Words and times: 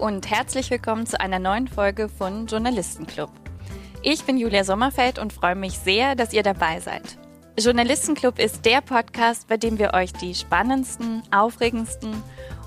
Und 0.00 0.28
herzlich 0.28 0.72
willkommen 0.72 1.06
zu 1.06 1.20
einer 1.20 1.38
neuen 1.38 1.68
Folge 1.68 2.08
von 2.08 2.46
Journalistenclub. 2.46 3.30
Ich 4.02 4.24
bin 4.24 4.36
Julia 4.36 4.64
Sommerfeld 4.64 5.20
und 5.20 5.32
freue 5.32 5.54
mich 5.54 5.78
sehr, 5.78 6.16
dass 6.16 6.32
ihr 6.32 6.42
dabei 6.42 6.80
seid. 6.80 7.16
Journalistenclub 7.56 8.40
ist 8.40 8.64
der 8.64 8.80
Podcast, 8.80 9.46
bei 9.46 9.56
dem 9.56 9.78
wir 9.78 9.94
euch 9.94 10.12
die 10.12 10.34
spannendsten, 10.34 11.22
aufregendsten 11.30 12.24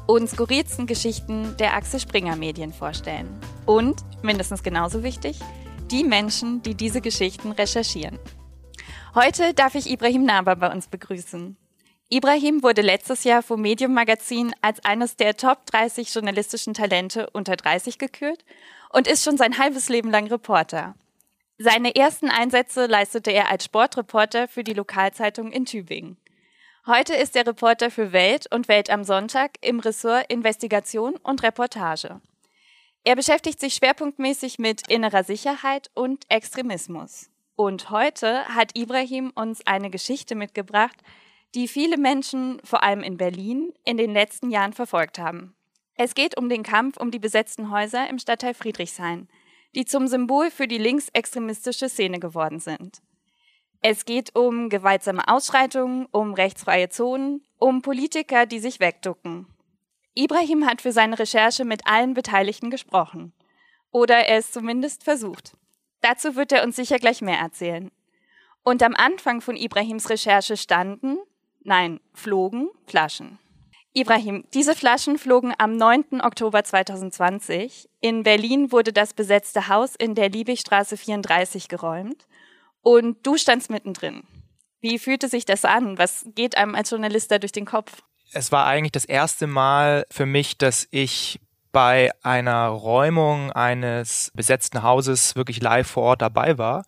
und 0.08 0.30
skurrilsten 0.30 0.88
Geschichten 0.88 1.58
der 1.58 1.74
Axel 1.76 2.00
Springer 2.00 2.38
Medien 2.38 2.72
vorstellen. 2.72 3.28
Und, 3.66 4.04
mindestens 4.24 4.64
genauso 4.64 5.04
wichtig, 5.04 5.38
die 5.92 6.06
Menschen, 6.06 6.62
die 6.62 6.76
diese 6.76 7.02
Geschichten 7.02 7.52
recherchieren. 7.52 8.18
Heute 9.16 9.54
darf 9.54 9.76
ich 9.76 9.92
Ibrahim 9.92 10.24
Naber 10.24 10.56
bei 10.56 10.72
uns 10.72 10.88
begrüßen. 10.88 11.58
Ibrahim 12.10 12.64
wurde 12.64 12.82
letztes 12.82 13.26
Jahr 13.26 13.44
vom 13.44 13.62
Medium 13.62 13.94
Magazin 13.94 14.56
als 14.62 14.84
eines 14.86 15.18
der 15.18 15.36
Top 15.36 15.66
30 15.66 16.14
journalistischen 16.14 16.74
Talente 16.74 17.30
unter 17.34 17.58
30 17.58 17.98
gekürt 17.98 18.46
und 18.92 19.08
ist 19.08 19.26
schon 19.26 19.36
sein 19.36 19.58
halbes 19.58 19.90
Leben 19.90 20.10
lang 20.10 20.28
Reporter. 20.28 20.96
Seine 21.58 21.96
ersten 21.96 22.30
Einsätze 22.30 22.86
leistete 22.86 23.32
er 23.32 23.52
als 23.52 23.66
Sportreporter 23.66 24.48
für 24.48 24.64
die 24.64 24.74
Lokalzeitung 24.74 25.52
in 25.52 25.66
Tübingen. 25.66 26.16
Heute 26.86 27.14
ist 27.14 27.36
er 27.36 27.46
Reporter 27.46 27.92
für 27.92 28.14
Welt 28.14 28.48
und 28.54 28.70
Welt 28.70 28.90
am 28.90 29.04
Sonntag 29.04 29.58
im 29.60 29.82
Ressort 29.82 30.32
Investigation 30.32 31.18
und 31.18 31.44
Reportage. 31.44 32.22
Er 33.04 33.18
beschäftigt 33.18 33.60
sich 33.60 33.74
schwerpunktmäßig 33.74 34.60
mit 34.60 34.88
innerer 34.88 35.26
Sicherheit 35.26 35.92
und 35.94 36.24
Extremismus. 36.30 37.30
Und 37.58 37.90
heute 37.90 38.46
hat 38.46 38.78
Ibrahim 38.78 39.32
uns 39.36 39.66
eine 39.68 39.90
Geschichte 39.90 40.36
mitgebracht, 40.36 40.96
die 41.58 41.68
viele 41.68 41.98
Menschen, 41.98 42.62
vor 42.64 42.84
allem 42.84 43.02
in 43.02 43.18
Berlin, 43.18 43.74
in 43.84 43.98
den 43.98 44.14
letzten 44.14 44.52
Jahren 44.52 44.74
verfolgt 44.74 45.18
haben. 45.18 45.56
Es 45.96 46.14
geht 46.14 46.38
um 46.38 46.50
den 46.50 46.62
Kampf 46.62 46.98
um 46.98 47.10
die 47.10 47.18
besetzten 47.18 47.72
Häuser 47.72 48.08
im 48.08 48.20
Stadtteil 48.20 48.54
Friedrichshain, 48.54 49.28
die 49.74 49.84
zum 49.84 50.08
Symbol 50.08 50.52
für 50.52 50.68
die 50.68 50.78
linksextremistische 50.78 51.90
Szene 51.90 52.20
geworden 52.20 52.60
sind. 52.60 53.02
Es 53.82 54.06
geht 54.06 54.36
um 54.36 54.70
gewaltsame 54.70 55.28
Ausschreitungen, 55.28 56.06
um 56.12 56.36
rechtsfreie 56.36 56.90
Zonen, 56.90 57.44
um 57.58 57.82
Politiker, 57.82 58.46
die 58.46 58.60
sich 58.60 58.80
wegducken. 58.80 59.48
Ibrahim 60.14 60.68
hat 60.68 60.84
für 60.84 60.92
seine 60.92 61.18
Recherche 61.18 61.66
mit 61.66 61.88
allen 61.88 62.14
Beteiligten 62.14 62.70
gesprochen. 62.70 63.34
Oder 63.90 64.28
er 64.28 64.38
es 64.38 64.52
zumindest 64.52 65.04
versucht. 65.04 65.58
Dazu 66.02 66.36
wird 66.36 66.52
er 66.52 66.64
uns 66.64 66.76
sicher 66.76 67.00
gleich 67.00 67.24
mehr 67.24 67.40
erzählen. 67.40 67.90
Und 68.62 68.84
am 68.84 68.94
Anfang 68.94 69.42
von 69.42 69.56
Ibrahims 69.56 70.12
Recherche 70.12 70.56
standen, 70.56 71.18
nein, 71.68 72.00
flogen 72.14 72.70
Flaschen. 72.88 73.38
Ibrahim, 73.94 74.46
diese 74.54 74.76
Flaschen 74.76 75.18
flogen 75.18 75.54
am 75.58 75.76
9. 75.76 76.22
Oktober 76.22 76.64
2020. 76.64 77.90
In 78.00 78.24
Berlin 78.24 78.72
wurde 78.72 78.94
das 78.94 79.14
besetzte 79.14 79.68
Haus 79.68 79.96
in 79.96 80.14
der 80.16 80.30
Liebigstraße 80.30 80.98
34 80.98 81.68
geräumt 81.68 82.28
und 82.82 83.26
du 83.26 83.38
standst 83.38 83.70
mittendrin. 83.70 84.24
Wie 84.82 85.00
fühlte 85.00 85.28
sich 85.28 85.46
das 85.46 85.66
an? 85.66 85.98
Was 85.98 86.26
geht 86.36 86.58
einem 86.58 86.76
als 86.76 86.92
Journalist 86.92 87.32
da 87.32 87.40
durch 87.40 87.52
den 87.52 87.66
Kopf? 87.66 88.04
Es 88.32 88.52
war 88.52 88.66
eigentlich 88.68 88.92
das 88.92 89.06
erste 89.06 89.48
Mal 89.48 90.06
für 90.12 90.26
mich, 90.26 90.58
dass 90.58 90.88
ich 90.92 91.40
bei 91.72 92.12
einer 92.24 92.68
Räumung 92.68 93.52
eines 93.52 94.32
besetzten 94.34 94.84
Hauses 94.84 95.36
wirklich 95.36 95.62
live 95.62 95.88
vor 95.88 96.04
Ort 96.04 96.22
dabei 96.22 96.58
war. 96.58 96.86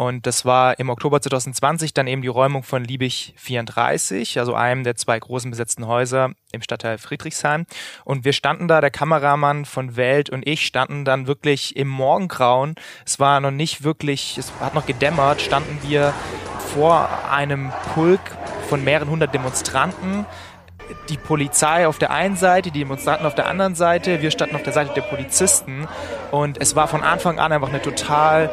Und 0.00 0.26
das 0.26 0.46
war 0.46 0.78
im 0.78 0.88
Oktober 0.88 1.20
2020 1.20 1.92
dann 1.92 2.06
eben 2.06 2.22
die 2.22 2.28
Räumung 2.28 2.62
von 2.62 2.82
Liebig 2.82 3.34
34, 3.36 4.38
also 4.38 4.54
einem 4.54 4.82
der 4.82 4.96
zwei 4.96 5.18
großen 5.18 5.50
besetzten 5.50 5.86
Häuser 5.86 6.30
im 6.52 6.62
Stadtteil 6.62 6.96
Friedrichshain. 6.96 7.66
Und 8.06 8.24
wir 8.24 8.32
standen 8.32 8.66
da, 8.66 8.80
der 8.80 8.90
Kameramann 8.90 9.66
von 9.66 9.96
Welt 9.96 10.30
und 10.30 10.46
ich 10.46 10.64
standen 10.64 11.04
dann 11.04 11.26
wirklich 11.26 11.76
im 11.76 11.88
Morgengrauen. 11.88 12.76
Es 13.04 13.20
war 13.20 13.40
noch 13.40 13.50
nicht 13.50 13.84
wirklich, 13.84 14.38
es 14.38 14.50
hat 14.58 14.74
noch 14.74 14.86
gedämmert, 14.86 15.42
standen 15.42 15.78
wir 15.86 16.14
vor 16.72 17.06
einem 17.30 17.70
Pulk 17.92 18.22
von 18.70 18.82
mehreren 18.82 19.10
hundert 19.10 19.34
Demonstranten 19.34 20.24
die 21.10 21.18
Polizei 21.18 21.86
auf 21.86 21.98
der 21.98 22.10
einen 22.10 22.36
Seite, 22.36 22.70
die 22.70 22.80
Demonstranten 22.80 23.26
auf 23.26 23.34
der 23.34 23.46
anderen 23.46 23.74
Seite, 23.74 24.22
wir 24.22 24.30
standen 24.30 24.56
auf 24.56 24.62
der 24.62 24.72
Seite 24.72 24.94
der 24.94 25.02
Polizisten 25.02 25.86
und 26.30 26.58
es 26.58 26.74
war 26.74 26.88
von 26.88 27.02
Anfang 27.02 27.38
an 27.38 27.52
einfach 27.52 27.68
eine 27.68 27.82
total 27.82 28.50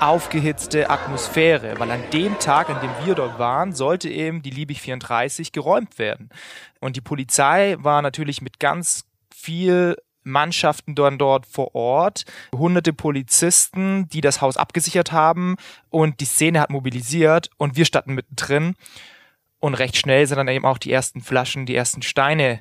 aufgehitzte 0.00 0.88
Atmosphäre, 0.88 1.78
weil 1.78 1.90
an 1.90 2.02
dem 2.12 2.38
Tag, 2.38 2.70
an 2.70 2.80
dem 2.80 2.90
wir 3.04 3.14
dort 3.14 3.38
waren, 3.38 3.72
sollte 3.72 4.08
eben 4.08 4.42
die 4.42 4.50
Liebig 4.50 4.80
34 4.80 5.52
geräumt 5.52 5.98
werden. 5.98 6.30
Und 6.80 6.96
die 6.96 7.00
Polizei 7.00 7.76
war 7.78 8.00
natürlich 8.02 8.40
mit 8.40 8.58
ganz 8.58 9.04
viel 9.34 9.96
Mannschaften 10.22 10.94
dann 10.94 11.18
dort 11.18 11.46
vor 11.46 11.74
Ort, 11.74 12.24
hunderte 12.54 12.92
Polizisten, 12.92 14.08
die 14.08 14.20
das 14.20 14.40
Haus 14.40 14.56
abgesichert 14.56 15.12
haben 15.12 15.56
und 15.88 16.20
die 16.20 16.26
Szene 16.26 16.60
hat 16.60 16.70
mobilisiert 16.70 17.50
und 17.56 17.76
wir 17.76 17.84
standen 17.84 18.14
mittendrin. 18.14 18.74
Und 19.58 19.74
recht 19.74 19.96
schnell 19.96 20.26
sind 20.26 20.38
dann 20.38 20.48
eben 20.48 20.64
auch 20.64 20.78
die 20.78 20.92
ersten 20.92 21.20
Flaschen, 21.20 21.66
die 21.66 21.74
ersten 21.74 22.02
Steine 22.02 22.60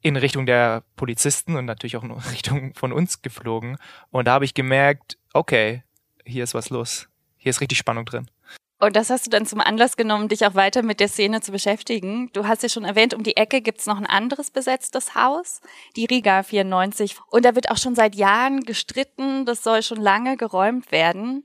in 0.00 0.16
Richtung 0.16 0.46
der 0.46 0.84
Polizisten 0.96 1.56
und 1.56 1.64
natürlich 1.64 1.96
auch 1.96 2.04
in 2.04 2.12
Richtung 2.30 2.74
von 2.74 2.92
uns 2.92 3.22
geflogen. 3.22 3.78
Und 4.10 4.26
da 4.26 4.32
habe 4.34 4.44
ich 4.44 4.54
gemerkt, 4.54 5.18
okay, 5.32 5.82
hier 6.28 6.44
ist 6.44 6.54
was 6.54 6.70
los. 6.70 7.08
Hier 7.36 7.50
ist 7.50 7.60
richtig 7.60 7.78
Spannung 7.78 8.04
drin. 8.04 8.30
Und 8.80 8.94
das 8.94 9.10
hast 9.10 9.26
du 9.26 9.30
dann 9.30 9.44
zum 9.44 9.60
Anlass 9.60 9.96
genommen, 9.96 10.28
dich 10.28 10.46
auch 10.46 10.54
weiter 10.54 10.82
mit 10.82 11.00
der 11.00 11.08
Szene 11.08 11.40
zu 11.40 11.50
beschäftigen. 11.50 12.30
Du 12.32 12.46
hast 12.46 12.62
ja 12.62 12.68
schon 12.68 12.84
erwähnt, 12.84 13.12
um 13.12 13.24
die 13.24 13.36
Ecke 13.36 13.60
gibt's 13.60 13.86
noch 13.86 13.96
ein 13.96 14.06
anderes 14.06 14.52
besetztes 14.52 15.16
Haus, 15.16 15.60
die 15.96 16.04
Riga 16.04 16.44
94. 16.44 17.16
Und 17.30 17.44
da 17.44 17.56
wird 17.56 17.70
auch 17.70 17.76
schon 17.76 17.96
seit 17.96 18.14
Jahren 18.14 18.60
gestritten, 18.60 19.44
das 19.46 19.64
soll 19.64 19.82
schon 19.82 20.00
lange 20.00 20.36
geräumt 20.36 20.92
werden. 20.92 21.44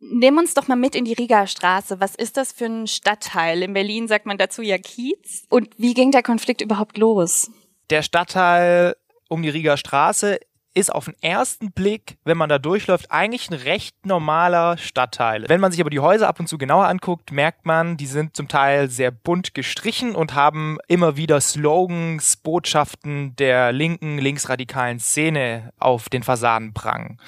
Nimm 0.00 0.38
uns 0.38 0.54
doch 0.54 0.66
mal 0.66 0.74
mit 0.74 0.96
in 0.96 1.04
die 1.04 1.12
Riga 1.12 1.46
Straße. 1.46 2.00
Was 2.00 2.16
ist 2.16 2.36
das 2.36 2.50
für 2.50 2.66
ein 2.66 2.88
Stadtteil? 2.88 3.62
In 3.62 3.74
Berlin 3.74 4.08
sagt 4.08 4.26
man 4.26 4.36
dazu 4.36 4.60
ja 4.60 4.76
Kiez. 4.76 5.44
Und 5.48 5.70
wie 5.78 5.94
ging 5.94 6.10
der 6.10 6.24
Konflikt 6.24 6.60
überhaupt 6.60 6.98
los? 6.98 7.52
Der 7.90 8.02
Stadtteil 8.02 8.96
um 9.28 9.42
die 9.42 9.50
Riga 9.50 9.76
Straße 9.76 10.40
ist 10.74 10.92
auf 10.92 11.06
den 11.06 11.14
ersten 11.22 11.72
Blick, 11.72 12.16
wenn 12.24 12.36
man 12.36 12.48
da 12.48 12.58
durchläuft, 12.58 13.10
eigentlich 13.10 13.50
ein 13.50 13.54
recht 13.54 14.06
normaler 14.06 14.78
Stadtteil. 14.78 15.44
Wenn 15.48 15.60
man 15.60 15.72
sich 15.72 15.80
aber 15.80 15.90
die 15.90 16.00
Häuser 16.00 16.28
ab 16.28 16.40
und 16.40 16.48
zu 16.48 16.58
genauer 16.58 16.86
anguckt, 16.86 17.32
merkt 17.32 17.66
man, 17.66 17.96
die 17.96 18.06
sind 18.06 18.36
zum 18.36 18.48
Teil 18.48 18.88
sehr 18.88 19.10
bunt 19.10 19.54
gestrichen 19.54 20.14
und 20.14 20.34
haben 20.34 20.78
immer 20.88 21.16
wieder 21.16 21.40
Slogans, 21.40 22.36
Botschaften 22.36 23.36
der 23.36 23.72
linken, 23.72 24.18
linksradikalen 24.18 24.98
Szene 24.98 25.72
auf 25.78 26.08
den 26.08 26.22
Fassaden 26.22 26.72
prangen 26.72 27.18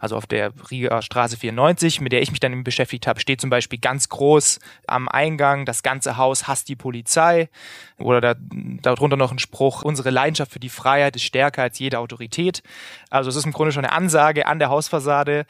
also 0.00 0.16
auf 0.16 0.26
der 0.26 0.52
Riga 0.70 1.02
Straße 1.02 1.36
94, 1.36 2.00
mit 2.00 2.12
der 2.12 2.22
ich 2.22 2.30
mich 2.30 2.40
dann 2.40 2.64
beschäftigt 2.64 3.06
habe, 3.06 3.20
steht 3.20 3.40
zum 3.40 3.50
Beispiel 3.50 3.78
ganz 3.78 4.08
groß 4.08 4.58
am 4.86 5.08
Eingang, 5.08 5.66
das 5.66 5.82
ganze 5.82 6.16
Haus 6.16 6.48
hasst 6.48 6.68
die 6.68 6.76
Polizei. 6.76 7.48
Oder 7.98 8.20
da, 8.20 8.34
darunter 8.82 9.16
noch 9.16 9.30
ein 9.30 9.38
Spruch, 9.38 9.82
unsere 9.82 10.10
Leidenschaft 10.10 10.52
für 10.52 10.58
die 10.58 10.70
Freiheit 10.70 11.16
ist 11.16 11.22
stärker 11.22 11.62
als 11.62 11.78
jede 11.78 11.98
Autorität. 11.98 12.62
Also 13.10 13.28
es 13.28 13.36
ist 13.36 13.44
im 13.44 13.52
Grunde 13.52 13.72
schon 13.72 13.84
eine 13.84 13.92
Ansage 13.92 14.46
an 14.46 14.58
der 14.58 14.70
Hausfassade, 14.70 15.44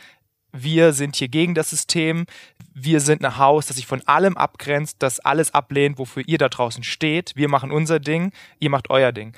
wir 0.53 0.93
sind 0.93 1.15
hier 1.15 1.29
gegen 1.29 1.55
das 1.55 1.71
System, 1.71 2.27
wir 2.75 3.01
sind 3.01 3.25
ein 3.25 3.39
Haus, 3.39 3.67
das 3.67 3.77
sich 3.77 3.87
von 3.87 4.03
allem 4.07 4.37
abgrenzt, 4.37 4.97
das 4.99 5.21
alles 5.21 5.55
ablehnt, 5.55 5.99
wofür 5.99 6.25
ihr 6.27 6.39
da 6.39 6.49
draußen 6.49 6.83
steht. 6.83 7.33
Wir 7.37 7.49
machen 7.49 7.71
unser 7.71 8.01
Ding, 8.01 8.33
ihr 8.59 8.71
macht 8.71 8.91
euer 8.91 9.13
Ding. 9.13 9.33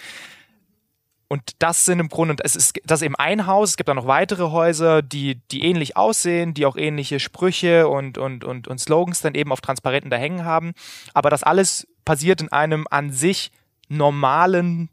Und 1.33 1.53
das 1.61 1.87
sind 1.87 1.99
im 1.99 2.11
Grunde, 2.11 2.37
es 2.45 2.57
ist 2.57 2.79
das 2.85 3.01
ist 3.01 3.07
eben 3.07 3.17
ein 3.17 3.47
Haus, 3.47 3.71
es 3.71 3.77
gibt 3.79 3.89
dann 3.89 3.97
noch 3.97 4.07
weitere 4.07 4.51
Häuser, 4.51 5.01
die, 5.01 5.37
die 5.51 5.65
ähnlich 5.65 5.97
aussehen, 5.97 6.53
die 6.53 6.67
auch 6.67 6.77
ähnliche 6.77 7.21
Sprüche 7.21 7.89
und, 7.89 8.19
und, 8.19 8.45
und, 8.45 8.69
und 8.69 8.79
Slogans 8.79 9.23
dann 9.23 9.35
eben 9.35 9.51
auf 9.51 9.63
Transparenten 9.63 10.11
da 10.11 10.19
hängen 10.19 10.45
haben. 10.45 10.75
Aber 11.15 11.31
das 11.31 11.43
alles 11.43 11.89
passiert 12.05 12.43
in 12.43 12.53
einem 12.53 12.87
an 12.91 13.13
sich 13.13 13.51
normalen 13.89 14.91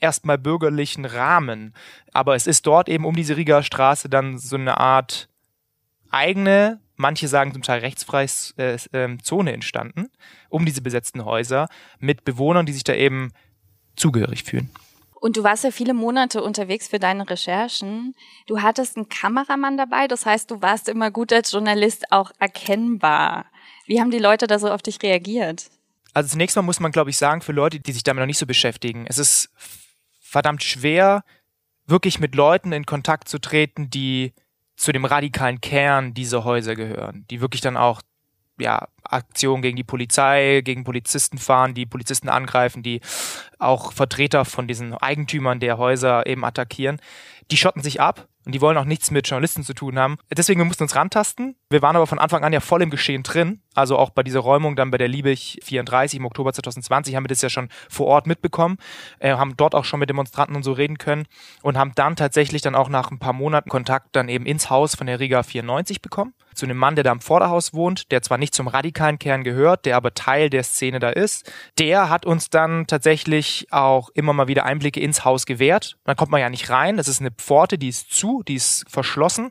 erstmal 0.00 0.38
bürgerlichen 0.38 1.04
Rahmen. 1.04 1.74
Aber 2.14 2.36
es 2.36 2.46
ist 2.46 2.66
dort 2.66 2.88
eben 2.88 3.04
um 3.04 3.14
diese 3.14 3.36
Rieger 3.36 3.62
Straße 3.62 4.08
dann 4.08 4.38
so 4.38 4.56
eine 4.56 4.78
Art 4.78 5.28
eigene, 6.08 6.80
manche 6.96 7.28
sagen 7.28 7.52
zum 7.52 7.60
Teil 7.60 7.80
rechtsfreie 7.80 8.28
äh, 8.56 8.78
äh, 8.92 9.18
Zone 9.18 9.52
entstanden, 9.52 10.08
um 10.48 10.64
diese 10.64 10.80
besetzten 10.80 11.26
Häuser 11.26 11.68
mit 11.98 12.24
Bewohnern, 12.24 12.64
die 12.64 12.72
sich 12.72 12.84
da 12.84 12.94
eben 12.94 13.30
zugehörig 13.94 14.44
fühlen. 14.44 14.70
Und 15.22 15.36
du 15.36 15.44
warst 15.44 15.62
ja 15.62 15.70
viele 15.70 15.94
Monate 15.94 16.42
unterwegs 16.42 16.88
für 16.88 16.98
deine 16.98 17.30
Recherchen. 17.30 18.16
Du 18.48 18.60
hattest 18.60 18.96
einen 18.96 19.08
Kameramann 19.08 19.76
dabei, 19.76 20.08
das 20.08 20.26
heißt, 20.26 20.50
du 20.50 20.60
warst 20.62 20.88
immer 20.88 21.12
gut 21.12 21.32
als 21.32 21.52
Journalist 21.52 22.10
auch 22.10 22.32
erkennbar. 22.40 23.46
Wie 23.86 24.00
haben 24.00 24.10
die 24.10 24.18
Leute 24.18 24.48
da 24.48 24.58
so 24.58 24.68
auf 24.68 24.82
dich 24.82 25.00
reagiert? 25.00 25.70
Also 26.12 26.30
zunächst 26.30 26.56
mal 26.56 26.62
muss 26.62 26.80
man, 26.80 26.90
glaube 26.90 27.10
ich, 27.10 27.18
sagen, 27.18 27.40
für 27.40 27.52
Leute, 27.52 27.78
die 27.78 27.92
sich 27.92 28.02
damit 28.02 28.20
noch 28.20 28.26
nicht 28.26 28.38
so 28.38 28.46
beschäftigen, 28.46 29.06
es 29.08 29.18
ist 29.18 29.50
verdammt 30.18 30.64
schwer, 30.64 31.22
wirklich 31.86 32.18
mit 32.18 32.34
Leuten 32.34 32.72
in 32.72 32.84
Kontakt 32.84 33.28
zu 33.28 33.38
treten, 33.38 33.90
die 33.90 34.32
zu 34.74 34.90
dem 34.90 35.04
radikalen 35.04 35.60
Kern 35.60 36.14
dieser 36.14 36.42
Häuser 36.42 36.74
gehören, 36.74 37.26
die 37.30 37.40
wirklich 37.40 37.60
dann 37.60 37.76
auch 37.76 38.02
ja, 38.62 38.88
Aktionen 39.04 39.62
gegen 39.62 39.76
die 39.76 39.84
Polizei, 39.84 40.62
gegen 40.64 40.84
Polizisten 40.84 41.38
fahren, 41.38 41.74
die 41.74 41.86
Polizisten 41.86 42.28
angreifen, 42.28 42.82
die 42.82 43.00
auch 43.58 43.92
Vertreter 43.92 44.44
von 44.44 44.66
diesen 44.66 44.94
Eigentümern 44.94 45.60
der 45.60 45.78
Häuser 45.78 46.26
eben 46.26 46.44
attackieren. 46.44 47.00
Die 47.50 47.56
schotten 47.56 47.82
sich 47.82 48.00
ab 48.00 48.28
und 48.44 48.54
die 48.54 48.60
wollen 48.60 48.78
auch 48.78 48.84
nichts 48.84 49.10
mit 49.10 49.28
Journalisten 49.28 49.62
zu 49.62 49.74
tun 49.74 49.98
haben. 49.98 50.16
Deswegen, 50.36 50.60
wir 50.60 50.64
mussten 50.64 50.84
uns 50.84 50.96
rantasten. 50.96 51.56
Wir 51.70 51.82
waren 51.82 51.96
aber 51.96 52.06
von 52.06 52.18
Anfang 52.18 52.44
an 52.44 52.52
ja 52.52 52.60
voll 52.60 52.82
im 52.82 52.90
Geschehen 52.90 53.22
drin. 53.22 53.60
Also 53.74 53.96
auch 53.96 54.10
bei 54.10 54.22
dieser 54.22 54.40
Räumung 54.40 54.76
dann 54.76 54.90
bei 54.90 54.98
der 54.98 55.08
Liebig 55.08 55.58
34 55.64 56.18
im 56.18 56.26
Oktober 56.26 56.52
2020 56.52 57.16
haben 57.16 57.24
wir 57.24 57.28
das 57.28 57.42
ja 57.42 57.50
schon 57.50 57.68
vor 57.88 58.06
Ort 58.06 58.26
mitbekommen, 58.26 58.76
äh, 59.18 59.32
haben 59.34 59.56
dort 59.56 59.74
auch 59.74 59.84
schon 59.84 60.00
mit 60.00 60.10
Demonstranten 60.10 60.56
und 60.56 60.62
so 60.62 60.72
reden 60.72 60.98
können 60.98 61.26
und 61.62 61.78
haben 61.78 61.92
dann 61.94 62.16
tatsächlich 62.16 62.62
dann 62.62 62.74
auch 62.74 62.88
nach 62.88 63.10
ein 63.10 63.18
paar 63.18 63.32
Monaten 63.32 63.70
Kontakt 63.70 64.14
dann 64.16 64.28
eben 64.28 64.46
ins 64.46 64.70
Haus 64.70 64.94
von 64.94 65.06
der 65.06 65.20
Riga 65.20 65.42
94 65.42 66.02
bekommen. 66.02 66.34
Zu 66.54 66.66
einem 66.66 66.76
Mann, 66.76 66.96
der 66.96 67.04
da 67.04 67.12
im 67.12 67.20
Vorderhaus 67.20 67.72
wohnt, 67.72 68.10
der 68.12 68.20
zwar 68.20 68.36
nicht 68.36 68.54
zum 68.54 68.68
radikalen 68.68 69.18
Kern 69.18 69.42
gehört, 69.42 69.86
der 69.86 69.96
aber 69.96 70.12
Teil 70.12 70.50
der 70.50 70.64
Szene 70.64 70.98
da 70.98 71.08
ist. 71.08 71.50
Der 71.78 72.10
hat 72.10 72.26
uns 72.26 72.50
dann 72.50 72.86
tatsächlich 72.86 73.68
auch 73.70 74.10
immer 74.10 74.34
mal 74.34 74.48
wieder 74.48 74.66
Einblicke 74.66 75.00
ins 75.00 75.24
Haus 75.24 75.46
gewährt. 75.46 75.96
Dann 76.04 76.16
kommt 76.16 76.30
man 76.30 76.40
ja 76.40 76.50
nicht 76.50 76.68
rein. 76.68 76.98
Das 76.98 77.08
ist 77.08 77.20
eine 77.20 77.30
Pforte, 77.30 77.78
die 77.78 77.88
ist 77.88 78.12
zu, 78.12 78.42
die 78.46 78.56
ist 78.56 78.84
verschlossen, 78.88 79.50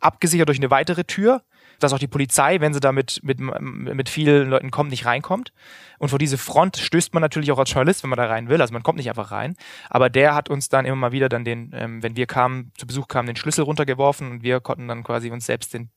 abgesichert 0.00 0.48
durch 0.48 0.58
eine 0.58 0.70
weitere 0.70 1.04
Tür 1.04 1.42
dass 1.80 1.92
auch 1.92 1.98
die 1.98 2.06
Polizei, 2.06 2.60
wenn 2.60 2.74
sie 2.74 2.80
da 2.80 2.92
mit, 2.92 3.20
mit, 3.22 3.38
mit 3.40 4.08
vielen 4.08 4.50
Leuten 4.50 4.70
kommt, 4.70 4.90
nicht 4.90 5.06
reinkommt. 5.06 5.52
Und 5.98 6.08
vor 6.08 6.18
diese 6.18 6.38
Front 6.38 6.76
stößt 6.76 7.14
man 7.14 7.20
natürlich 7.20 7.52
auch 7.52 7.58
als 7.58 7.70
Journalist, 7.70 8.02
wenn 8.02 8.10
man 8.10 8.16
da 8.16 8.26
rein 8.26 8.48
will. 8.48 8.60
Also 8.60 8.72
man 8.72 8.82
kommt 8.82 8.98
nicht 8.98 9.08
einfach 9.08 9.30
rein. 9.30 9.56
Aber 9.90 10.10
der 10.10 10.34
hat 10.34 10.50
uns 10.50 10.68
dann 10.68 10.84
immer 10.84 10.96
mal 10.96 11.12
wieder 11.12 11.28
dann 11.28 11.44
den, 11.44 11.72
ähm, 11.74 12.02
wenn 12.02 12.16
wir 12.16 12.26
kamen, 12.26 12.72
zu 12.76 12.86
Besuch 12.86 13.08
kamen, 13.08 13.26
den 13.26 13.36
Schlüssel 13.36 13.64
runtergeworfen 13.64 14.30
und 14.30 14.42
wir 14.42 14.60
konnten 14.60 14.88
dann 14.88 15.04
quasi 15.04 15.30
uns 15.30 15.46
selbst 15.46 15.74
den 15.74 15.90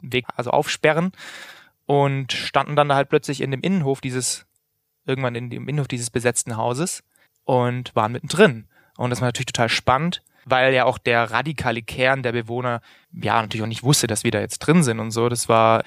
Weg 0.00 0.26
also 0.36 0.50
aufsperren 0.50 1.12
und 1.86 2.32
standen 2.32 2.76
dann 2.76 2.88
da 2.88 2.94
halt 2.94 3.08
plötzlich 3.08 3.40
in 3.40 3.50
dem 3.50 3.60
Innenhof 3.60 4.00
dieses, 4.00 4.46
irgendwann 5.06 5.34
in 5.34 5.50
dem 5.50 5.68
Innenhof 5.68 5.88
dieses 5.88 6.10
besetzten 6.10 6.56
Hauses 6.56 7.02
und 7.44 7.94
waren 7.94 8.12
mittendrin. 8.12 8.66
Und 8.96 9.10
das 9.10 9.20
war 9.20 9.28
natürlich 9.28 9.46
total 9.46 9.68
spannend 9.68 10.22
weil 10.46 10.74
ja 10.74 10.84
auch 10.84 10.98
der 10.98 11.30
radikale 11.30 11.82
Kern 11.82 12.22
der 12.22 12.32
Bewohner 12.32 12.80
ja 13.12 13.40
natürlich 13.40 13.62
auch 13.62 13.68
nicht 13.68 13.82
wusste, 13.82 14.06
dass 14.06 14.24
wir 14.24 14.30
da 14.30 14.40
jetzt 14.40 14.58
drin 14.60 14.82
sind 14.82 15.00
und 15.00 15.10
so. 15.10 15.28
Das 15.28 15.48
war 15.48 15.82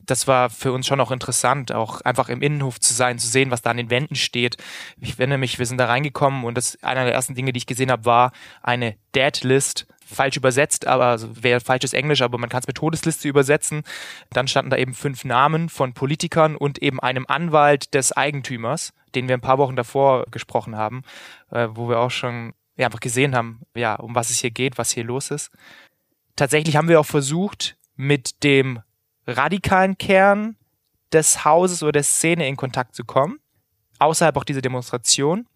das 0.00 0.26
war 0.26 0.50
für 0.50 0.72
uns 0.72 0.86
schon 0.86 1.00
auch 1.00 1.10
interessant, 1.10 1.72
auch 1.72 2.00
einfach 2.00 2.28
im 2.28 2.42
Innenhof 2.42 2.80
zu 2.80 2.94
sein, 2.94 3.18
zu 3.18 3.26
sehen, 3.26 3.50
was 3.50 3.62
da 3.62 3.70
an 3.70 3.76
den 3.76 3.90
Wänden 3.90 4.14
steht. 4.14 4.56
Ich 5.00 5.18
wende 5.18 5.38
mich, 5.38 5.58
wir 5.58 5.66
sind 5.66 5.78
da 5.78 5.86
reingekommen 5.86 6.44
und 6.44 6.56
das 6.56 6.82
einer 6.82 7.04
der 7.04 7.14
ersten 7.14 7.34
Dinge, 7.34 7.52
die 7.52 7.58
ich 7.58 7.66
gesehen 7.66 7.90
habe, 7.90 8.04
war 8.04 8.32
eine 8.62 8.96
Deadlist, 9.14 9.86
falsch 10.04 10.36
übersetzt, 10.36 10.86
aber 10.86 11.06
also 11.06 11.42
wäre 11.42 11.60
falsches 11.60 11.92
Englisch, 11.92 12.22
aber 12.22 12.38
man 12.38 12.48
kann 12.48 12.60
es 12.60 12.66
mit 12.66 12.76
Todesliste 12.76 13.28
übersetzen. 13.28 13.82
Dann 14.30 14.48
standen 14.48 14.70
da 14.70 14.76
eben 14.76 14.94
fünf 14.94 15.24
Namen 15.24 15.68
von 15.68 15.94
Politikern 15.94 16.56
und 16.56 16.82
eben 16.82 17.00
einem 17.00 17.26
Anwalt 17.26 17.94
des 17.94 18.12
Eigentümers, 18.12 18.92
den 19.14 19.28
wir 19.28 19.36
ein 19.36 19.40
paar 19.40 19.58
Wochen 19.58 19.76
davor 19.76 20.26
gesprochen 20.30 20.76
haben, 20.76 21.02
äh, 21.50 21.68
wo 21.70 21.88
wir 21.88 21.98
auch 21.98 22.10
schon 22.10 22.52
ja, 22.76 22.86
einfach 22.86 23.00
gesehen 23.00 23.34
haben, 23.34 23.60
ja, 23.74 23.94
um 23.96 24.14
was 24.14 24.30
es 24.30 24.38
hier 24.38 24.50
geht, 24.50 24.78
was 24.78 24.90
hier 24.90 25.04
los 25.04 25.30
ist. 25.30 25.50
Tatsächlich 26.36 26.76
haben 26.76 26.88
wir 26.88 27.00
auch 27.00 27.06
versucht, 27.06 27.76
mit 27.96 28.42
dem 28.42 28.80
radikalen 29.26 29.98
Kern 29.98 30.56
des 31.12 31.44
Hauses 31.44 31.82
oder 31.82 31.92
der 31.92 32.02
Szene 32.02 32.48
in 32.48 32.56
Kontakt 32.56 32.94
zu 32.94 33.04
kommen. 33.04 33.38
Außerhalb 33.98 34.36
auch 34.36 34.44
dieser 34.44 34.62
Demonstration. 34.62 35.46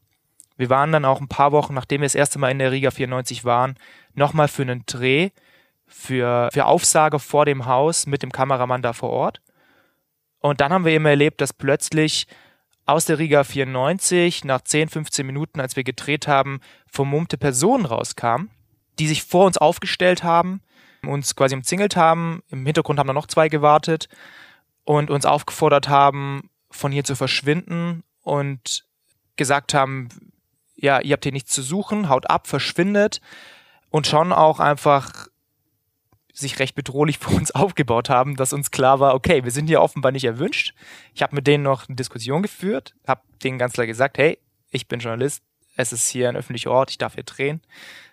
Wir 0.56 0.70
waren 0.70 0.92
dann 0.92 1.04
auch 1.04 1.20
ein 1.20 1.28
paar 1.28 1.52
Wochen, 1.52 1.74
nachdem 1.74 2.00
wir 2.00 2.06
das 2.06 2.14
erste 2.14 2.38
Mal 2.38 2.50
in 2.50 2.58
der 2.58 2.72
Riga 2.72 2.90
94 2.90 3.44
waren, 3.44 3.76
nochmal 4.14 4.48
für 4.48 4.62
einen 4.62 4.84
Dreh, 4.86 5.30
für, 5.86 6.48
für 6.52 6.66
Aufsage 6.66 7.18
vor 7.18 7.44
dem 7.44 7.66
Haus 7.66 8.06
mit 8.06 8.22
dem 8.22 8.32
Kameramann 8.32 8.82
da 8.82 8.92
vor 8.92 9.10
Ort. 9.10 9.40
Und 10.40 10.60
dann 10.60 10.72
haben 10.72 10.84
wir 10.84 10.92
eben 10.92 11.06
erlebt, 11.06 11.40
dass 11.40 11.52
plötzlich 11.52 12.26
aus 12.86 13.04
der 13.04 13.18
Riga 13.18 13.44
94 13.44 14.44
nach 14.44 14.62
10, 14.62 14.88
15 14.88 15.26
Minuten, 15.26 15.60
als 15.60 15.76
wir 15.76 15.84
gedreht 15.84 16.28
haben, 16.28 16.60
vermummte 16.86 17.36
Personen 17.36 17.84
rauskamen, 17.84 18.50
die 18.98 19.08
sich 19.08 19.24
vor 19.24 19.46
uns 19.46 19.58
aufgestellt 19.58 20.22
haben, 20.22 20.62
uns 21.04 21.34
quasi 21.34 21.54
umzingelt 21.54 21.96
haben. 21.96 22.42
Im 22.48 22.64
Hintergrund 22.64 22.98
haben 22.98 23.08
da 23.08 23.12
noch 23.12 23.26
zwei 23.26 23.48
gewartet 23.48 24.08
und 24.84 25.10
uns 25.10 25.26
aufgefordert 25.26 25.88
haben, 25.88 26.48
von 26.70 26.92
hier 26.92 27.04
zu 27.04 27.16
verschwinden 27.16 28.04
und 28.22 28.86
gesagt 29.34 29.74
haben, 29.74 30.08
ja, 30.76 31.00
ihr 31.00 31.14
habt 31.14 31.24
hier 31.24 31.32
nichts 31.32 31.52
zu 31.52 31.62
suchen, 31.62 32.08
haut 32.08 32.30
ab, 32.30 32.46
verschwindet 32.46 33.20
und 33.90 34.06
schon 34.06 34.32
auch 34.32 34.60
einfach 34.60 35.28
sich 36.38 36.58
recht 36.58 36.74
bedrohlich 36.74 37.18
für 37.20 37.30
uns 37.30 37.50
aufgebaut 37.50 38.10
haben, 38.10 38.36
dass 38.36 38.52
uns 38.52 38.70
klar 38.70 39.00
war, 39.00 39.14
okay, 39.14 39.44
wir 39.44 39.50
sind 39.50 39.66
hier 39.66 39.80
offenbar 39.80 40.12
nicht 40.12 40.24
erwünscht. 40.24 40.74
Ich 41.14 41.22
habe 41.22 41.34
mit 41.34 41.46
denen 41.46 41.64
noch 41.64 41.88
eine 41.88 41.96
Diskussion 41.96 42.42
geführt, 42.42 42.94
habe 43.06 43.22
denen 43.42 43.58
ganz 43.58 43.72
klar 43.74 43.86
gesagt, 43.86 44.18
hey, 44.18 44.38
ich 44.70 44.88
bin 44.88 45.00
Journalist, 45.00 45.42
es 45.76 45.92
ist 45.92 46.08
hier 46.08 46.28
ein 46.28 46.36
öffentlicher 46.36 46.70
Ort, 46.70 46.90
ich 46.90 46.98
darf 46.98 47.14
hier 47.14 47.22
drehen. 47.22 47.60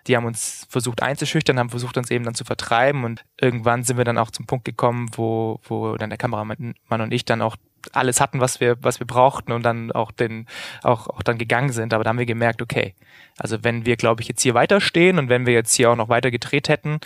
Die 0.06 0.16
haben 0.16 0.26
uns 0.26 0.66
versucht 0.68 1.02
einzuschüchtern, 1.02 1.58
haben 1.58 1.70
versucht, 1.70 1.96
uns 1.96 2.10
eben 2.10 2.24
dann 2.24 2.34
zu 2.34 2.44
vertreiben 2.44 3.04
und 3.04 3.24
irgendwann 3.40 3.84
sind 3.84 3.96
wir 3.96 4.04
dann 4.04 4.18
auch 4.18 4.30
zum 4.30 4.46
Punkt 4.46 4.66
gekommen, 4.66 5.08
wo, 5.12 5.60
wo 5.64 5.96
dann 5.96 6.10
der 6.10 6.18
Kameramann 6.18 6.74
und 6.88 7.12
ich 7.12 7.24
dann 7.24 7.40
auch 7.40 7.56
alles 7.92 8.20
hatten, 8.20 8.40
was 8.40 8.60
wir, 8.60 8.82
was 8.82 9.00
wir 9.00 9.06
brauchten 9.06 9.52
und 9.52 9.62
dann 9.62 9.92
auch 9.92 10.10
den, 10.10 10.46
auch, 10.82 11.08
auch 11.08 11.22
dann 11.22 11.38
gegangen 11.38 11.72
sind. 11.72 11.92
Aber 11.92 12.04
da 12.04 12.10
haben 12.10 12.18
wir 12.18 12.26
gemerkt, 12.26 12.62
okay, 12.62 12.94
also 13.38 13.62
wenn 13.62 13.84
wir, 13.86 13.96
glaube 13.96 14.22
ich, 14.22 14.28
jetzt 14.28 14.42
hier 14.42 14.54
weiterstehen 14.54 15.18
und 15.18 15.28
wenn 15.28 15.46
wir 15.46 15.52
jetzt 15.52 15.74
hier 15.74 15.90
auch 15.90 15.96
noch 15.96 16.08
weiter 16.08 16.30
gedreht 16.30 16.68
hätten, 16.68 16.98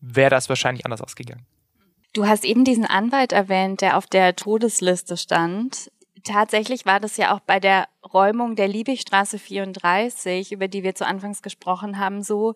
wäre 0.00 0.30
das 0.30 0.48
wahrscheinlich 0.48 0.84
anders 0.84 1.02
ausgegangen. 1.02 1.46
Du 2.12 2.26
hast 2.26 2.44
eben 2.44 2.64
diesen 2.64 2.86
Anwalt 2.86 3.32
erwähnt, 3.32 3.80
der 3.80 3.96
auf 3.96 4.06
der 4.06 4.34
Todesliste 4.34 5.16
stand. 5.16 5.90
Tatsächlich 6.24 6.86
war 6.86 7.00
das 7.00 7.16
ja 7.16 7.34
auch 7.34 7.40
bei 7.40 7.60
der 7.60 7.86
Räumung 8.12 8.56
der 8.56 8.68
Liebigstraße 8.68 9.38
34, 9.38 10.52
über 10.52 10.68
die 10.68 10.82
wir 10.82 10.94
zu 10.94 11.06
Anfangs 11.06 11.42
gesprochen 11.42 11.98
haben, 11.98 12.22
so, 12.22 12.54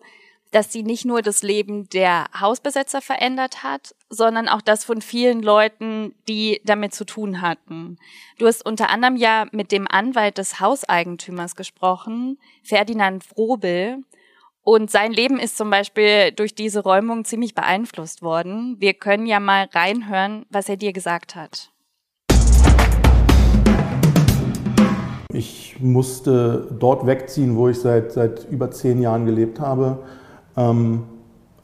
dass 0.53 0.71
sie 0.71 0.83
nicht 0.83 1.05
nur 1.05 1.21
das 1.21 1.41
Leben 1.41 1.89
der 1.89 2.25
Hausbesetzer 2.39 3.01
verändert 3.01 3.63
hat, 3.63 3.95
sondern 4.09 4.47
auch 4.47 4.61
das 4.61 4.85
von 4.85 5.01
vielen 5.01 5.41
Leuten, 5.41 6.13
die 6.27 6.61
damit 6.63 6.93
zu 6.93 7.05
tun 7.05 7.41
hatten. 7.41 7.97
Du 8.37 8.45
hast 8.45 8.63
unter 8.65 8.89
anderem 8.89 9.15
ja 9.15 9.47
mit 9.51 9.71
dem 9.71 9.87
Anwalt 9.87 10.37
des 10.37 10.59
Hauseigentümers 10.59 11.55
gesprochen, 11.55 12.37
Ferdinand 12.61 13.23
Frobel, 13.23 14.03
und 14.63 14.89
sein 14.89 15.11
Leben 15.11 15.39
ist 15.39 15.57
zum 15.57 15.69
Beispiel 15.69 16.31
durch 16.31 16.55
diese 16.55 16.81
Räumung 16.81 17.25
ziemlich 17.25 17.53
beeinflusst 17.53 18.21
worden. 18.21 18.77
Wir 18.79 18.93
können 18.93 19.25
ja 19.25 19.41
mal 19.41 19.67
reinhören, 19.73 20.45
was 20.49 20.69
er 20.69 20.77
dir 20.77 20.93
gesagt 20.93 21.35
hat. 21.35 21.69
Ich 25.33 25.77
musste 25.79 26.67
dort 26.79 27.05
wegziehen, 27.05 27.57
wo 27.57 27.67
ich 27.67 27.79
seit, 27.79 28.13
seit 28.13 28.49
über 28.49 28.71
zehn 28.71 29.01
Jahren 29.01 29.25
gelebt 29.25 29.59
habe. 29.59 29.99
Ähm, 30.55 31.03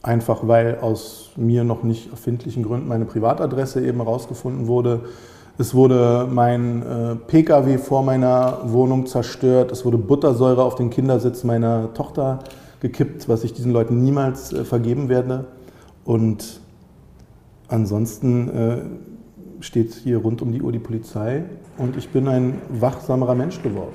einfach 0.01 0.48
weil 0.48 0.79
aus 0.79 1.32
mir 1.36 1.63
noch 1.63 1.84
nicht 1.84 2.12
erfindlichen 2.12 2.63
Gründen 2.63 2.88
meine 2.88 3.06
Privatadresse 3.06 3.86
eben 3.86 4.01
herausgefunden 4.01 4.68
wurde. 4.68 5.01
Es 5.58 5.74
wurde 5.74 6.27
mein 6.29 6.82
äh, 6.82 7.15
Pkw 7.15 7.77
vor 7.77 8.03
meiner 8.03 8.60
Wohnung 8.65 9.06
zerstört. 9.06 9.72
Es 9.72 9.86
wurde 9.86 9.98
Buttersäure 9.98 10.63
auf 10.63 10.75
den 10.75 10.89
Kindersitz 10.89 11.44
meiner 11.44 11.94
Tochter 11.94 12.39
gekippt, 12.79 13.27
was 13.27 13.43
ich 13.43 13.53
diesen 13.53 13.71
Leuten 13.71 14.01
niemals 14.03 14.53
äh, 14.53 14.63
vergeben 14.65 15.09
werde. 15.09 15.48
Und 16.05 16.62
ansonsten 17.67 18.50
äh, 18.50 18.81
steht 19.62 19.93
hier 19.93 20.17
rund 20.17 20.41
um 20.41 20.51
die 20.51 20.62
Uhr 20.62 20.71
die 20.71 20.79
Polizei 20.79 21.43
und 21.77 21.98
ich 21.98 22.09
bin 22.09 22.27
ein 22.27 22.62
wachsamerer 22.69 23.36
Mensch 23.36 23.62
geworden. 23.62 23.93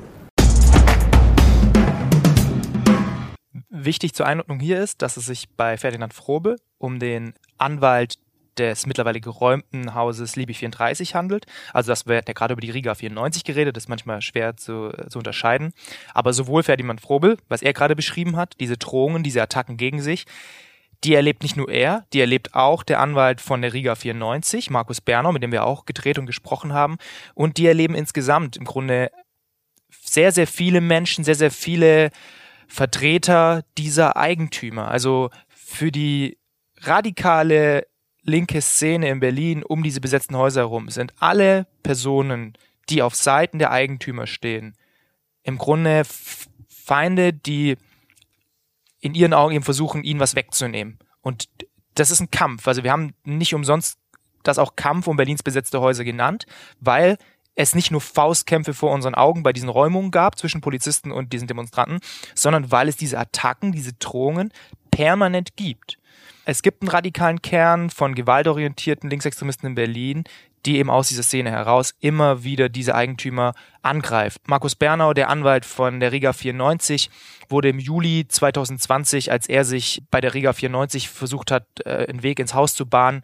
Wichtig 3.70 4.14
zur 4.14 4.26
Einordnung 4.26 4.60
hier 4.60 4.80
ist, 4.80 5.02
dass 5.02 5.16
es 5.16 5.26
sich 5.26 5.48
bei 5.56 5.76
Ferdinand 5.76 6.14
Frobe 6.14 6.56
um 6.78 6.98
den 6.98 7.34
Anwalt 7.58 8.14
des 8.58 8.86
mittlerweile 8.86 9.20
geräumten 9.20 9.94
Hauses 9.94 10.36
Libi 10.36 10.54
34 10.54 11.14
handelt. 11.14 11.46
Also 11.72 11.92
das 11.92 12.06
wird 12.06 12.28
ja 12.28 12.34
gerade 12.34 12.52
über 12.52 12.60
die 12.60 12.70
Riga 12.70 12.94
94 12.94 13.44
geredet, 13.44 13.76
das 13.76 13.84
ist 13.84 13.88
manchmal 13.88 14.20
schwer 14.22 14.56
zu, 14.56 14.92
zu 15.08 15.18
unterscheiden. 15.18 15.72
Aber 16.12 16.32
sowohl 16.32 16.62
Ferdinand 16.62 17.00
Frobel, 17.00 17.36
was 17.48 17.62
er 17.62 17.72
gerade 17.72 17.96
beschrieben 17.96 18.36
hat, 18.36 18.54
diese 18.60 18.76
Drohungen, 18.76 19.22
diese 19.22 19.42
Attacken 19.42 19.76
gegen 19.76 20.00
sich, 20.00 20.26
die 21.04 21.14
erlebt 21.14 21.42
nicht 21.42 21.56
nur 21.56 21.70
er, 21.70 22.06
die 22.12 22.20
erlebt 22.20 22.54
auch 22.54 22.82
der 22.82 23.00
Anwalt 23.00 23.40
von 23.40 23.60
der 23.60 23.74
Riga 23.74 23.94
94, 23.94 24.70
Markus 24.70 25.00
Bernau, 25.00 25.32
mit 25.32 25.42
dem 25.42 25.52
wir 25.52 25.64
auch 25.64 25.84
gedreht 25.84 26.18
und 26.18 26.26
gesprochen 26.26 26.72
haben. 26.72 26.96
Und 27.34 27.58
die 27.58 27.66
erleben 27.66 27.94
insgesamt 27.94 28.56
im 28.56 28.64
Grunde 28.64 29.10
sehr, 30.02 30.32
sehr 30.32 30.46
viele 30.46 30.80
Menschen, 30.80 31.24
sehr, 31.24 31.34
sehr 31.34 31.50
viele 31.50 32.10
Vertreter 32.68 33.64
dieser 33.76 34.16
Eigentümer. 34.16 34.88
Also 34.88 35.30
für 35.48 35.92
die 35.92 36.38
radikale 36.80 37.86
linke 38.24 38.60
Szene 38.60 39.08
in 39.08 39.20
Berlin 39.20 39.62
um 39.62 39.82
diese 39.82 40.00
besetzten 40.00 40.36
Häuser 40.36 40.62
herum 40.62 40.88
sind 40.88 41.12
alle 41.20 41.66
Personen, 41.82 42.54
die 42.88 43.02
auf 43.02 43.14
Seiten 43.14 43.58
der 43.58 43.70
Eigentümer 43.70 44.26
stehen, 44.26 44.74
im 45.42 45.58
Grunde 45.58 46.02
Feinde, 46.68 47.32
die 47.32 47.76
in 49.00 49.14
ihren 49.14 49.34
Augen 49.34 49.54
eben 49.54 49.64
versuchen, 49.64 50.02
ihnen 50.02 50.20
was 50.20 50.34
wegzunehmen. 50.34 50.98
Und 51.20 51.48
das 51.94 52.10
ist 52.10 52.20
ein 52.20 52.30
Kampf. 52.30 52.66
Also 52.66 52.82
wir 52.82 52.90
haben 52.90 53.14
nicht 53.24 53.54
umsonst 53.54 53.98
das 54.42 54.58
auch 54.58 54.76
Kampf 54.76 55.06
um 55.06 55.16
Berlins 55.16 55.42
besetzte 55.42 55.80
Häuser 55.80 56.04
genannt, 56.04 56.46
weil 56.80 57.18
es 57.54 57.74
nicht 57.74 57.90
nur 57.90 58.00
Faustkämpfe 58.00 58.74
vor 58.74 58.92
unseren 58.92 59.14
Augen 59.14 59.42
bei 59.42 59.52
diesen 59.52 59.68
Räumungen 59.68 60.10
gab 60.10 60.38
zwischen 60.38 60.60
Polizisten 60.60 61.12
und 61.12 61.32
diesen 61.32 61.46
Demonstranten, 61.46 62.00
sondern 62.34 62.70
weil 62.70 62.88
es 62.88 62.96
diese 62.96 63.18
Attacken, 63.18 63.72
diese 63.72 63.92
Drohungen 63.92 64.52
permanent 64.90 65.56
gibt. 65.56 65.98
Es 66.46 66.62
gibt 66.62 66.82
einen 66.82 66.90
radikalen 66.90 67.40
Kern 67.40 67.88
von 67.90 68.14
gewaltorientierten 68.14 69.08
Linksextremisten 69.08 69.70
in 69.70 69.74
Berlin, 69.74 70.24
die 70.66 70.78
eben 70.78 70.90
aus 70.90 71.08
dieser 71.08 71.22
Szene 71.22 71.50
heraus 71.50 71.94
immer 72.00 72.44
wieder 72.44 72.68
diese 72.68 72.94
Eigentümer 72.94 73.54
angreift. 73.82 74.40
Markus 74.46 74.74
Bernau, 74.74 75.12
der 75.14 75.28
Anwalt 75.28 75.64
von 75.64 76.00
der 76.00 76.12
Riga 76.12 76.32
94, 76.32 77.10
wurde 77.48 77.68
im 77.68 77.78
Juli 77.78 78.26
2020, 78.28 79.30
als 79.30 79.48
er 79.48 79.64
sich 79.64 80.02
bei 80.10 80.20
der 80.20 80.34
Riga 80.34 80.52
94 80.52 81.08
versucht 81.08 81.50
hat, 81.50 81.66
äh, 81.84 82.06
einen 82.08 82.22
Weg 82.22 82.38
ins 82.38 82.54
Haus 82.54 82.74
zu 82.74 82.86
bahnen, 82.86 83.22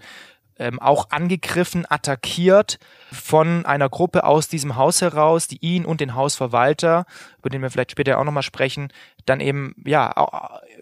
ähm, 0.59 0.79
auch 0.79 1.09
angegriffen, 1.11 1.87
attackiert 1.89 2.79
von 3.11 3.65
einer 3.65 3.89
Gruppe 3.89 4.25
aus 4.25 4.49
diesem 4.49 4.77
Haus 4.77 5.01
heraus, 5.01 5.49
die 5.49 5.59
ihn 5.63 5.87
und 5.87 6.01
den 6.01 6.15
Hausverwalter, 6.15 7.07
über 7.39 7.49
den 7.49 7.63
wir 7.63 7.71
vielleicht 7.71 7.93
später 7.93 8.19
auch 8.19 8.25
nochmal 8.25 8.43
sprechen, 8.43 8.93
dann 9.25 9.41
eben 9.41 9.75
ja 9.87 10.13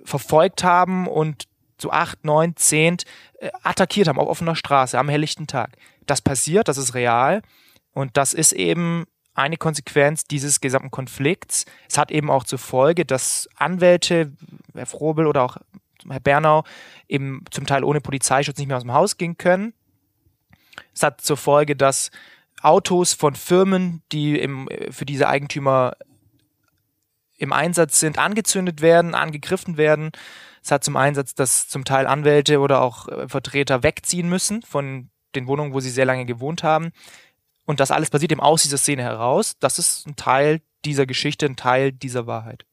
verfolgt 0.05 0.65
haben 0.65 1.07
und 1.07 1.48
zu 1.79 1.91
acht, 1.91 2.25
neun, 2.25 2.57
zehn 2.57 2.97
äh, 3.39 3.51
attackiert 3.63 4.09
haben 4.09 4.19
auf 4.19 4.29
offener 4.29 4.57
Straße 4.57 4.99
am 4.99 5.09
helllichten 5.09 5.47
Tag. 5.47 5.77
Das 6.07 6.21
passiert, 6.21 6.69
das 6.69 6.79
ist 6.79 6.95
real 6.95 7.43
und 7.93 8.17
das 8.17 8.35
ist 8.35 8.53
eben 8.53 9.05
eine 9.35 9.57
Konsequenz 9.57 10.25
dieses 10.25 10.61
gesamten 10.61 10.91
Konflikts. 10.91 11.65
Es 11.89 11.97
hat 11.97 12.11
eben 12.11 12.31
auch 12.31 12.45
zur 12.45 12.59
Folge, 12.59 13.05
dass 13.05 13.49
Anwälte, 13.57 14.33
Herr 14.75 14.87
Frobel 14.87 15.27
oder 15.27 15.45
auch 15.45 15.59
Herr 16.09 16.21
Bernau, 16.21 16.65
eben 17.09 17.45
zum 17.51 17.67
Teil 17.67 17.85
ohne 17.85 18.01
Polizeischutz 18.01 18.59
nicht 18.59 18.67
mehr 18.67 18.77
aus 18.77 18.83
dem 18.83 18.93
Haus 18.93 19.17
gehen 19.17 19.39
können. 19.39 19.75
Es 20.93 21.03
hat 21.03 21.21
zur 21.21 21.37
Folge, 21.37 21.77
dass 21.77 22.11
Autos 22.63 23.13
von 23.13 23.37
Firmen, 23.37 24.03
die 24.11 24.39
im, 24.39 24.69
für 24.91 25.07
diese 25.07 25.29
Eigentümer 25.29 25.95
im 27.37 27.53
Einsatz 27.53 28.01
sind, 28.01 28.19
angezündet 28.19 28.81
werden, 28.81 29.15
angegriffen 29.15 29.77
werden. 29.77 30.11
Es 30.69 30.73
hat 30.73 30.85
zum 30.85 30.99
Einsatz, 30.99 31.35
dass 31.35 31.67
zum 31.67 31.87
Teil 31.87 32.07
Anwälte 32.07 32.61
oder 32.61 32.83
auch 32.83 33.09
äh, 33.09 33.27
Vertreter 33.27 33.83
wegziehen 33.83 34.29
müssen 34.29 34.61
von 34.61 35.09
den 35.35 35.47
Wohnungen, 35.47 35.73
wo 35.73 35.81
sie 35.81 35.89
sehr 35.89 36.05
lange 36.05 36.27
gewohnt 36.27 36.63
haben. 36.63 36.91
Und 37.65 37.81
das 37.81 37.91
alles 37.91 38.11
passiert 38.11 38.33
eben 38.33 38.43
aus 38.43 38.65
dieser 38.65 38.77
Szene 38.77 39.03
heraus. 39.03 39.55
Das 39.61 39.79
ist 39.79 40.07
ein 40.07 40.15
Teil 40.17 40.61
dieser 40.85 41.07
Geschichte, 41.07 41.47
ein 41.47 41.57
Teil 41.57 41.91
dieser 41.91 42.27
Wahrheit. 42.27 42.67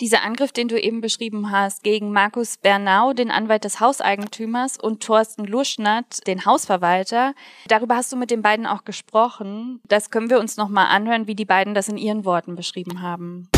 Dieser 0.00 0.22
Angriff, 0.22 0.50
den 0.52 0.68
du 0.68 0.80
eben 0.80 1.02
beschrieben 1.02 1.50
hast, 1.50 1.82
gegen 1.82 2.10
Markus 2.10 2.56
Bernau, 2.56 3.12
den 3.12 3.30
Anwalt 3.30 3.64
des 3.64 3.80
Hauseigentümers, 3.80 4.78
und 4.78 5.02
Thorsten 5.02 5.44
Luschnert, 5.44 6.26
den 6.26 6.46
Hausverwalter, 6.46 7.34
darüber 7.68 7.96
hast 7.96 8.10
du 8.10 8.16
mit 8.16 8.30
den 8.30 8.40
beiden 8.40 8.64
auch 8.66 8.84
gesprochen. 8.84 9.82
Das 9.84 10.10
können 10.10 10.30
wir 10.30 10.40
uns 10.40 10.56
nochmal 10.56 10.86
anhören, 10.86 11.26
wie 11.26 11.34
die 11.34 11.44
beiden 11.44 11.74
das 11.74 11.90
in 11.90 11.98
ihren 11.98 12.24
Worten 12.24 12.56
beschrieben 12.56 13.02
haben. 13.02 13.50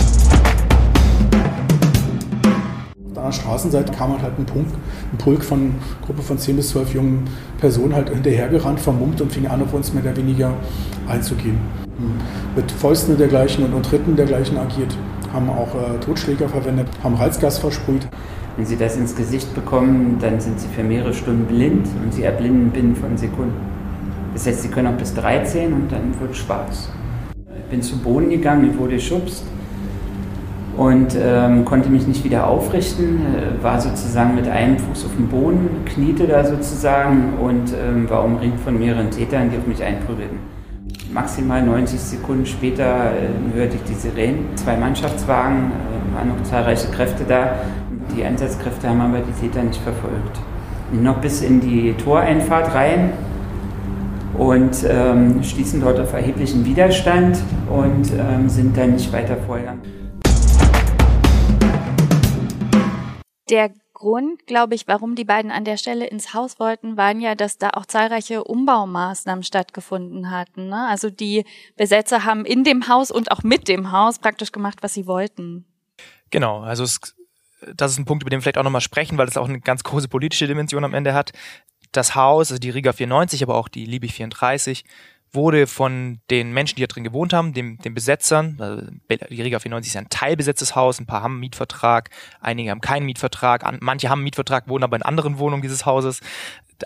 Auf 3.15 3.25
der 3.25 3.33
Straßenseite 3.33 3.93
kam 3.93 4.21
halt, 4.21 4.38
ein, 4.38 4.45
Punk, 4.45 4.67
ein 5.12 5.19
Pulk 5.19 5.43
von 5.43 5.61
einer 5.61 5.71
Gruppe 6.05 6.23
von 6.23 6.38
10 6.38 6.57
bis 6.57 6.71
12 6.71 6.95
jungen 6.95 7.25
Personen 7.59 7.95
halt 7.95 8.11
hinterhergerannt, 8.11 8.81
vermummt 8.81 9.21
und 9.21 9.33
fing 9.33 9.47
an, 9.47 9.62
auf 9.62 9.73
uns 9.73 9.93
mehr 9.93 10.03
oder 10.03 10.17
weniger 10.17 10.53
einzugehen. 11.09 11.59
Mhm. 11.99 12.21
Mit 12.55 12.71
Fäusten 12.71 13.17
dergleichen 13.17 13.65
und, 13.65 13.73
und 13.73 13.85
Tritten 13.85 14.15
dergleichen 14.15 14.59
agiert 14.59 14.95
haben 15.33 15.50
auch 15.50 15.75
äh, 15.75 15.99
Totschläger 16.00 16.49
verwendet, 16.49 16.88
haben 17.03 17.15
Reizgas 17.15 17.59
versprüht. 17.59 18.09
Wenn 18.57 18.65
sie 18.65 18.77
das 18.77 18.97
ins 18.97 19.15
Gesicht 19.15 19.55
bekommen, 19.55 20.19
dann 20.21 20.41
sind 20.41 20.59
sie 20.59 20.69
für 20.69 20.83
mehrere 20.83 21.12
Stunden 21.12 21.45
blind 21.45 21.87
und 22.03 22.15
sie 22.15 22.23
erblinden 22.23 22.71
binnen 22.71 22.97
von 22.97 23.17
Sekunden. 23.17 23.55
Das 24.33 24.47
heißt, 24.47 24.62
sie 24.62 24.69
können 24.69 24.88
auch 24.88 24.99
bis 24.99 25.15
13 25.15 25.73
und 25.73 25.93
dann 25.93 26.19
wird 26.19 26.35
schwarz. 26.35 26.88
Ich 27.57 27.71
bin 27.71 27.83
zu 27.83 27.99
Boden 27.99 28.31
gegangen, 28.31 28.71
ich 28.71 28.79
wurde 28.79 28.95
geschubst 28.95 29.45
und 30.79 31.15
ähm, 31.21 31.67
konnte 31.67 31.91
mich 31.91 32.07
nicht 32.07 32.25
wieder 32.25 32.47
aufrichten, 32.47 33.21
äh, 33.21 33.63
war 33.63 33.79
sozusagen 33.81 34.35
mit 34.35 34.49
einem 34.49 34.79
Fuß 34.79 35.05
auf 35.05 35.17
dem 35.17 35.29
Boden, 35.29 35.69
kniete 35.85 36.27
da 36.27 36.45
sozusagen 36.45 37.35
und 37.43 37.75
ähm, 37.75 38.09
war 38.09 38.25
umringt 38.25 38.61
von 38.61 38.79
mehreren 38.79 39.11
Tätern, 39.11 39.51
die 39.51 39.59
auf 39.59 39.67
mich 39.67 39.83
einprügelten 39.83 40.39
maximal 41.13 41.63
90 41.63 41.99
Sekunden 41.99 42.47
später 42.47 43.13
äh, 43.13 43.57
hörte 43.57 43.77
ich 43.77 43.83
die 43.83 43.95
Sirenen. 43.95 44.57
Zwei 44.57 44.77
Mannschaftswagen, 44.77 45.73
äh, 45.73 46.15
waren 46.15 46.29
noch 46.29 46.43
zahlreiche 46.45 46.89
Kräfte 46.89 47.25
da. 47.27 47.57
Die 48.17 48.25
Einsatzkräfte 48.25 48.89
haben 48.89 49.01
aber 49.01 49.19
die 49.21 49.33
Täter 49.33 49.63
nicht 49.63 49.81
verfolgt. 49.81 50.39
Noch 50.93 51.19
bis 51.19 51.43
in 51.43 51.61
die 51.61 51.93
Toreinfahrt 51.95 52.75
rein 52.75 53.11
und 54.37 54.87
ähm, 54.89 55.43
stießen 55.43 55.81
dort 55.81 56.01
auf 56.01 56.13
erheblichen 56.13 56.65
Widerstand 56.65 57.39
und 57.69 58.13
ähm, 58.13 58.49
sind 58.49 58.77
dann 58.77 58.93
nicht 58.93 59.13
weiter 59.13 59.37
vorgegangen. 59.47 59.98
Der 63.50 63.73
Grund, 63.99 64.47
glaube 64.47 64.76
ich, 64.76 64.87
warum 64.87 65.17
die 65.17 65.25
beiden 65.25 65.50
an 65.50 65.64
der 65.64 65.76
Stelle 65.76 66.07
ins 66.07 66.33
Haus 66.33 66.61
wollten, 66.61 66.97
waren 66.97 67.21
ja, 67.21 67.35
dass 67.35 67.59
da 67.59 67.71
auch 67.71 67.85
zahlreiche 67.85 68.45
Umbaumaßnahmen 68.45 69.43
stattgefunden 69.43 70.31
hatten. 70.31 70.69
Ne? 70.69 70.87
Also 70.87 71.11
die 71.11 71.45
Besetzer 71.76 72.25
haben 72.25 72.45
in 72.45 72.62
dem 72.62 72.88
Haus 72.88 73.11
und 73.11 73.33
auch 73.33 73.43
mit 73.43 73.67
dem 73.67 73.90
Haus 73.90 74.21
praktisch 74.21 74.52
gemacht, 74.52 74.78
was 74.83 74.95
sie 74.95 75.07
wollten. 75.07 75.67
Genau, 76.31 76.61
also 76.61 76.85
es, 76.85 77.00
das 77.75 77.93
ist 77.93 77.99
ein 77.99 78.05
Punkt, 78.05 78.23
über 78.23 78.31
den 78.31 78.38
wir 78.38 78.43
vielleicht 78.43 78.59
auch 78.59 78.62
nochmal 78.62 78.81
sprechen, 78.81 79.19
weil 79.19 79.26
es 79.26 79.37
auch 79.37 79.49
eine 79.49 79.61
ganz 79.61 79.83
große 79.83 80.09
politische 80.09 80.47
Dimension 80.47 80.85
am 80.85 80.95
Ende 80.95 81.12
hat. 81.12 81.33
Das 81.90 82.14
Haus, 82.14 82.52
also 82.52 82.61
die 82.61 82.71
Riga 82.71 82.93
94, 82.93 83.43
aber 83.43 83.57
auch 83.57 83.69
die 83.69 83.85
Liebig 83.85 84.12
34, 84.14 84.85
wurde 85.33 85.67
von 85.67 86.21
den 86.31 86.53
Menschen, 86.53 86.77
die 86.77 86.83
da 86.83 86.87
drin 86.87 87.05
gewohnt 87.05 87.33
haben, 87.33 87.53
dem, 87.53 87.79
den 87.79 87.95
Besetzern, 87.95 88.57
also 88.59 88.83
die 89.31 89.43
Riga 89.43 89.59
94 89.59 89.93
ist 89.93 89.97
ein 89.97 90.09
teilbesetztes 90.09 90.75
Haus, 90.75 90.99
ein 90.99 91.07
paar 91.07 91.23
haben 91.23 91.35
einen 91.35 91.41
Mietvertrag, 91.41 92.11
einige 92.41 92.71
haben 92.71 92.81
keinen 92.81 93.07
Mietvertrag, 93.07 93.65
manche 93.81 94.09
haben 94.09 94.19
einen 94.19 94.25
Mietvertrag, 94.25 94.69
wohnen 94.69 94.85
aber 94.85 94.97
in 94.97 95.03
anderen 95.03 95.39
Wohnungen 95.39 95.63
dieses 95.63 95.87
Hauses. 95.87 96.21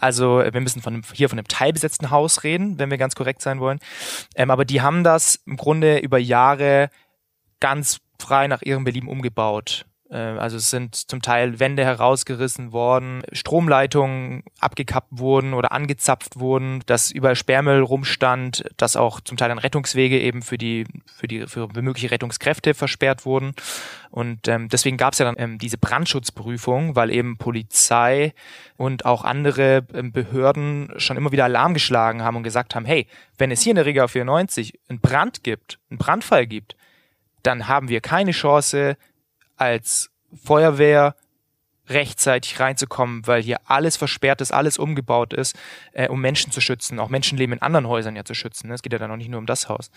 Also 0.01 0.39
wir 0.39 0.61
müssen 0.61 0.83
von 0.83 0.95
einem, 0.95 1.03
hier 1.13 1.29
von 1.29 1.39
einem 1.39 1.49
teilbesetzten 1.49 2.11
Haus 2.11 2.45
reden, 2.45 2.79
wenn 2.79 2.91
wir 2.91 2.99
ganz 2.99 3.15
korrekt 3.15 3.43
sein 3.43 3.61
wollen. 3.61 3.79
Ähm, 4.35 4.51
aber 4.51 4.65
die 4.65 4.81
haben 4.81 5.05
das 5.05 5.37
im 5.47 5.57
Grunde 5.57 5.99
über 5.99 6.19
Jahre 6.19 6.89
ganz 7.61 8.01
frei 8.19 8.47
nach 8.49 8.63
ihrem 8.63 8.85
Belieben 8.85 9.09
umgebaut. 9.09 9.85
Äh, 10.13 10.17
also 10.17 10.59
es 10.59 10.71
sind 10.71 10.95
zum 10.95 11.23
Teil 11.23 11.59
Wände 11.59 11.85
herausgerissen 11.85 12.73
worden, 12.73 13.23
Stromleitungen 13.33 14.45
abgekappt 14.61 15.09
wurden 15.11 15.55
oder 15.55 15.73
angezapft 15.73 16.39
wurden, 16.39 16.83
dass 16.87 17.11
überall 17.11 17.37
Sperrmüll 17.37 17.81
rumstand, 17.81 18.65
dass 18.77 18.97
auch 18.97 19.21
zum 19.21 19.37
Teil 19.37 19.49
dann 19.49 19.59
Rettungswege 19.59 20.21
eben 20.21 20.43
für 20.43 20.59
die 20.59 20.85
für 21.07 21.27
die 21.27 21.47
für 21.47 21.69
mögliche 21.81 22.11
Rettungskräfte 22.11 22.75
versperrt 22.75 23.25
wurden. 23.25 23.55
Und 24.11 24.47
ähm, 24.49 24.69
deswegen 24.69 24.99
gab 24.99 25.15
es 25.15 25.19
ja 25.19 25.25
dann 25.25 25.37
ähm, 25.39 25.59
diese 25.59 25.79
Brandschutzprüfung, 25.79 26.95
weil 26.95 27.11
eben 27.11 27.39
Polizei 27.39 28.35
und 28.77 29.07
auch 29.07 29.25
andere 29.25 29.87
ähm, 29.95 30.13
Behörden 30.13 30.93
schon 30.99 31.17
immer 31.17 31.33
wieder 31.33 31.45
Alarm 31.45 31.73
geschlagen 31.73 32.23
haben 32.23 32.37
und 32.37 32.43
gesagt 32.43 32.75
haben, 32.75 32.85
hey, 32.85 33.07
wenn 33.39 33.51
es 33.51 33.63
hier 33.63 33.71
in 33.71 33.77
der 33.77 33.87
Riga 33.87 34.07
94 34.07 34.79
einen 34.89 35.01
Brand 35.01 35.43
gibt, 35.43 35.79
einen 35.89 35.99
Brandfall 35.99 36.47
gibt, 36.47 36.77
dann 37.43 37.69
haben 37.69 37.89
wir 37.89 38.01
keine 38.01 38.31
Chance, 38.33 38.97
als 39.57 40.11
Feuerwehr 40.35 41.15
rechtzeitig 41.89 42.59
reinzukommen, 42.61 43.27
weil 43.27 43.43
hier 43.43 43.61
alles 43.65 43.97
versperrt 43.97 44.41
ist, 44.41 44.53
alles 44.53 44.79
umgebaut 44.79 45.33
ist, 45.33 45.59
äh, 45.93 46.09
um 46.09 46.21
Menschen 46.21 46.53
zu 46.53 46.61
schützen, 46.61 46.99
auch 46.99 47.09
Menschenleben 47.09 47.55
in 47.55 47.63
anderen 47.63 47.89
Häusern 47.89 48.17
ja 48.17 48.25
zu 48.25 48.35
schützen. 48.35 48.69
Ne? 48.69 48.75
Es 48.75 48.83
geht 48.83 48.93
ja 48.93 48.99
dann 48.99 49.11
auch 49.11 49.17
nicht 49.17 49.29
nur 49.29 49.39
um 49.39 49.47
das 49.47 49.69
Haus. 49.69 49.91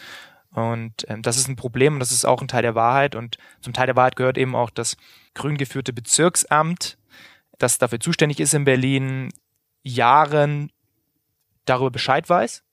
Und 0.51 1.05
ähm, 1.09 1.21
das 1.21 1.37
ist 1.37 1.47
ein 1.47 1.55
Problem 1.55 1.93
und 1.93 1.99
das 1.99 2.11
ist 2.11 2.25
auch 2.25 2.41
ein 2.41 2.47
Teil 2.47 2.61
der 2.61 2.75
Wahrheit. 2.75 3.15
Und 3.15 3.37
zum 3.61 3.73
Teil 3.73 3.87
der 3.87 3.95
Wahrheit 3.95 4.15
gehört 4.15 4.37
eben 4.37 4.55
auch 4.55 4.69
das 4.69 4.97
grün 5.33 5.57
geführte 5.57 5.93
Bezirksamt, 5.93 6.97
das 7.57 7.77
dafür 7.77 7.99
zuständig 7.99 8.39
ist 8.39 8.53
in 8.53 8.65
Berlin, 8.65 9.31
Jahren 9.83 10.71
darüber 11.65 11.91
Bescheid 11.91 12.27
weiß, 12.27 12.63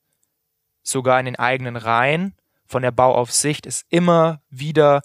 sogar 0.83 1.19
in 1.19 1.27
den 1.27 1.37
eigenen 1.37 1.77
Reihen 1.77 2.35
von 2.67 2.83
der 2.83 2.91
Bauaufsicht 2.91 3.67
ist 3.67 3.85
immer 3.91 4.41
wieder 4.49 5.03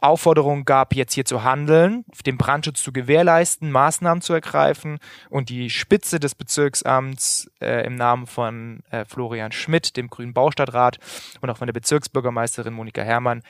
Aufforderung 0.00 0.64
gab, 0.64 0.94
jetzt 0.94 1.14
hier 1.14 1.24
zu 1.24 1.44
handeln, 1.44 2.04
den 2.24 2.38
Brandschutz 2.38 2.82
zu 2.82 2.92
gewährleisten, 2.92 3.70
Maßnahmen 3.70 4.22
zu 4.22 4.32
ergreifen 4.32 4.98
und 5.28 5.48
die 5.48 5.70
Spitze 5.70 6.20
des 6.20 6.34
Bezirksamts 6.34 7.50
äh, 7.60 7.84
im 7.84 7.96
Namen 7.96 8.26
von 8.26 8.80
äh, 8.90 9.04
Florian 9.04 9.52
Schmidt, 9.52 9.96
dem 9.96 10.08
grünen 10.08 10.34
Baustadtrat 10.34 10.98
und 11.40 11.50
auch 11.50 11.56
von 11.58 11.66
der 11.66 11.72
Bezirksbürgermeisterin 11.72 12.74
Monika 12.74 13.02
Herrmann 13.02 13.42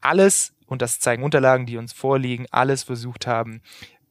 alles, 0.00 0.54
und 0.66 0.82
das 0.82 1.00
zeigen 1.00 1.22
Unterlagen, 1.22 1.66
die 1.66 1.76
uns 1.76 1.92
vorliegen, 1.92 2.46
alles 2.50 2.82
versucht 2.82 3.26
haben, 3.26 3.60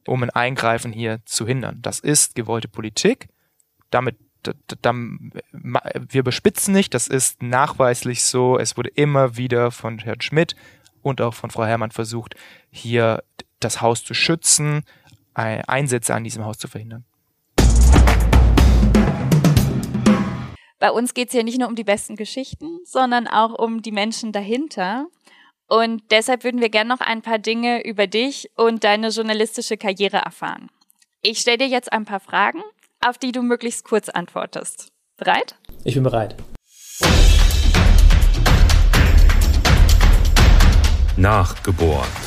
um 0.06 0.22
ein 0.22 0.30
Eingreifen 0.30 0.92
hier 0.92 1.20
zu 1.24 1.46
hindern. 1.46 1.80
Das 1.82 2.00
ist 2.00 2.34
gewollte 2.34 2.68
Politik. 2.68 3.28
Damit 3.90 4.16
wir 4.82 6.20
überspitzen 6.20 6.72
nicht, 6.72 6.94
das 6.94 7.08
ist 7.08 7.42
nachweislich 7.42 8.22
so. 8.22 8.58
Es 8.58 8.76
wurde 8.76 8.90
immer 8.90 9.36
wieder 9.36 9.70
von 9.70 9.98
Herrn 9.98 10.20
Schmidt 10.20 10.54
und 11.06 11.20
auch 11.20 11.34
von 11.34 11.50
Frau 11.50 11.64
Herrmann 11.64 11.92
versucht, 11.92 12.34
hier 12.70 13.22
das 13.60 13.80
Haus 13.80 14.02
zu 14.02 14.12
schützen, 14.12 14.82
Einsätze 15.34 16.14
an 16.14 16.24
diesem 16.24 16.44
Haus 16.44 16.58
zu 16.58 16.66
verhindern. 16.66 17.04
Bei 20.78 20.90
uns 20.90 21.14
geht 21.14 21.28
es 21.28 21.34
ja 21.34 21.42
nicht 21.42 21.58
nur 21.58 21.68
um 21.68 21.76
die 21.76 21.84
besten 21.84 22.16
Geschichten, 22.16 22.80
sondern 22.84 23.28
auch 23.28 23.56
um 23.56 23.82
die 23.82 23.92
Menschen 23.92 24.32
dahinter. 24.32 25.06
Und 25.68 26.02
deshalb 26.10 26.42
würden 26.42 26.60
wir 26.60 26.70
gerne 26.70 26.88
noch 26.88 27.00
ein 27.00 27.22
paar 27.22 27.38
Dinge 27.38 27.84
über 27.84 28.06
dich 28.06 28.50
und 28.56 28.82
deine 28.82 29.08
journalistische 29.08 29.76
Karriere 29.76 30.18
erfahren. 30.18 30.68
Ich 31.22 31.38
stelle 31.38 31.58
dir 31.58 31.68
jetzt 31.68 31.92
ein 31.92 32.04
paar 32.04 32.20
Fragen, 32.20 32.62
auf 33.04 33.16
die 33.18 33.32
du 33.32 33.42
möglichst 33.42 33.84
kurz 33.84 34.08
antwortest. 34.08 34.88
Bereit? 35.16 35.56
Ich 35.84 35.94
bin 35.94 36.02
bereit. 36.02 36.36
Nachgeboren. 41.16 42.25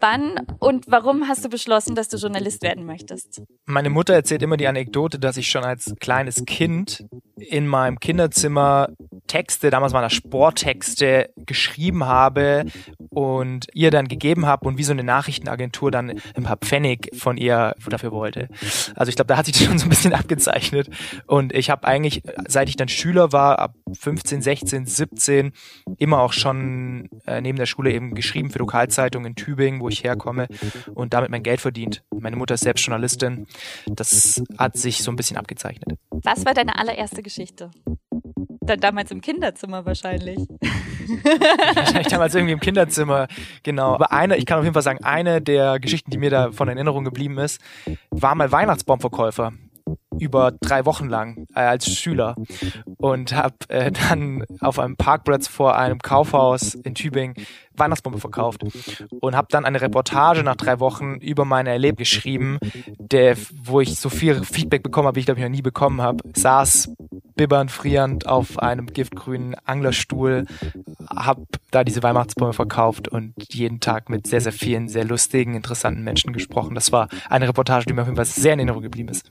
Wann 0.00 0.40
und 0.58 0.86
warum 0.88 1.28
hast 1.28 1.44
du 1.44 1.48
beschlossen, 1.48 1.94
dass 1.94 2.08
du 2.08 2.16
Journalist 2.16 2.62
werden 2.62 2.84
möchtest? 2.84 3.42
Meine 3.66 3.90
Mutter 3.90 4.14
erzählt 4.14 4.42
immer 4.42 4.56
die 4.56 4.66
Anekdote, 4.66 5.18
dass 5.18 5.36
ich 5.36 5.48
schon 5.48 5.64
als 5.64 5.94
kleines 6.00 6.44
Kind 6.44 7.06
in 7.36 7.66
meinem 7.66 8.00
Kinderzimmer 8.00 8.88
Texte, 9.28 9.70
damals 9.70 9.92
waren 9.92 10.02
das 10.02 10.14
Sporttexte, 10.14 11.30
geschrieben 11.36 12.06
habe 12.06 12.64
und 13.10 13.66
ihr 13.74 13.90
dann 13.90 14.08
gegeben 14.08 14.46
habe 14.46 14.66
und 14.66 14.78
wie 14.78 14.84
so 14.84 14.92
eine 14.92 15.04
Nachrichtenagentur 15.04 15.90
dann 15.90 16.14
ein 16.34 16.42
paar 16.42 16.56
Pfennig 16.56 17.10
von 17.16 17.36
ihr 17.36 17.74
dafür 17.88 18.10
wollte. 18.10 18.48
Also 18.96 19.10
ich 19.10 19.16
glaube, 19.16 19.28
da 19.28 19.36
hat 19.36 19.46
sich 19.46 19.54
das 19.54 19.64
schon 19.66 19.78
so 19.78 19.86
ein 19.86 19.90
bisschen 19.90 20.14
abgezeichnet. 20.14 20.88
Und 21.26 21.52
ich 21.52 21.70
habe 21.70 21.86
eigentlich, 21.86 22.22
seit 22.48 22.68
ich 22.68 22.76
dann 22.76 22.88
Schüler 22.88 23.32
war, 23.32 23.58
ab 23.58 23.74
15, 23.92 24.42
16, 24.42 24.86
17, 24.86 25.52
immer 25.98 26.20
auch 26.20 26.32
schon 26.32 27.08
äh, 27.26 27.40
neben 27.40 27.58
der 27.58 27.66
Schule 27.66 27.92
eben 27.92 28.14
geschrieben 28.14 28.50
für 28.50 28.58
Lokalzeitungen 28.58 29.28
in 29.28 29.36
Tübingen, 29.36 29.77
wo 29.80 29.88
ich 29.88 30.04
herkomme 30.04 30.48
und 30.94 31.14
damit 31.14 31.30
mein 31.30 31.42
Geld 31.42 31.60
verdient. 31.60 32.02
Meine 32.18 32.36
Mutter 32.36 32.54
ist 32.54 32.62
selbst 32.62 32.84
Journalistin. 32.84 33.46
Das 33.86 34.42
hat 34.56 34.76
sich 34.76 35.02
so 35.02 35.10
ein 35.10 35.16
bisschen 35.16 35.36
abgezeichnet. 35.36 35.98
Was 36.10 36.44
war 36.44 36.54
deine 36.54 36.78
allererste 36.78 37.22
Geschichte? 37.22 37.70
Dann 38.60 38.80
damals 38.80 39.10
im 39.10 39.20
Kinderzimmer 39.20 39.86
wahrscheinlich. 39.86 40.38
wahrscheinlich 41.74 42.08
damals 42.08 42.34
irgendwie 42.34 42.52
im 42.52 42.60
Kinderzimmer, 42.60 43.26
genau. 43.62 43.94
Aber 43.94 44.12
eine, 44.12 44.36
ich 44.36 44.44
kann 44.44 44.58
auf 44.58 44.64
jeden 44.64 44.74
Fall 44.74 44.82
sagen, 44.82 45.02
eine 45.02 45.40
der 45.40 45.80
Geschichten, 45.80 46.10
die 46.10 46.18
mir 46.18 46.30
da 46.30 46.52
von 46.52 46.68
Erinnerung 46.68 47.04
geblieben 47.04 47.38
ist, 47.38 47.60
war 48.10 48.34
mal 48.34 48.52
Weihnachtsbaumverkäufer 48.52 49.52
über 50.18 50.52
drei 50.52 50.84
Wochen 50.84 51.08
lang 51.08 51.46
äh, 51.54 51.60
als 51.60 51.90
Schüler 51.94 52.36
und 52.98 53.34
habe 53.34 53.54
äh, 53.68 53.90
dann 53.90 54.44
auf 54.60 54.78
einem 54.78 54.96
Parkplatz 54.96 55.48
vor 55.48 55.76
einem 55.76 55.98
Kaufhaus 55.98 56.74
in 56.74 56.94
Tübingen 56.94 57.34
Weihnachtsbombe 57.76 58.18
verkauft 58.18 58.64
und 59.20 59.36
habe 59.36 59.48
dann 59.50 59.64
eine 59.64 59.80
Reportage 59.80 60.42
nach 60.42 60.56
drei 60.56 60.80
Wochen 60.80 61.14
über 61.16 61.44
meine 61.44 61.70
Erlebnisse 61.70 61.98
geschrieben, 61.98 62.58
der, 62.98 63.36
wo 63.62 63.80
ich 63.80 63.98
so 63.98 64.08
viel 64.08 64.42
Feedback 64.44 64.82
bekommen 64.82 65.06
habe, 65.08 65.16
wie 65.16 65.20
ich 65.20 65.26
glaube 65.26 65.40
ich 65.40 65.44
noch 65.44 65.50
nie 65.50 65.62
bekommen 65.62 66.00
habe. 66.00 66.22
Saß 66.34 66.90
bibbernd, 67.36 67.70
frierend 67.70 68.26
auf 68.26 68.58
einem 68.58 68.86
giftgrünen 68.86 69.54
Anglerstuhl, 69.64 70.46
habe 71.08 71.46
da 71.70 71.84
diese 71.84 72.02
Weihnachtsbäume 72.02 72.52
verkauft 72.52 73.08
und 73.08 73.34
jeden 73.50 73.80
Tag 73.80 74.08
mit 74.10 74.26
sehr, 74.26 74.40
sehr 74.40 74.52
vielen, 74.52 74.88
sehr 74.88 75.04
lustigen, 75.04 75.54
interessanten 75.54 76.02
Menschen 76.02 76.32
gesprochen. 76.32 76.74
Das 76.74 76.92
war 76.92 77.08
eine 77.28 77.48
Reportage, 77.48 77.86
die 77.86 77.92
mir 77.92 78.02
auf 78.02 78.08
jeden 78.08 78.16
Fall 78.16 78.24
sehr 78.24 78.54
in 78.54 78.58
Erinnerung 78.60 78.82
geblieben 78.82 79.08
ist. 79.08 79.28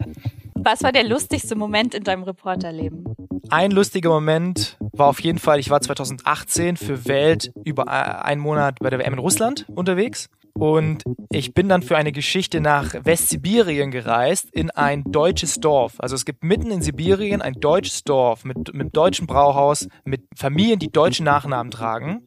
Was 0.56 0.84
war 0.84 0.92
der 0.92 1.04
lustigste 1.04 1.56
Moment 1.56 1.94
in 1.94 2.04
deinem 2.04 2.24
Reporterleben? 2.24 3.07
Ein 3.50 3.72
lustiger 3.72 4.10
Moment 4.10 4.78
war 4.94 5.08
auf 5.08 5.22
jeden 5.22 5.40
Fall, 5.40 5.60
ich 5.60 5.70
war 5.70 5.80
2018 5.80 6.78
für 6.78 7.08
Welt 7.08 7.52
über 7.64 7.88
einen 7.88 8.42
Monat 8.42 8.80
bei 8.80 8.90
der 8.90 9.00
WM 9.00 9.14
in 9.14 9.20
Russland 9.20 9.66
unterwegs 9.74 10.30
und 10.54 11.04
ich 11.32 11.54
bin 11.54 11.70
dann 11.70 11.82
für 11.82 11.98
eine 11.98 12.12
Geschichte 12.12 12.60
nach 12.60 12.94
Westsibirien 13.04 13.92
gereist, 13.92 14.50
in 14.52 14.72
ein 14.72 15.04
deutsches 15.04 15.60
Dorf. 15.60 15.94
Also 16.00 16.16
es 16.16 16.26
gibt 16.26 16.44
mitten 16.44 16.72
in 16.72 16.82
Sibirien 16.82 17.42
ein 17.42 17.54
deutsches 17.54 18.04
Dorf 18.04 18.44
mit, 18.44 18.74
mit 18.74 18.96
deutschem 18.98 19.28
Brauhaus, 19.28 19.88
mit 20.04 20.24
Familien, 20.36 20.80
die 20.80 20.92
deutschen 20.92 21.26
Nachnamen 21.26 21.72
tragen, 21.72 22.26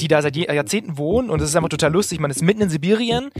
die 0.00 0.08
da 0.08 0.22
seit 0.22 0.36
Jahrzehnten 0.36 0.96
wohnen. 0.96 1.28
Und 1.28 1.42
es 1.42 1.50
ist 1.50 1.56
einfach 1.56 1.68
total 1.68 1.92
lustig. 1.92 2.18
Man 2.18 2.30
ist 2.30 2.42
mitten 2.42 2.62
in 2.62 2.70
Sibirien, 2.70 3.30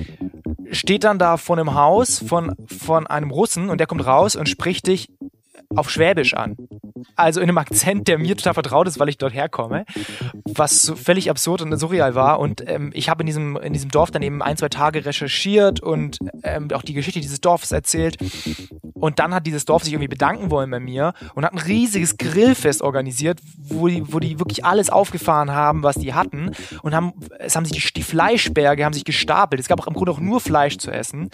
steht 0.70 1.04
dann 1.04 1.18
da 1.18 1.38
vor 1.38 1.58
einem 1.58 1.74
Haus 1.74 2.18
von, 2.18 2.54
von 2.66 3.06
einem 3.06 3.30
Russen 3.30 3.70
und 3.70 3.78
der 3.78 3.86
kommt 3.86 4.04
raus 4.06 4.36
und 4.36 4.48
spricht 4.50 4.86
dich 4.86 5.08
auf 5.76 5.90
Schwäbisch 5.90 6.34
an. 6.34 6.56
Also 7.16 7.40
in 7.40 7.48
einem 7.48 7.58
Akzent, 7.58 8.08
der 8.08 8.18
mir 8.18 8.36
total 8.36 8.54
vertraut 8.54 8.88
ist, 8.88 8.98
weil 8.98 9.08
ich 9.08 9.18
dort 9.18 9.34
herkomme, 9.34 9.84
was 10.44 10.82
so 10.82 10.96
völlig 10.96 11.30
absurd 11.30 11.62
und 11.62 11.76
surreal 11.76 12.14
war. 12.14 12.38
Und 12.38 12.68
ähm, 12.68 12.90
ich 12.94 13.08
habe 13.08 13.22
in 13.22 13.26
diesem, 13.26 13.56
in 13.56 13.72
diesem 13.72 13.90
Dorf 13.90 14.10
dann 14.10 14.22
eben 14.22 14.42
ein, 14.42 14.56
zwei 14.56 14.68
Tage 14.68 15.04
recherchiert 15.04 15.80
und 15.80 16.18
ähm, 16.42 16.68
auch 16.72 16.82
die 16.82 16.94
Geschichte 16.94 17.20
dieses 17.20 17.40
Dorfes 17.40 17.72
erzählt. 17.72 18.16
Und 19.02 19.18
dann 19.18 19.34
hat 19.34 19.48
dieses 19.48 19.64
Dorf 19.64 19.82
sich 19.82 19.94
irgendwie 19.94 20.06
bedanken 20.06 20.52
wollen 20.52 20.70
bei 20.70 20.78
mir 20.78 21.12
und 21.34 21.44
hat 21.44 21.52
ein 21.52 21.58
riesiges 21.58 22.18
Grillfest 22.18 22.82
organisiert, 22.82 23.40
wo 23.58 23.88
die, 23.88 24.04
wo 24.12 24.20
die 24.20 24.38
wirklich 24.38 24.64
alles 24.64 24.90
aufgefahren 24.90 25.50
haben, 25.50 25.82
was 25.82 25.96
die 25.96 26.14
hatten. 26.14 26.52
Und 26.82 26.94
haben, 26.94 27.12
es 27.40 27.56
haben 27.56 27.64
sich 27.64 27.82
die, 27.82 27.92
die 27.94 28.04
Fleischberge 28.04 28.84
haben 28.84 28.92
sich 28.92 29.04
gestapelt. 29.04 29.58
Es 29.60 29.66
gab 29.66 29.80
auch 29.80 29.88
im 29.88 29.94
Grunde 29.94 30.12
auch 30.12 30.20
nur 30.20 30.40
Fleisch 30.40 30.78
zu 30.78 30.92
essen. 30.92 31.30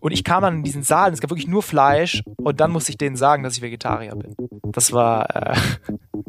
Und 0.00 0.12
ich 0.12 0.24
kam 0.24 0.42
dann 0.42 0.54
in 0.54 0.62
diesen 0.62 0.82
Saal 0.82 1.08
und 1.08 1.12
es 1.12 1.20
gab 1.20 1.28
wirklich 1.28 1.46
nur 1.46 1.62
Fleisch. 1.62 2.22
Und 2.38 2.58
dann 2.58 2.70
musste 2.70 2.90
ich 2.90 2.96
denen 2.96 3.16
sagen, 3.16 3.42
dass 3.42 3.54
ich 3.54 3.60
Vegetarier 3.60 4.16
bin. 4.16 4.34
Das 4.72 4.90
war, 4.94 5.28
äh, 5.36 5.56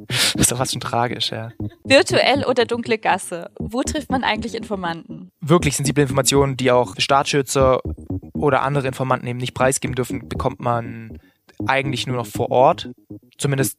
das 0.35 0.51
war 0.51 0.57
fast 0.57 0.73
schon 0.73 0.81
tragisch, 0.81 1.31
ja. 1.31 1.51
Virtuell 1.85 2.43
oder 2.43 2.65
dunkle 2.65 2.97
Gasse? 2.97 3.49
Wo 3.57 3.81
trifft 3.83 4.11
man 4.11 4.25
eigentlich 4.25 4.55
Informanten? 4.55 5.31
Wirklich 5.39 5.77
sensible 5.77 6.01
Informationen, 6.03 6.57
die 6.57 6.69
auch 6.69 6.95
Staatsschützer 6.97 7.79
oder 8.41 8.63
andere 8.63 8.87
Informanten 8.87 9.27
eben 9.27 9.39
nicht 9.39 9.53
preisgeben 9.53 9.95
dürfen, 9.95 10.27
bekommt 10.27 10.59
man 10.59 11.19
eigentlich 11.67 12.07
nur 12.07 12.17
noch 12.17 12.25
vor 12.25 12.51
Ort. 12.51 12.89
Zumindest 13.37 13.77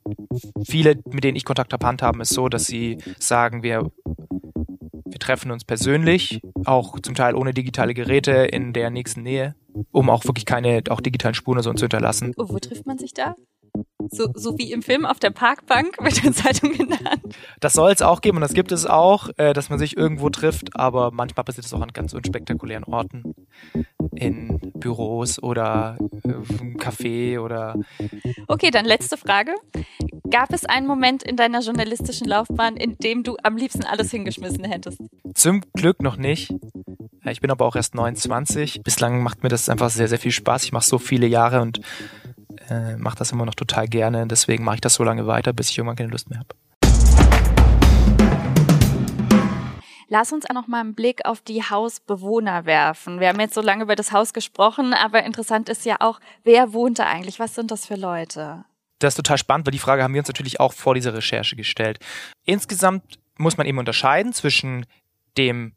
viele, 0.64 0.96
mit 1.10 1.24
denen 1.24 1.36
ich 1.36 1.44
Kontakt 1.44 1.72
habe, 1.72 1.86
handhaben 1.86 2.20
es 2.20 2.30
so, 2.30 2.48
dass 2.48 2.64
sie 2.64 2.98
sagen, 3.18 3.62
wir, 3.62 3.90
wir 5.04 5.18
treffen 5.18 5.50
uns 5.50 5.64
persönlich, 5.64 6.40
auch 6.64 6.98
zum 7.00 7.14
Teil 7.14 7.34
ohne 7.34 7.54
digitale 7.54 7.94
Geräte 7.94 8.32
in 8.32 8.72
der 8.72 8.90
nächsten 8.90 9.22
Nähe, 9.22 9.54
um 9.90 10.10
auch 10.10 10.24
wirklich 10.24 10.46
keine 10.46 10.82
auch 10.90 11.00
digitalen 11.00 11.34
Spuren 11.34 11.58
oder 11.58 11.64
so 11.64 11.72
zu 11.74 11.84
hinterlassen. 11.84 12.32
Wo 12.36 12.58
trifft 12.58 12.86
man 12.86 12.98
sich 12.98 13.14
da? 13.14 13.34
So, 14.10 14.28
so 14.34 14.58
wie 14.58 14.72
im 14.72 14.82
Film 14.82 15.06
auf 15.06 15.18
der 15.18 15.30
Parkbank 15.30 15.96
wird 16.00 16.22
in 16.24 16.34
Zeitung 16.34 16.72
genannt. 16.72 17.22
Das 17.60 17.72
soll 17.72 17.90
es 17.92 18.02
auch 18.02 18.20
geben 18.20 18.36
und 18.38 18.42
das 18.42 18.52
gibt 18.52 18.72
es 18.72 18.84
auch, 18.84 19.30
äh, 19.36 19.52
dass 19.52 19.70
man 19.70 19.78
sich 19.78 19.96
irgendwo 19.96 20.28
trifft, 20.28 20.76
aber 20.76 21.10
manchmal 21.12 21.44
passiert 21.44 21.64
es 21.64 21.72
auch 21.72 21.80
an 21.80 21.92
ganz 21.92 22.12
unspektakulären 22.12 22.84
Orten. 22.84 23.34
In 24.14 24.60
Büros 24.74 25.42
oder 25.42 25.96
äh, 26.24 26.28
im 26.28 26.76
Café 26.76 27.40
oder. 27.40 27.76
Okay, 28.48 28.70
dann 28.70 28.84
letzte 28.84 29.16
Frage. 29.16 29.54
Gab 30.30 30.52
es 30.52 30.64
einen 30.64 30.86
Moment 30.86 31.22
in 31.22 31.36
deiner 31.36 31.60
journalistischen 31.60 32.28
Laufbahn, 32.28 32.76
in 32.76 32.96
dem 32.98 33.22
du 33.22 33.36
am 33.42 33.56
liebsten 33.56 33.84
alles 33.84 34.10
hingeschmissen 34.10 34.64
hättest? 34.64 34.98
Zum 35.34 35.62
Glück 35.74 36.02
noch 36.02 36.16
nicht. 36.16 36.54
Ich 37.24 37.40
bin 37.40 37.50
aber 37.50 37.66
auch 37.66 37.76
erst 37.76 37.94
29. 37.94 38.82
Bislang 38.82 39.22
macht 39.22 39.42
mir 39.42 39.48
das 39.48 39.68
einfach 39.68 39.90
sehr, 39.90 40.08
sehr 40.08 40.18
viel 40.18 40.32
Spaß. 40.32 40.64
Ich 40.64 40.72
mache 40.72 40.86
so 40.86 40.98
viele 40.98 41.26
Jahre 41.26 41.60
und 41.60 41.80
äh, 42.68 42.96
mache 42.96 43.16
das 43.16 43.32
immer 43.32 43.46
noch 43.46 43.54
total 43.54 43.86
gerne. 43.86 44.26
Deswegen 44.26 44.64
mache 44.64 44.76
ich 44.76 44.80
das 44.80 44.94
so 44.94 45.04
lange 45.04 45.26
weiter, 45.26 45.52
bis 45.52 45.70
ich 45.70 45.78
irgendwann 45.78 45.96
keine 45.96 46.10
Lust 46.10 46.30
mehr 46.30 46.40
habe. 46.40 47.61
Lass 50.12 50.30
uns 50.30 50.44
auch 50.44 50.52
noch 50.52 50.68
mal 50.68 50.80
einen 50.80 50.94
Blick 50.94 51.24
auf 51.24 51.40
die 51.40 51.62
Hausbewohner 51.62 52.66
werfen. 52.66 53.18
Wir 53.18 53.28
haben 53.28 53.40
jetzt 53.40 53.54
so 53.54 53.62
lange 53.62 53.84
über 53.84 53.96
das 53.96 54.12
Haus 54.12 54.34
gesprochen, 54.34 54.92
aber 54.92 55.22
interessant 55.22 55.70
ist 55.70 55.86
ja 55.86 55.96
auch, 56.00 56.20
wer 56.44 56.74
wohnt 56.74 56.98
da 56.98 57.06
eigentlich? 57.06 57.38
Was 57.38 57.54
sind 57.54 57.70
das 57.70 57.86
für 57.86 57.94
Leute? 57.94 58.66
Das 58.98 59.12
ist 59.12 59.16
total 59.16 59.38
spannend, 59.38 59.66
weil 59.66 59.72
die 59.72 59.78
Frage 59.78 60.02
haben 60.02 60.12
wir 60.12 60.20
uns 60.20 60.28
natürlich 60.28 60.60
auch 60.60 60.74
vor 60.74 60.94
dieser 60.94 61.14
Recherche 61.14 61.56
gestellt. 61.56 61.98
Insgesamt 62.44 63.20
muss 63.38 63.56
man 63.56 63.66
eben 63.66 63.78
unterscheiden 63.78 64.34
zwischen 64.34 64.84
dem, 65.38 65.72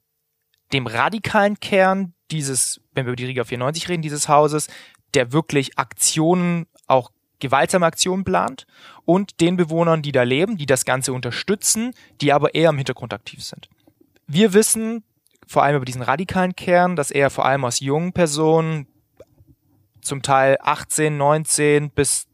dem 0.73 0.85
radikalen 0.85 1.57
Kern 1.61 2.13
dieses, 2.29 2.81
wenn 2.91 3.05
wir 3.05 3.13
über 3.13 3.15
die 3.15 3.27
Riga 3.27 3.45
94 3.45 3.87
reden, 3.87 4.01
dieses 4.01 4.27
Hauses, 4.27 4.67
der 5.13 5.31
wirklich 5.31 5.79
Aktionen, 5.79 6.65
auch 6.87 7.09
gewaltsame 7.39 7.85
Aktionen 7.85 8.25
plant 8.25 8.67
und 9.05 9.39
den 9.39 9.55
Bewohnern, 9.55 10.01
die 10.01 10.11
da 10.11 10.23
leben, 10.23 10.57
die 10.57 10.65
das 10.65 10.83
Ganze 10.83 11.13
unterstützen, 11.13 11.93
die 12.19 12.33
aber 12.33 12.53
eher 12.53 12.71
im 12.71 12.77
Hintergrund 12.77 13.13
aktiv 13.13 13.41
sind. 13.41 13.69
Wir 14.27 14.53
wissen 14.53 15.03
vor 15.47 15.63
allem 15.63 15.75
über 15.77 15.85
diesen 15.85 16.01
radikalen 16.01 16.55
Kern, 16.55 16.95
dass 16.95 17.11
er 17.11 17.29
vor 17.29 17.45
allem 17.45 17.65
aus 17.65 17.79
jungen 17.79 18.13
Personen, 18.13 18.87
zum 20.01 20.21
Teil 20.21 20.57
18, 20.61 21.17
19 21.17 21.89
bis, 21.89 22.27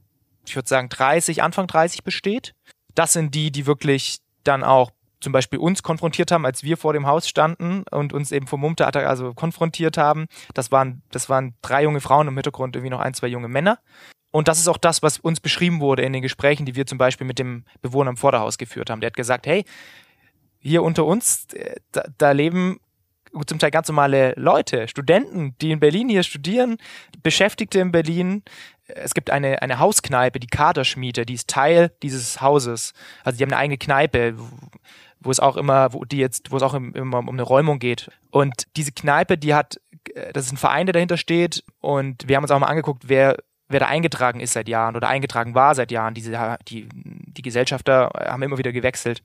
ich 0.46 0.56
würde 0.56 0.68
sagen, 0.68 0.90
30, 0.90 1.42
Anfang 1.42 1.68
30 1.68 2.04
besteht. 2.04 2.54
Das 2.94 3.14
sind 3.14 3.34
die, 3.34 3.52
die 3.52 3.66
wirklich 3.66 4.18
dann 4.44 4.64
auch 4.64 4.92
zum 5.22 5.32
Beispiel 5.32 5.60
uns 5.60 5.84
konfrontiert 5.84 6.32
haben, 6.32 6.46
als 6.46 6.64
wir 6.64 6.78
vor 6.78 6.94
dem 6.94 7.08
Haus 7.08 7.30
standen 7.30 7.84
und 7.92 8.12
uns 8.12 8.32
eben 8.32 8.48
vermummte 8.48 8.86
also 8.86 9.34
konfrontiert 9.34 9.98
haben. 9.98 10.26
Das 10.54 10.72
waren, 10.72 11.04
das 11.12 11.30
waren 11.30 11.54
drei 11.62 11.84
junge 11.84 12.02
Frauen 12.02 12.28
im 12.28 12.36
Hintergrund, 12.36 12.76
irgendwie 12.76 12.90
noch 12.90 13.00
ein, 13.00 13.14
zwei 13.14 13.28
junge 13.28 13.48
Männer. 13.48 13.80
Und 14.32 14.48
das 14.48 14.60
ist 14.60 14.68
auch 14.68 14.78
das, 14.78 15.04
was 15.04 15.20
uns 15.20 15.40
beschrieben 15.40 15.80
wurde 15.80 16.04
in 16.04 16.14
den 16.14 16.22
Gesprächen, 16.22 16.66
die 16.66 16.76
wir 16.76 16.86
zum 16.86 16.98
Beispiel 16.98 17.28
mit 17.28 17.38
dem 17.38 17.66
Bewohner 17.82 18.10
im 18.12 18.18
Vorderhaus 18.18 18.58
geführt 18.58 18.90
haben. 18.90 19.02
Der 19.02 19.08
hat 19.08 19.16
gesagt, 19.16 19.46
hey, 19.46 19.66
hier 20.62 20.84
unter 20.84 21.06
uns, 21.06 21.48
äh, 21.54 21.76
da, 21.92 22.06
da 22.18 22.32
leben 22.32 22.80
zum 23.46 23.60
Teil 23.60 23.72
ganz 23.72 23.88
normale 23.88 24.34
Leute, 24.36 24.88
Studenten, 24.88 25.56
die 25.62 25.72
in 25.72 25.80
Berlin 25.80 26.10
hier 26.10 26.24
studieren, 26.24 26.78
Beschäftigte 27.24 27.80
in 27.80 27.92
Berlin, 27.92 28.44
es 28.88 29.14
gibt 29.14 29.30
eine, 29.30 29.62
eine 29.62 29.80
Hauskneipe, 29.80 30.40
die 30.40 30.48
Katerschmiede, 30.48 31.26
die 31.26 31.36
ist 31.36 31.50
Teil 31.50 31.92
dieses 32.04 32.42
Hauses. 32.42 32.94
Also 33.24 33.38
die 33.38 33.44
haben 33.44 33.52
eine 33.52 33.58
eigene 33.58 33.78
Kneipe, 33.78 34.36
wo 35.20 35.32
es 35.32 35.40
auch 35.40 35.56
immer, 35.56 35.94
wo 35.94 36.04
die 36.04 36.18
jetzt, 36.18 36.52
wo 36.52 36.58
es 36.58 36.64
auch 36.64 36.74
immer 36.74 37.20
um 37.20 37.30
eine 37.30 37.44
Räumung 37.44 37.80
geht. 37.80 38.10
Und 38.32 38.66
diese 38.76 38.92
Kneipe, 38.92 39.38
die 39.38 39.54
hat, 39.54 39.80
äh, 40.14 40.34
das 40.34 40.46
ist 40.46 40.54
ein 40.54 40.58
Verein, 40.58 40.86
der 40.86 40.94
dahinter 40.94 41.18
steht. 41.18 41.64
Und 41.80 42.28
wir 42.28 42.36
haben 42.36 42.44
uns 42.44 42.52
auch 42.52 42.60
mal 42.60 42.68
angeguckt, 42.68 43.04
wer, 43.08 43.38
wer 43.70 43.80
da 43.80 43.86
eingetragen 43.88 44.40
ist 44.40 44.54
seit 44.54 44.68
Jahren 44.68 44.96
oder 44.96 45.08
eingetragen 45.08 45.56
war 45.56 45.76
seit 45.76 45.92
Jahren. 45.92 46.14
Diese, 46.14 46.58
die, 46.68 46.90
die 46.92 47.42
Gesellschafter 47.42 48.12
haben 48.14 48.44
immer 48.44 48.58
wieder 48.58 48.72
gewechselt. 48.72 49.22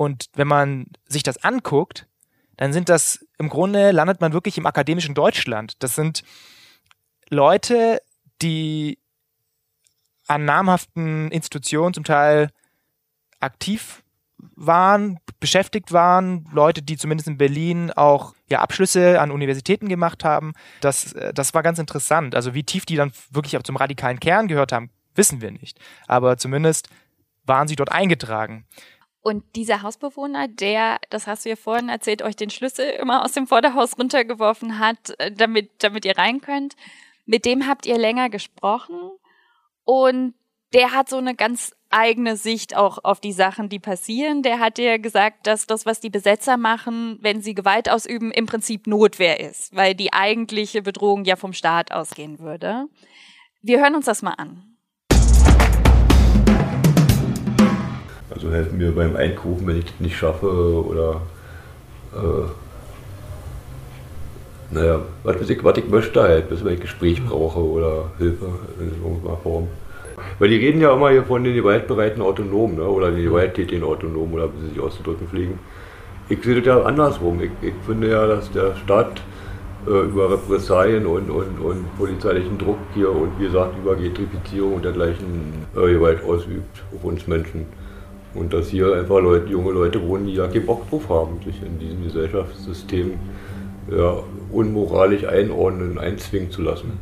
Und 0.00 0.30
wenn 0.32 0.48
man 0.48 0.86
sich 1.08 1.22
das 1.22 1.44
anguckt, 1.44 2.06
dann 2.56 2.72
sind 2.72 2.88
das 2.88 3.26
im 3.36 3.50
Grunde 3.50 3.90
landet 3.90 4.22
man 4.22 4.32
wirklich 4.32 4.56
im 4.56 4.64
akademischen 4.64 5.14
Deutschland. 5.14 5.74
Das 5.80 5.94
sind 5.94 6.22
Leute, 7.28 8.00
die 8.40 8.98
an 10.26 10.46
namhaften 10.46 11.30
Institutionen 11.30 11.92
zum 11.92 12.04
Teil 12.04 12.48
aktiv 13.40 14.02
waren, 14.56 15.18
beschäftigt 15.38 15.92
waren, 15.92 16.48
Leute, 16.50 16.80
die 16.80 16.96
zumindest 16.96 17.28
in 17.28 17.36
Berlin 17.36 17.90
auch 17.90 18.32
ja, 18.48 18.60
Abschlüsse 18.60 19.20
an 19.20 19.30
Universitäten 19.30 19.90
gemacht 19.90 20.24
haben. 20.24 20.54
Das, 20.80 21.12
äh, 21.12 21.34
das 21.34 21.52
war 21.52 21.62
ganz 21.62 21.78
interessant. 21.78 22.34
Also 22.34 22.54
wie 22.54 22.64
tief 22.64 22.86
die 22.86 22.96
dann 22.96 23.12
wirklich 23.32 23.58
auch 23.58 23.62
zum 23.64 23.76
radikalen 23.76 24.18
Kern 24.18 24.48
gehört 24.48 24.72
haben, 24.72 24.88
wissen 25.14 25.42
wir 25.42 25.50
nicht. 25.50 25.78
Aber 26.06 26.38
zumindest 26.38 26.88
waren 27.44 27.68
sie 27.68 27.76
dort 27.76 27.92
eingetragen. 27.92 28.64
Und 29.22 29.44
dieser 29.54 29.82
Hausbewohner, 29.82 30.48
der, 30.48 30.98
das 31.10 31.26
hast 31.26 31.44
du 31.44 31.50
ja 31.50 31.56
vorhin 31.56 31.90
erzählt, 31.90 32.22
euch 32.22 32.36
den 32.36 32.50
Schlüssel 32.50 32.88
immer 32.90 33.22
aus 33.24 33.32
dem 33.32 33.46
Vorderhaus 33.46 33.98
runtergeworfen 33.98 34.78
hat, 34.78 35.18
äh, 35.18 35.30
damit, 35.30 35.70
damit 35.78 36.04
ihr 36.04 36.16
rein 36.16 36.40
könnt, 36.40 36.74
mit 37.26 37.44
dem 37.44 37.66
habt 37.66 37.86
ihr 37.86 37.98
länger 37.98 38.30
gesprochen 38.30 38.98
und 39.84 40.34
der 40.72 40.92
hat 40.92 41.08
so 41.08 41.16
eine 41.16 41.34
ganz 41.34 41.74
eigene 41.90 42.36
Sicht 42.36 42.76
auch 42.76 42.98
auf 43.02 43.20
die 43.20 43.32
Sachen, 43.32 43.68
die 43.68 43.80
passieren. 43.80 44.42
Der 44.42 44.60
hat 44.60 44.78
dir 44.78 44.98
gesagt, 44.98 45.46
dass 45.46 45.66
das, 45.66 45.84
was 45.84 46.00
die 46.00 46.10
Besetzer 46.10 46.56
machen, 46.56 47.18
wenn 47.20 47.42
sie 47.42 47.54
Gewalt 47.54 47.90
ausüben, 47.90 48.30
im 48.30 48.46
Prinzip 48.46 48.86
Notwehr 48.86 49.40
ist, 49.40 49.74
weil 49.74 49.94
die 49.94 50.12
eigentliche 50.12 50.82
Bedrohung 50.82 51.24
ja 51.24 51.36
vom 51.36 51.52
Staat 51.52 51.92
ausgehen 51.92 52.38
würde. 52.38 52.86
Wir 53.62 53.80
hören 53.80 53.96
uns 53.96 54.06
das 54.06 54.22
mal 54.22 54.34
an. 54.34 54.69
Also 58.40 58.54
helfen 58.54 58.78
mir 58.78 58.90
beim 58.92 59.16
Einkaufen, 59.16 59.66
wenn 59.66 59.76
ich 59.76 59.84
das 59.84 60.00
nicht 60.00 60.16
schaffe 60.16 60.46
oder 60.46 61.20
äh, 62.14 62.46
naja, 64.70 65.02
was 65.24 65.50
ich, 65.50 65.62
was 65.62 65.76
ich 65.76 65.88
möchte 65.90 66.22
halt, 66.22 66.48
bis 66.48 66.64
ich 66.64 66.80
Gespräch 66.80 67.22
brauche 67.22 67.60
oder 67.60 68.04
Hilfe 68.16 68.46
in 68.78 69.02
irgendeiner 69.02 69.36
Form. 69.36 69.68
Weil 70.38 70.48
die 70.48 70.56
reden 70.56 70.80
ja 70.80 70.94
immer 70.94 71.10
hier 71.10 71.24
von 71.24 71.44
den 71.44 71.54
gewaltbereiten 71.54 72.22
Autonomen 72.22 72.76
ne? 72.76 72.84
oder 72.84 73.10
den 73.10 73.22
gewalttätigen 73.22 73.84
Autonomen 73.84 74.32
oder 74.32 74.48
wie 74.54 74.60
sie 74.62 74.68
sich 74.68 74.80
auszudrücken 74.80 75.28
pflegen. 75.28 75.58
Ich 76.30 76.42
sehe 76.42 76.54
das 76.54 76.64
ja 76.64 76.82
andersrum. 76.82 77.42
Ich, 77.42 77.50
ich 77.60 77.74
finde 77.84 78.08
ja, 78.10 78.26
dass 78.26 78.50
der 78.52 78.74
Staat 78.76 79.20
äh, 79.86 79.90
über 79.90 80.30
Repressalien 80.30 81.04
und, 81.04 81.28
und, 81.28 81.58
und 81.58 81.98
polizeilichen 81.98 82.56
Druck 82.56 82.78
hier 82.94 83.10
und 83.10 83.38
wie 83.38 83.44
gesagt 83.44 83.76
über 83.76 83.96
Gentrifizierung 83.96 84.76
und 84.76 84.84
dergleichen 84.86 85.66
äh, 85.76 85.92
Gewalt 85.92 86.24
ausübt 86.24 86.82
auf 86.94 87.04
uns 87.04 87.26
Menschen. 87.26 87.66
Und 88.34 88.52
dass 88.52 88.68
hier 88.68 88.94
einfach 88.94 89.20
Leute, 89.20 89.50
junge 89.50 89.72
Leute 89.72 90.06
wohnen, 90.06 90.26
die 90.26 90.34
ja 90.34 90.46
keinen 90.46 90.66
Bock 90.66 90.88
drauf 90.88 91.08
haben, 91.08 91.40
sich 91.44 91.60
in 91.62 91.78
diesem 91.78 92.04
Gesellschaftssystem 92.04 93.18
ja, 93.90 94.22
unmoralisch 94.52 95.24
einordnen, 95.24 95.98
einzwingen 95.98 96.50
zu 96.50 96.62
lassen. 96.62 97.00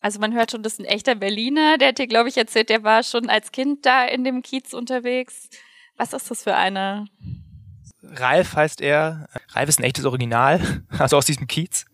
Also 0.00 0.18
man 0.18 0.32
hört 0.32 0.52
schon, 0.52 0.62
das 0.62 0.74
ist 0.74 0.80
ein 0.80 0.86
echter 0.86 1.14
Berliner. 1.14 1.76
Der 1.76 1.88
hat 1.88 1.98
dir, 1.98 2.06
glaube 2.06 2.28
ich, 2.28 2.36
erzählt, 2.36 2.70
der 2.70 2.84
war 2.84 3.02
schon 3.02 3.28
als 3.28 3.52
Kind 3.52 3.84
da 3.84 4.04
in 4.04 4.24
dem 4.24 4.42
Kiez 4.42 4.72
unterwegs. 4.72 5.50
Was 5.96 6.12
ist 6.12 6.30
das 6.30 6.44
für 6.44 6.54
eine? 6.54 7.06
Ralf 8.02 8.56
heißt 8.56 8.80
er. 8.80 9.28
Ralf 9.50 9.68
ist 9.68 9.78
ein 9.78 9.84
echtes 9.84 10.04
Original, 10.04 10.60
also 10.98 11.16
aus 11.16 11.26
diesem 11.26 11.46
Kiez. 11.46 11.86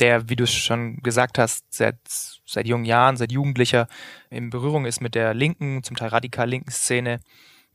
Der, 0.00 0.28
wie 0.28 0.36
du 0.36 0.46
schon 0.46 0.96
gesagt 1.02 1.38
hast, 1.38 1.64
seit, 1.70 1.96
seit 2.06 2.66
jungen 2.66 2.84
Jahren, 2.84 3.16
seit 3.16 3.30
Jugendlicher 3.30 3.86
in 4.28 4.50
Berührung 4.50 4.86
ist 4.86 5.00
mit 5.00 5.14
der 5.14 5.34
linken, 5.34 5.82
zum 5.84 5.96
Teil 5.96 6.08
radikal 6.08 6.48
linken 6.48 6.70
Szene. 6.70 7.20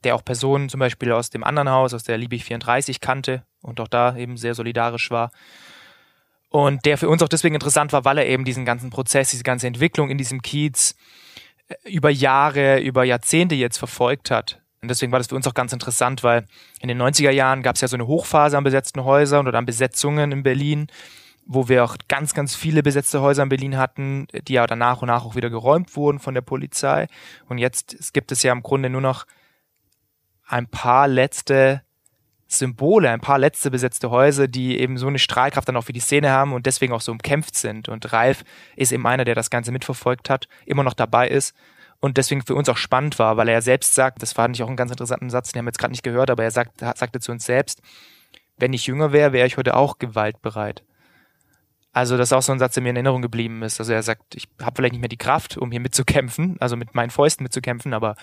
Der 0.04 0.16
auch 0.16 0.24
Personen 0.24 0.70
zum 0.70 0.80
Beispiel 0.80 1.12
aus 1.12 1.30
dem 1.30 1.44
anderen 1.44 1.70
Haus, 1.70 1.94
aus 1.94 2.04
der 2.04 2.18
Liebig 2.18 2.44
34 2.44 3.02
kannte 3.02 3.44
und 3.62 3.80
auch 3.80 3.88
da 3.88 4.16
eben 4.16 4.38
sehr 4.38 4.56
solidarisch 4.56 5.12
war. 5.12 5.32
Und 6.50 6.86
der 6.86 6.98
für 6.98 7.10
uns 7.10 7.22
auch 7.22 7.28
deswegen 7.28 7.56
interessant 7.56 7.94
war, 7.94 8.06
weil 8.06 8.18
er 8.18 8.28
eben 8.28 8.44
diesen 8.44 8.66
ganzen 8.66 8.90
Prozess, 8.90 9.30
diese 9.30 9.44
ganze 9.44 9.68
Entwicklung 9.68 10.10
in 10.10 10.18
diesem 10.18 10.42
Kiez 10.42 10.96
äh, 11.68 11.76
über 11.90 12.10
Jahre, 12.10 12.80
über 12.80 13.04
Jahrzehnte 13.04 13.56
jetzt 13.56 13.78
verfolgt 13.78 14.32
hat. 14.32 14.60
Und 14.82 14.90
deswegen 14.90 15.12
war 15.12 15.20
das 15.20 15.28
für 15.28 15.36
uns 15.36 15.46
auch 15.46 15.54
ganz 15.54 15.74
interessant, 15.74 16.24
weil 16.24 16.46
in 16.80 16.88
den 16.88 17.02
90er 17.02 17.32
Jahren 17.32 17.62
gab 17.62 17.76
es 17.76 17.82
ja 17.82 17.88
so 17.88 17.98
eine 17.98 18.08
Hochphase 18.08 18.58
an 18.58 18.64
besetzten 18.64 19.04
Häusern 19.04 19.48
oder 19.48 19.58
an 19.58 19.66
Besetzungen 19.66 20.32
in 20.32 20.42
Berlin, 20.42 20.88
wo 21.52 21.68
wir 21.68 21.84
auch 21.84 21.98
ganz, 22.08 22.36
ganz 22.36 22.54
viele 22.54 22.84
besetzte 22.84 23.22
Häuser 23.22 23.42
in 23.42 23.50
Berlin 23.50 23.76
hatten, 23.76 24.28
die 24.48 24.54
ja 24.54 24.68
dann 24.68 24.78
nach 24.78 25.02
und 25.02 25.08
nach 25.08 25.26
auch 25.26 25.36
wieder 25.36 25.50
geräumt 25.50 25.96
wurden 25.96 26.20
von 26.20 26.36
der 26.36 26.42
Polizei. 26.42 27.08
Und 27.48 27.58
jetzt 27.58 28.14
gibt 28.14 28.32
es 28.32 28.44
ja 28.44 28.52
im 28.52 28.62
Grunde 28.62 28.92
nur 28.92 29.02
noch 29.02 29.26
ein 30.46 30.68
paar 30.68 31.08
letzte 31.08 31.82
Symbole, 32.46 33.10
ein 33.10 33.20
paar 33.20 33.40
letzte 33.40 33.72
besetzte 33.72 34.12
Häuser, 34.12 34.48
die 34.48 34.80
eben 34.80 35.00
so 35.00 35.08
eine 35.08 35.18
Strahlkraft 35.18 35.68
dann 35.68 35.76
auch 35.76 35.84
für 35.84 35.94
die 35.94 36.00
Szene 36.00 36.30
haben 36.30 36.54
und 36.54 36.68
deswegen 36.68 36.94
auch 36.94 37.02
so 37.02 37.12
umkämpft 37.12 37.56
sind. 37.56 37.90
Und 37.90 38.14
Ralf 38.14 38.44
ist 38.76 38.92
eben 38.92 39.08
einer, 39.08 39.26
der 39.26 39.34
das 39.36 39.50
Ganze 39.50 39.72
mitverfolgt 39.72 40.30
hat, 40.30 40.48
immer 40.68 40.84
noch 40.84 40.94
dabei 40.94 41.30
ist 41.30 41.56
und 42.00 42.18
deswegen 42.18 42.44
für 42.44 42.54
uns 42.54 42.70
auch 42.70 42.78
spannend 42.78 43.18
war, 43.18 43.38
weil 43.38 43.50
er 43.50 43.64
selbst 43.64 43.96
sagt, 43.96 44.22
das 44.22 44.34
fand 44.34 44.56
ich 44.56 44.62
auch 44.62 44.68
einen 44.68 44.78
ganz 44.78 44.92
interessanten 44.92 45.32
Satz, 45.32 45.52
den 45.52 45.60
haben 45.60 45.66
wir 45.66 45.70
jetzt 45.70 45.80
gerade 45.80 45.94
nicht 45.94 46.04
gehört, 46.04 46.30
aber 46.30 46.44
er 46.44 46.52
sagt, 46.52 46.80
sagte 46.80 47.20
zu 47.20 47.32
uns 47.32 47.46
selbst, 47.46 47.82
wenn 48.58 48.74
ich 48.74 48.86
jünger 48.86 49.12
wäre, 49.12 49.34
wäre 49.34 49.48
ich 49.48 49.58
heute 49.58 49.76
auch 49.76 49.98
gewaltbereit. 49.98 50.84
Also 51.92 52.18
das 52.18 52.30
ist 52.30 52.34
auch 52.34 52.42
so 52.42 52.52
ein 52.52 52.60
Satz, 52.60 52.76
der 52.76 52.84
mir 52.84 52.90
in 52.90 52.96
Erinnerung 52.98 53.22
geblieben 53.22 53.64
ist. 53.64 53.80
Also 53.80 53.94
er 53.94 54.04
sagt, 54.04 54.36
ich 54.36 54.48
habe 54.62 54.76
vielleicht 54.76 54.94
nicht 54.94 55.02
mehr 55.02 55.10
die 55.10 55.18
Kraft, 55.18 55.58
um 55.58 55.72
hier 55.72 55.80
mitzukämpfen, 55.80 56.58
also 56.60 56.76
mit 56.76 56.94
meinen 56.94 57.10
Fäusten 57.10 57.44
mitzukämpfen, 57.44 57.94
aber 57.94 58.16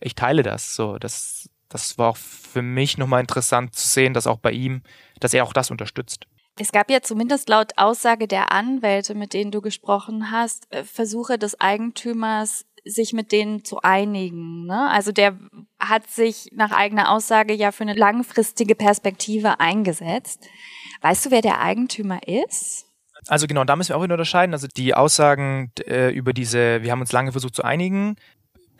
ich 0.00 0.14
teile 0.14 0.42
das. 0.42 0.76
So, 0.76 0.98
das 0.98 1.48
das 1.68 1.98
war 1.98 2.10
auch 2.10 2.16
für 2.16 2.62
mich 2.62 2.98
nochmal 2.98 3.20
interessant 3.20 3.74
zu 3.74 3.86
sehen, 3.86 4.14
dass 4.14 4.26
auch 4.26 4.38
bei 4.38 4.52
ihm, 4.52 4.82
dass 5.20 5.34
er 5.34 5.44
auch 5.44 5.52
das 5.52 5.70
unterstützt. 5.70 6.26
Es 6.60 6.72
gab 6.72 6.90
ja 6.90 7.02
zumindest 7.02 7.48
laut 7.48 7.72
Aussage 7.76 8.26
der 8.26 8.50
Anwälte, 8.50 9.14
mit 9.14 9.32
denen 9.32 9.52
du 9.52 9.60
gesprochen 9.60 10.32
hast, 10.32 10.72
äh, 10.72 10.82
Versuche 10.82 11.38
des 11.38 11.60
Eigentümers, 11.60 12.64
sich 12.84 13.12
mit 13.12 13.32
denen 13.32 13.64
zu 13.64 13.82
einigen. 13.82 14.66
Ne? 14.66 14.88
Also 14.88 15.12
der 15.12 15.38
hat 15.78 16.10
sich 16.10 16.50
nach 16.52 16.72
eigener 16.72 17.10
Aussage 17.10 17.54
ja 17.54 17.70
für 17.70 17.82
eine 17.82 17.94
langfristige 17.94 18.74
Perspektive 18.74 19.60
eingesetzt. 19.60 20.48
Weißt 21.02 21.26
du, 21.26 21.30
wer 21.30 21.42
der 21.42 21.60
Eigentümer 21.60 22.26
ist? 22.26 22.87
Also 23.26 23.46
genau, 23.46 23.64
da 23.64 23.76
müssen 23.76 23.90
wir 23.90 23.96
auch 23.96 24.02
wieder 24.02 24.14
unterscheiden. 24.14 24.52
Also 24.52 24.68
die 24.68 24.94
Aussagen 24.94 25.72
äh, 25.86 26.10
über 26.10 26.32
diese, 26.32 26.82
wir 26.82 26.92
haben 26.92 27.00
uns 27.00 27.12
lange 27.12 27.32
versucht 27.32 27.54
zu 27.54 27.64
einigen, 27.64 28.16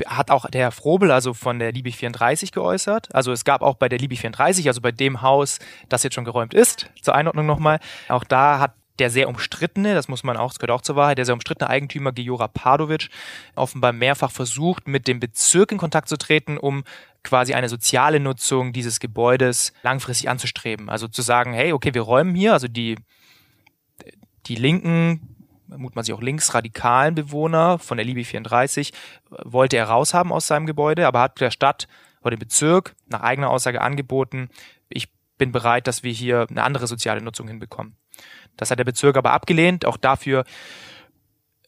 hat 0.07 0.31
auch 0.31 0.49
der 0.49 0.63
Herr 0.63 0.71
Frobel, 0.71 1.11
also 1.11 1.35
von 1.35 1.59
der 1.59 1.73
Liebig 1.73 1.97
34 1.97 2.53
geäußert. 2.53 3.15
Also 3.15 3.33
es 3.33 3.45
gab 3.45 3.63
auch 3.63 3.75
bei 3.75 3.89
der 3.89 3.99
Liebig 3.99 4.21
34, 4.21 4.69
also 4.69 4.81
bei 4.81 4.93
dem 4.93 5.23
Haus, 5.23 5.59
das 5.89 6.03
jetzt 6.03 6.15
schon 6.15 6.25
geräumt 6.25 6.55
ist, 6.55 6.91
zur 7.03 7.15
Einordnung 7.15 7.47
nochmal, 7.47 7.81
auch 8.09 8.25
da 8.25 8.61
hat 8.61 8.75
der 8.99 9.11
sehr 9.11 9.29
umstrittene, 9.29 9.95
das 9.95 10.09
muss 10.09 10.25
man 10.25 10.37
auch, 10.37 10.51
das 10.51 10.59
gehört 10.59 10.77
auch 10.77 10.83
zur 10.83 10.97
Wahrheit, 10.97 11.19
der 11.19 11.25
sehr 11.25 11.35
umstrittene 11.35 11.71
Eigentümer 11.71 12.13
Giora 12.13 12.49
Padovic 12.49 13.09
offenbar 13.55 13.93
mehrfach 13.93 14.31
versucht, 14.31 14.89
mit 14.89 15.07
dem 15.07 15.21
Bezirk 15.21 15.71
in 15.73 15.79
Kontakt 15.79 16.09
zu 16.09 16.17
treten, 16.17 16.59
um 16.59 16.83
quasi 17.23 17.55
eine 17.55 17.69
soziale 17.69 18.21
Nutzung 18.21 18.73
dieses 18.73 19.01
Gebäudes 19.01 19.73
langfristig 19.83 20.29
anzustreben. 20.29 20.89
Also 20.89 21.09
zu 21.09 21.23
sagen, 21.23 21.53
hey, 21.53 21.73
okay, 21.73 21.95
wir 21.95 22.03
räumen 22.03 22.35
hier, 22.35 22.53
also 22.53 22.69
die, 22.69 22.97
die 24.49 24.57
Linken 24.57 25.37
mutmaßlich 25.77 26.15
auch 26.17 26.23
linksradikalen 26.23 27.15
Bewohner 27.15 27.79
von 27.79 27.99
der 27.99 28.07
Libi 28.07 28.25
34 28.25 28.93
wollte 29.31 29.77
er 29.77 29.89
raushaben 29.89 30.33
aus 30.33 30.47
seinem 30.47 30.67
Gebäude, 30.67 31.07
aber 31.07 31.21
hat 31.21 31.41
der 31.41 31.51
Stadt 31.51 31.89
oder 32.23 32.37
dem 32.37 32.41
Bezirk 32.41 32.95
nach 33.07 33.21
eigener 33.21 33.51
Aussage 33.51 33.81
angeboten, 33.81 34.49
ich 34.89 35.09
bin 35.37 35.53
bereit, 35.53 35.87
dass 35.87 36.03
wir 36.03 36.13
hier 36.13 36.47
eine 36.49 36.63
andere 36.63 36.87
soziale 36.87 37.23
Nutzung 37.23 37.49
hinbekommen. 37.49 37.97
Das 38.57 38.71
hat 38.71 38.79
der 38.79 38.85
Bezirk 38.85 39.17
aber 39.17 39.33
abgelehnt, 39.33 39.85
auch 39.85 39.97
dafür 39.97 40.45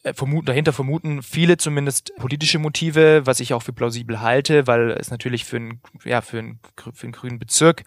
äh, 0.03 0.13
vermuten, 0.13 0.47
dahinter 0.47 0.73
vermuten 0.73 1.23
viele 1.23 1.57
zumindest 1.57 2.11
politische 2.17 2.59
Motive, 2.59 3.21
was 3.25 3.39
ich 3.39 3.53
auch 3.53 3.63
für 3.63 3.71
plausibel 3.71 4.19
halte, 4.19 4.67
weil 4.67 4.91
es 4.91 5.11
natürlich 5.11 5.45
für 5.45 5.57
einen, 5.57 5.81
ja, 6.03 6.21
für 6.21 6.39
einen, 6.39 6.59
für 6.75 7.03
einen 7.03 7.13
grünen 7.13 7.39
Bezirk 7.39 7.83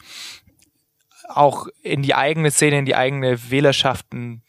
auch 1.28 1.66
in 1.83 2.02
die 2.02 2.14
eigene 2.14 2.50
Szene, 2.50 2.78
in 2.78 2.85
die 2.85 2.96
eigene 2.96 3.50
Wählerschaften 3.50 4.43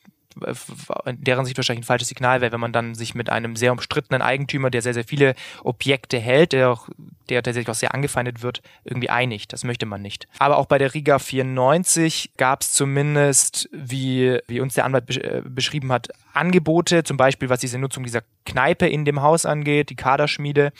in 1.05 1.23
deren 1.23 1.45
Sicht 1.45 1.57
wahrscheinlich 1.57 1.83
ein 1.83 1.87
falsches 1.87 2.09
Signal 2.09 2.41
wäre, 2.41 2.51
wenn 2.51 2.59
man 2.59 2.73
dann 2.73 2.95
sich 2.95 3.15
mit 3.15 3.29
einem 3.29 3.55
sehr 3.55 3.71
umstrittenen 3.71 4.21
Eigentümer, 4.21 4.69
der 4.69 4.81
sehr, 4.81 4.93
sehr 4.93 5.03
viele 5.03 5.35
Objekte 5.63 6.19
hält, 6.19 6.51
der 6.51 6.71
auch, 6.71 6.89
der 7.29 7.41
tatsächlich 7.41 7.69
auch 7.69 7.79
sehr 7.79 7.93
angefeindet 7.93 8.41
wird, 8.41 8.61
irgendwie 8.83 9.09
einigt. 9.09 9.53
Das 9.53 9.63
möchte 9.63 9.85
man 9.85 10.01
nicht. 10.01 10.27
Aber 10.39 10.57
auch 10.57 10.65
bei 10.65 10.77
der 10.77 10.93
Riga 10.93 11.19
94 11.19 12.31
gab 12.37 12.61
es 12.61 12.73
zumindest, 12.73 13.69
wie, 13.71 14.39
wie 14.47 14.59
uns 14.59 14.73
der 14.73 14.85
Anwalt 14.85 15.15
äh, 15.17 15.41
beschrieben 15.45 15.91
hat, 15.91 16.09
Angebote, 16.33 17.03
zum 17.03 17.17
Beispiel 17.17 17.49
was 17.49 17.59
diese 17.59 17.79
Nutzung 17.79 18.03
dieser 18.03 18.21
Kneipe 18.45 18.87
in 18.87 19.05
dem 19.05 19.21
Haus 19.21 19.45
angeht, 19.45 19.89
die 19.89 19.95
Kaderschmiede. 19.95 20.73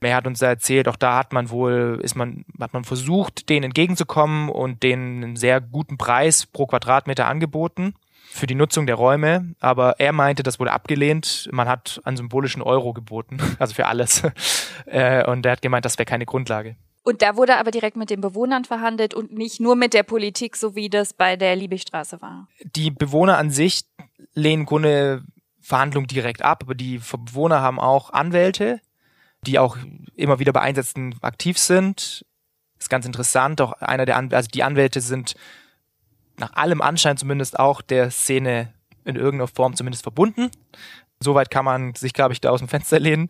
Er 0.00 0.14
hat 0.14 0.26
uns 0.28 0.40
erzählt, 0.40 0.86
auch 0.86 0.96
da 0.96 1.18
hat 1.18 1.32
man 1.32 1.50
wohl, 1.50 2.00
ist 2.02 2.14
man, 2.14 2.44
hat 2.60 2.72
man 2.72 2.84
versucht, 2.84 3.48
denen 3.48 3.64
entgegenzukommen 3.64 4.48
und 4.48 4.84
denen 4.84 5.24
einen 5.24 5.36
sehr 5.36 5.60
guten 5.60 5.98
Preis 5.98 6.46
pro 6.46 6.66
Quadratmeter 6.66 7.26
angeboten 7.26 7.94
für 8.30 8.46
die 8.46 8.54
Nutzung 8.54 8.86
der 8.86 8.94
Räume, 8.96 9.54
aber 9.58 9.98
er 9.98 10.12
meinte, 10.12 10.42
das 10.42 10.58
wurde 10.60 10.72
abgelehnt. 10.72 11.48
Man 11.52 11.68
hat 11.68 12.00
einen 12.04 12.16
symbolischen 12.16 12.62
Euro 12.62 12.92
geboten, 12.92 13.38
also 13.58 13.74
für 13.74 13.86
alles. 13.86 14.22
Äh, 14.86 15.28
und 15.28 15.44
er 15.44 15.52
hat 15.52 15.60
gemeint, 15.60 15.84
das 15.84 15.98
wäre 15.98 16.06
keine 16.06 16.24
Grundlage. 16.24 16.76
Und 17.02 17.20
da 17.20 17.36
wurde 17.36 17.58
aber 17.58 17.70
direkt 17.70 17.96
mit 17.96 18.08
den 18.08 18.22
Bewohnern 18.22 18.64
verhandelt 18.64 19.12
und 19.12 19.32
nicht 19.32 19.60
nur 19.60 19.76
mit 19.76 19.92
der 19.92 20.02
Politik, 20.02 20.56
so 20.56 20.74
wie 20.74 20.88
das 20.88 21.12
bei 21.12 21.36
der 21.36 21.56
Liebigstraße 21.56 22.22
war. 22.22 22.48
Die 22.74 22.90
Bewohner 22.90 23.36
an 23.36 23.50
sich 23.50 23.82
lehnen 24.32 24.64
Grunde 24.64 25.24
Verhandlungen 25.60 26.06
direkt 26.06 26.40
ab, 26.40 26.62
aber 26.62 26.74
die 26.74 26.98
Bewohner 26.98 27.60
haben 27.60 27.78
auch 27.78 28.10
Anwälte, 28.10 28.80
die 29.46 29.58
auch 29.58 29.76
immer 30.14 30.38
wieder 30.38 30.52
bei 30.52 30.60
Einsätzen 30.60 31.14
aktiv 31.20 31.58
sind. 31.58 32.24
Das 32.76 32.84
ist 32.84 32.88
ganz 32.88 33.04
interessant. 33.04 33.60
Auch 33.60 33.72
einer 33.72 34.06
der 34.06 34.16
Anwälte, 34.16 34.36
also 34.36 34.48
die 34.48 34.62
Anwälte 34.62 35.00
sind 35.00 35.34
nach 36.38 36.54
allem 36.54 36.80
Anschein 36.80 37.16
zumindest 37.16 37.58
auch 37.58 37.82
der 37.82 38.10
Szene 38.10 38.72
in 39.04 39.16
irgendeiner 39.16 39.48
Form 39.48 39.74
zumindest 39.74 40.02
verbunden. 40.02 40.50
Soweit 41.20 41.50
kann 41.50 41.64
man 41.64 41.94
sich, 41.94 42.12
glaube 42.12 42.32
ich, 42.32 42.40
da 42.40 42.50
aus 42.50 42.60
dem 42.60 42.68
Fenster 42.68 43.00
lehnen, 43.00 43.28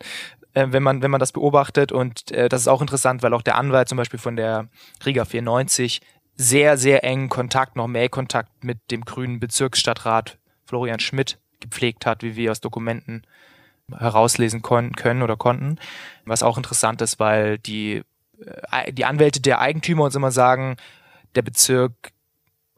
äh, 0.53 0.67
wenn 0.69 0.83
man, 0.83 1.01
wenn 1.01 1.11
man 1.11 1.19
das 1.19 1.31
beobachtet. 1.31 1.91
Und 1.91 2.31
äh, 2.31 2.49
das 2.49 2.61
ist 2.61 2.67
auch 2.67 2.81
interessant, 2.81 3.23
weil 3.23 3.33
auch 3.33 3.41
der 3.41 3.55
Anwalt 3.55 3.89
zum 3.89 3.97
Beispiel 3.97 4.19
von 4.19 4.35
der 4.35 4.67
Riga 5.05 5.25
94 5.25 6.01
sehr, 6.35 6.77
sehr 6.77 7.03
engen 7.03 7.29
Kontakt, 7.29 7.75
noch 7.75 7.87
mehr 7.87 8.09
Kontakt 8.09 8.63
mit 8.63 8.91
dem 8.91 9.03
grünen 9.03 9.39
Bezirksstadtrat 9.39 10.37
Florian 10.65 10.99
Schmidt 10.99 11.39
gepflegt 11.59 12.05
hat, 12.05 12.23
wie 12.23 12.35
wir 12.35 12.51
aus 12.51 12.61
Dokumenten 12.61 13.23
herauslesen 13.97 14.61
können 14.61 15.23
oder 15.23 15.35
konnten. 15.35 15.79
Was 16.25 16.43
auch 16.43 16.57
interessant 16.57 17.01
ist, 17.01 17.19
weil 17.19 17.57
die, 17.57 18.03
äh, 18.71 18.93
die 18.93 19.05
Anwälte 19.05 19.41
der 19.41 19.59
Eigentümer 19.59 20.03
uns 20.03 20.15
immer 20.15 20.31
sagen, 20.31 20.77
der 21.35 21.41
Bezirk 21.41 21.93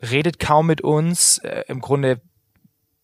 redet 0.02 0.40
kaum 0.40 0.68
mit 0.68 0.82
uns. 0.82 1.38
Äh, 1.40 1.64
Im 1.68 1.82
Grunde 1.82 2.22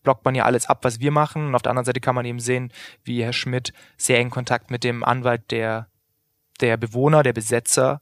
blockt 0.02 0.24
man 0.24 0.34
ja 0.34 0.44
alles 0.44 0.66
ab, 0.66 0.78
was 0.82 1.00
wir 1.00 1.10
machen. 1.10 1.48
Und 1.48 1.54
auf 1.54 1.62
der 1.62 1.70
anderen 1.70 1.84
Seite 1.84 2.00
kann 2.00 2.14
man 2.14 2.24
eben 2.24 2.40
sehen, 2.40 2.72
wie 3.04 3.22
Herr 3.22 3.32
Schmidt 3.32 3.72
sehr 3.96 4.20
in 4.20 4.30
Kontakt 4.30 4.70
mit 4.70 4.84
dem 4.84 5.04
Anwalt 5.04 5.50
der, 5.50 5.88
der 6.60 6.76
Bewohner, 6.76 7.22
der 7.22 7.32
Besetzer 7.32 8.00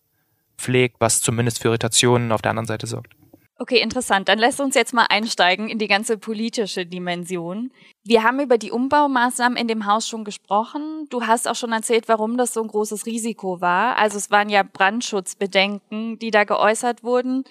pflegt, 0.56 0.96
was 1.00 1.20
zumindest 1.20 1.60
für 1.60 1.68
Irritationen 1.68 2.32
auf 2.32 2.42
der 2.42 2.50
anderen 2.50 2.66
Seite 2.66 2.86
sorgt. 2.86 3.14
Okay, 3.58 3.80
interessant. 3.80 4.28
Dann 4.28 4.38
lässt 4.38 4.60
uns 4.60 4.74
jetzt 4.74 4.92
mal 4.92 5.06
einsteigen 5.08 5.70
in 5.70 5.78
die 5.78 5.88
ganze 5.88 6.18
politische 6.18 6.84
Dimension. 6.84 7.72
Wir 8.04 8.22
haben 8.22 8.38
über 8.38 8.58
die 8.58 8.70
Umbaumaßnahmen 8.70 9.56
in 9.56 9.66
dem 9.66 9.86
Haus 9.86 10.06
schon 10.06 10.24
gesprochen. 10.24 11.06
Du 11.08 11.22
hast 11.22 11.48
auch 11.48 11.54
schon 11.54 11.72
erzählt, 11.72 12.06
warum 12.06 12.36
das 12.36 12.52
so 12.52 12.60
ein 12.60 12.68
großes 12.68 13.06
Risiko 13.06 13.62
war. 13.62 13.96
Also 13.96 14.18
es 14.18 14.30
waren 14.30 14.50
ja 14.50 14.62
Brandschutzbedenken, 14.62 16.18
die 16.18 16.30
da 16.30 16.44
geäußert 16.44 17.02
wurden 17.02 17.44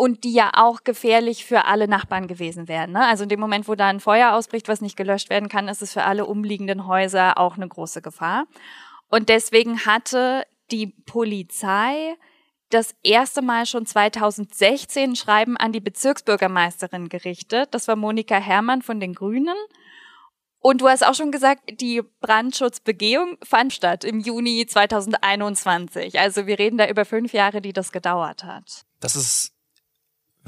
und 0.00 0.24
die 0.24 0.32
ja 0.32 0.52
auch 0.54 0.82
gefährlich 0.82 1.44
für 1.44 1.66
alle 1.66 1.86
Nachbarn 1.86 2.26
gewesen 2.26 2.68
wären. 2.68 2.92
Ne? 2.92 3.04
Also 3.04 3.24
in 3.24 3.28
dem 3.28 3.38
Moment, 3.38 3.68
wo 3.68 3.74
da 3.74 3.88
ein 3.88 4.00
Feuer 4.00 4.32
ausbricht, 4.32 4.66
was 4.66 4.80
nicht 4.80 4.96
gelöscht 4.96 5.28
werden 5.28 5.50
kann, 5.50 5.68
ist 5.68 5.82
es 5.82 5.92
für 5.92 6.04
alle 6.04 6.24
umliegenden 6.24 6.86
Häuser 6.86 7.36
auch 7.36 7.56
eine 7.56 7.68
große 7.68 8.00
Gefahr. 8.00 8.46
Und 9.10 9.28
deswegen 9.28 9.84
hatte 9.84 10.46
die 10.70 10.86
Polizei 10.86 12.16
das 12.70 12.94
erste 13.02 13.42
Mal 13.42 13.66
schon 13.66 13.84
2016 13.84 15.10
ein 15.10 15.16
Schreiben 15.16 15.58
an 15.58 15.70
die 15.70 15.80
Bezirksbürgermeisterin 15.80 17.10
gerichtet. 17.10 17.74
Das 17.74 17.86
war 17.86 17.96
Monika 17.96 18.36
Herrmann 18.36 18.80
von 18.80 19.00
den 19.00 19.12
Grünen. 19.12 19.56
Und 20.60 20.80
du 20.80 20.88
hast 20.88 21.06
auch 21.06 21.14
schon 21.14 21.30
gesagt, 21.30 21.78
die 21.78 22.00
Brandschutzbegehung 22.22 23.36
fand 23.42 23.74
statt 23.74 24.04
im 24.04 24.20
Juni 24.20 24.64
2021. 24.66 26.18
Also 26.18 26.46
wir 26.46 26.58
reden 26.58 26.78
da 26.78 26.88
über 26.88 27.04
fünf 27.04 27.34
Jahre, 27.34 27.60
die 27.60 27.74
das 27.74 27.92
gedauert 27.92 28.44
hat. 28.44 28.86
Das 29.00 29.14
ist 29.14 29.59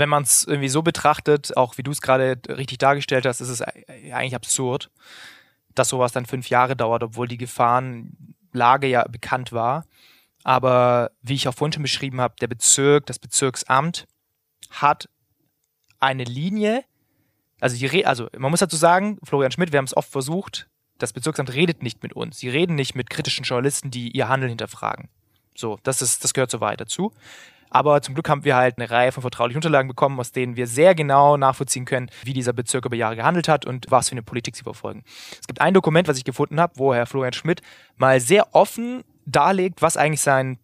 wenn 0.03 0.09
man 0.09 0.25
es 0.25 0.43
irgendwie 0.45 0.69
so 0.69 0.83
betrachtet, 0.83 1.57
auch 1.57 1.79
wie 1.79 1.85
du 1.85 1.93
es 1.93 2.03
gerade 2.03 2.37
richtig 2.49 2.79
dargestellt 2.79 3.25
hast, 3.25 3.41
ist 3.41 3.51
es 3.51 3.63
eigentlich 3.63 4.35
absurd, 4.35 4.91
dass 5.77 5.91
sowas 5.91 6.11
dann 6.11 6.27
fünf 6.27 6.49
Jahre 6.49 6.75
dauert, 6.75 7.05
obwohl 7.05 7.29
die 7.29 7.39
Gefahrenlage 7.39 8.89
ja 8.89 9.07
bekannt 9.07 9.53
war. 9.53 9.87
Aber 10.43 11.13
wie 11.23 11.35
ich 11.35 11.47
auch 11.47 11.55
vorhin 11.55 11.73
schon 11.73 11.85
beschrieben 11.85 12.21
habe, 12.21 12.35
der 12.41 12.49
Bezirk, 12.49 13.07
das 13.07 13.21
Bezirksamt 13.21 14.09
hat 14.71 15.09
eine 16.01 16.25
Linie, 16.25 16.83
also, 17.61 17.77
die, 17.77 18.05
also 18.05 18.29
man 18.37 18.51
muss 18.51 18.59
dazu 18.59 18.75
sagen, 18.75 19.19
Florian 19.23 19.53
Schmidt, 19.53 19.71
wir 19.71 19.79
haben 19.79 19.85
es 19.85 19.97
oft 19.97 20.11
versucht, 20.11 20.69
das 20.99 21.13
Bezirksamt 21.13 21.53
redet 21.55 21.85
nicht 21.85 22.03
mit 22.03 22.13
uns. 22.13 22.39
Sie 22.39 22.49
reden 22.49 22.75
nicht 22.75 22.97
mit 22.97 23.09
kritischen 23.09 23.45
Journalisten, 23.45 23.93
die 23.93 24.11
ihr 24.11 24.29
Handeln 24.29 24.49
hinterfragen. 24.49 25.11
So, 25.55 25.79
das 25.85 26.03
ist, 26.03 26.25
das 26.25 26.35
gehört 26.35 26.51
so 26.51 26.61
weit 26.61 26.81
dazu. 26.81 27.13
Aber 27.75 28.03
zum 28.03 28.15
Glück 28.15 28.29
haben 28.29 28.45
wir 28.45 28.55
halt 28.55 28.77
eine 28.77 28.91
Reihe 28.91 29.13
von 29.13 29.23
vertraulichen 29.23 29.57
Unterlagen 29.57 29.89
bekommen, 29.89 30.21
aus 30.21 30.31
denen 30.31 30.57
wir 30.57 30.67
sehr 30.67 30.95
genau 30.95 31.39
nachvollziehen 31.39 31.87
können, 31.87 32.11
wie 32.23 32.35
dieser 32.35 32.53
Bezirk 32.53 32.85
über 32.85 32.97
Jahre 32.97 33.17
gehandelt 33.17 33.49
hat 33.49 33.65
und 33.65 33.87
was 33.89 34.11
für 34.11 34.13
eine 34.13 34.23
Politik 34.23 34.57
sie 34.57 34.63
verfolgen. 34.63 35.05
Es 35.41 35.47
gibt 35.47 35.63
ein 35.63 35.73
Dokument, 35.73 36.07
was 36.07 36.19
ich 36.19 36.25
gefunden 36.25 36.61
habe, 36.61 36.75
wo 36.77 36.93
Herr 36.93 37.07
Florian 37.07 37.33
Schmidt 37.33 37.63
mal 37.97 38.21
sehr 38.21 38.55
offen 38.55 39.05
darlegt, 39.25 39.81
was 39.81 39.97
eigentlich 39.97 40.21
sein 40.21 40.59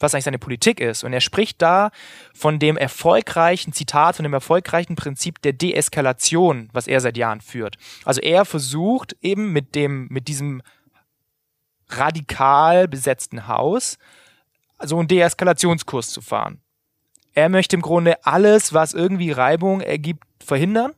was 0.00 0.12
eigentlich 0.12 0.24
seine 0.24 0.40
Politik 0.40 0.80
ist. 0.80 1.04
Und 1.04 1.12
er 1.12 1.20
spricht 1.20 1.62
da 1.62 1.90
von 2.34 2.58
dem 2.58 2.76
erfolgreichen 2.76 3.72
Zitat, 3.72 4.16
von 4.16 4.24
dem 4.24 4.34
erfolgreichen 4.34 4.96
Prinzip 4.96 5.40
der 5.40 5.52
Deeskalation, 5.52 6.68
was 6.72 6.88
er 6.88 7.00
seit 7.00 7.16
Jahren 7.16 7.40
führt. 7.40 7.76
Also 8.04 8.20
er 8.20 8.44
versucht 8.44 9.16
eben 9.22 9.52
mit 9.52 9.76
dem, 9.76 10.08
mit 10.10 10.26
diesem 10.26 10.62
radikal 11.88 12.88
besetzten 12.88 13.46
Haus 13.46 13.98
so 14.82 14.98
einen 14.98 15.08
Deeskalationskurs 15.08 16.10
zu 16.10 16.20
fahren. 16.20 16.60
Er 17.32 17.48
möchte 17.48 17.76
im 17.76 17.82
Grunde 17.82 18.24
alles, 18.24 18.72
was 18.72 18.94
irgendwie 18.94 19.32
Reibung 19.32 19.80
ergibt, 19.80 20.24
verhindern, 20.44 20.92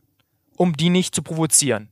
um 0.55 0.73
die 0.73 0.89
nicht 0.89 1.15
zu 1.15 1.23
provozieren. 1.23 1.89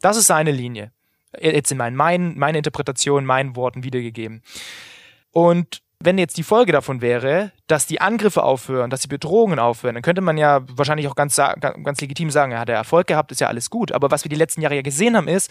Das 0.00 0.16
ist 0.16 0.26
seine 0.26 0.50
Linie. 0.50 0.92
Jetzt 1.40 1.72
in 1.72 1.78
meinen, 1.78 1.96
meinen, 1.96 2.38
meine 2.38 2.58
Interpretation, 2.58 3.24
meinen 3.24 3.56
Worten 3.56 3.84
wiedergegeben. 3.84 4.42
Und 5.32 5.82
wenn 5.98 6.18
jetzt 6.18 6.36
die 6.36 6.42
Folge 6.42 6.72
davon 6.72 7.00
wäre, 7.00 7.52
dass 7.66 7.86
die 7.86 8.00
Angriffe 8.00 8.42
aufhören, 8.42 8.90
dass 8.90 9.00
die 9.00 9.08
Bedrohungen 9.08 9.58
aufhören, 9.58 9.94
dann 9.94 10.02
könnte 10.02 10.20
man 10.20 10.36
ja 10.36 10.60
wahrscheinlich 10.76 11.08
auch 11.08 11.14
ganz, 11.14 11.36
ganz 11.36 12.00
legitim 12.00 12.30
sagen, 12.30 12.52
er 12.52 12.60
hat 12.60 12.68
Erfolg 12.68 13.06
gehabt, 13.06 13.32
ist 13.32 13.40
ja 13.40 13.48
alles 13.48 13.70
gut. 13.70 13.92
Aber 13.92 14.10
was 14.10 14.24
wir 14.24 14.28
die 14.28 14.36
letzten 14.36 14.60
Jahre 14.60 14.76
ja 14.76 14.82
gesehen 14.82 15.16
haben, 15.16 15.28
ist, 15.28 15.50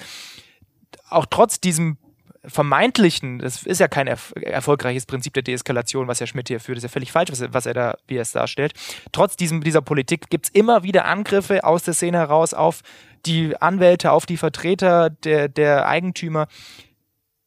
auch 1.10 1.26
trotz 1.26 1.60
diesem 1.60 1.98
vermeintlichen, 2.48 3.40
das 3.40 3.64
ist 3.64 3.80
ja 3.80 3.88
kein 3.88 4.08
erf 4.08 4.34
erfolgreiches 4.42 5.06
Prinzip 5.06 5.34
der 5.34 5.44
Deeskalation, 5.44 6.08
was 6.08 6.20
Herr 6.20 6.28
Schmidt 6.28 6.48
hier 6.48 6.60
führt, 6.60 6.78
das 6.78 6.84
ist 6.84 6.90
ja 6.90 6.94
völlig 6.94 7.12
falsch, 7.12 7.32
was 7.32 7.42
er, 7.42 7.54
was 7.54 7.66
er 7.66 7.74
da, 7.74 7.98
wie 8.08 8.16
er 8.16 8.22
es 8.22 8.32
darstellt. 8.32 8.74
Trotz 9.12 9.36
diesem, 9.36 9.64
dieser 9.64 9.82
Politik 9.82 10.30
gibt 10.30 10.48
es 10.48 10.52
immer 10.52 10.84
wieder 10.84 11.06
Angriffe 11.06 11.64
aus 11.64 11.84
der 11.84 11.94
Szene 11.94 12.18
heraus 12.18 12.54
auf 12.54 12.82
die 13.26 13.60
Anwälte, 13.60 14.12
auf 14.12 14.26
die 14.26 14.38
Vertreter 14.38 15.10
der, 15.10 15.48
der 15.48 15.88
Eigentümer. 15.88 16.48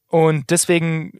Und 0.07 0.49
deswegen 0.49 1.19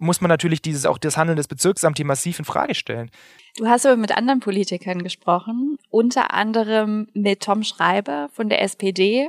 muss 0.00 0.20
man 0.20 0.28
natürlich 0.28 0.60
dieses 0.60 0.84
auch 0.84 0.98
das 0.98 1.16
Handeln 1.16 1.36
des 1.36 1.48
Bezirksamts 1.48 1.96
hier 1.96 2.06
massiv 2.06 2.38
in 2.38 2.44
Frage 2.44 2.74
stellen. 2.74 3.10
Du 3.56 3.66
hast 3.66 3.86
aber 3.86 3.96
mit 3.96 4.16
anderen 4.16 4.40
Politikern 4.40 5.02
gesprochen, 5.02 5.78
unter 5.90 6.34
anderem 6.34 7.08
mit 7.14 7.40
Tom 7.40 7.62
Schreiber 7.62 8.28
von 8.32 8.48
der 8.48 8.62
SPD, 8.62 9.28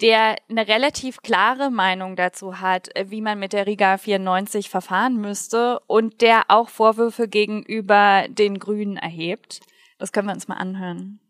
der 0.00 0.36
eine 0.48 0.66
relativ 0.66 1.22
klare 1.22 1.70
Meinung 1.70 2.16
dazu 2.16 2.60
hat, 2.60 2.94
äh, 2.96 3.10
wie 3.10 3.20
man 3.20 3.38
mit 3.38 3.52
der 3.52 3.66
Riga 3.66 3.98
94 3.98 4.70
verfahren 4.70 5.16
müsste 5.16 5.80
und 5.86 6.20
der 6.20 6.44
auch 6.48 6.68
Vorwürfe 6.68 7.28
gegenüber 7.28 8.26
den 8.28 8.58
Grünen 8.58 8.96
erhebt. 8.96 9.60
Das 9.98 10.12
können 10.12 10.28
wir 10.28 10.34
uns 10.34 10.48
mal 10.48 10.56
anhören. 10.56 11.20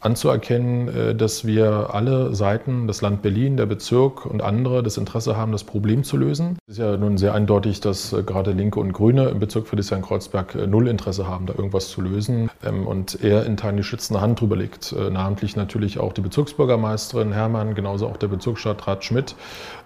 Anzuerkennen, 0.00 0.88
äh, 0.88 1.14
dass 1.14 1.46
wir 1.46 1.94
alle 1.94 2.34
Seiten, 2.34 2.86
das 2.86 3.00
Land 3.00 3.22
Berlin, 3.22 3.56
der 3.56 3.66
Bezirk 3.66 4.26
und 4.26 4.42
andere, 4.42 4.82
das 4.82 4.96
Interesse 4.96 5.36
haben, 5.36 5.52
das 5.52 5.64
Problem 5.64 6.04
zu 6.04 6.16
lösen. 6.16 6.58
Es 6.66 6.74
ist 6.74 6.78
ja 6.78 6.96
nun 6.96 7.18
sehr 7.18 7.34
eindeutig, 7.34 7.80
dass 7.80 8.12
äh, 8.12 8.22
gerade 8.22 8.52
Linke 8.52 8.78
und 8.80 8.92
Grüne 8.92 9.28
im 9.28 9.40
Bezirk 9.40 9.66
Friedrichshain-Kreuzberg 9.66 10.54
äh, 10.54 10.66
null 10.66 10.88
Interesse 10.88 11.26
haben, 11.26 11.46
da 11.46 11.54
irgendwas 11.54 11.88
zu 11.88 12.00
lösen 12.00 12.50
ähm, 12.64 12.86
und 12.86 13.22
er 13.22 13.44
intern 13.46 13.76
die 13.76 13.82
schützende 13.82 14.20
Hand 14.20 14.40
drüber 14.40 14.56
legt. 14.56 14.94
Namentlich 15.10 15.56
natürlich 15.56 15.98
auch 15.98 16.12
die 16.12 16.20
Bezirksbürgermeisterin 16.20 17.32
Hermann, 17.32 17.74
genauso 17.74 18.06
auch 18.06 18.16
der 18.16 18.28
Bezirksstadtrat 18.28 19.04
Schmidt, 19.04 19.34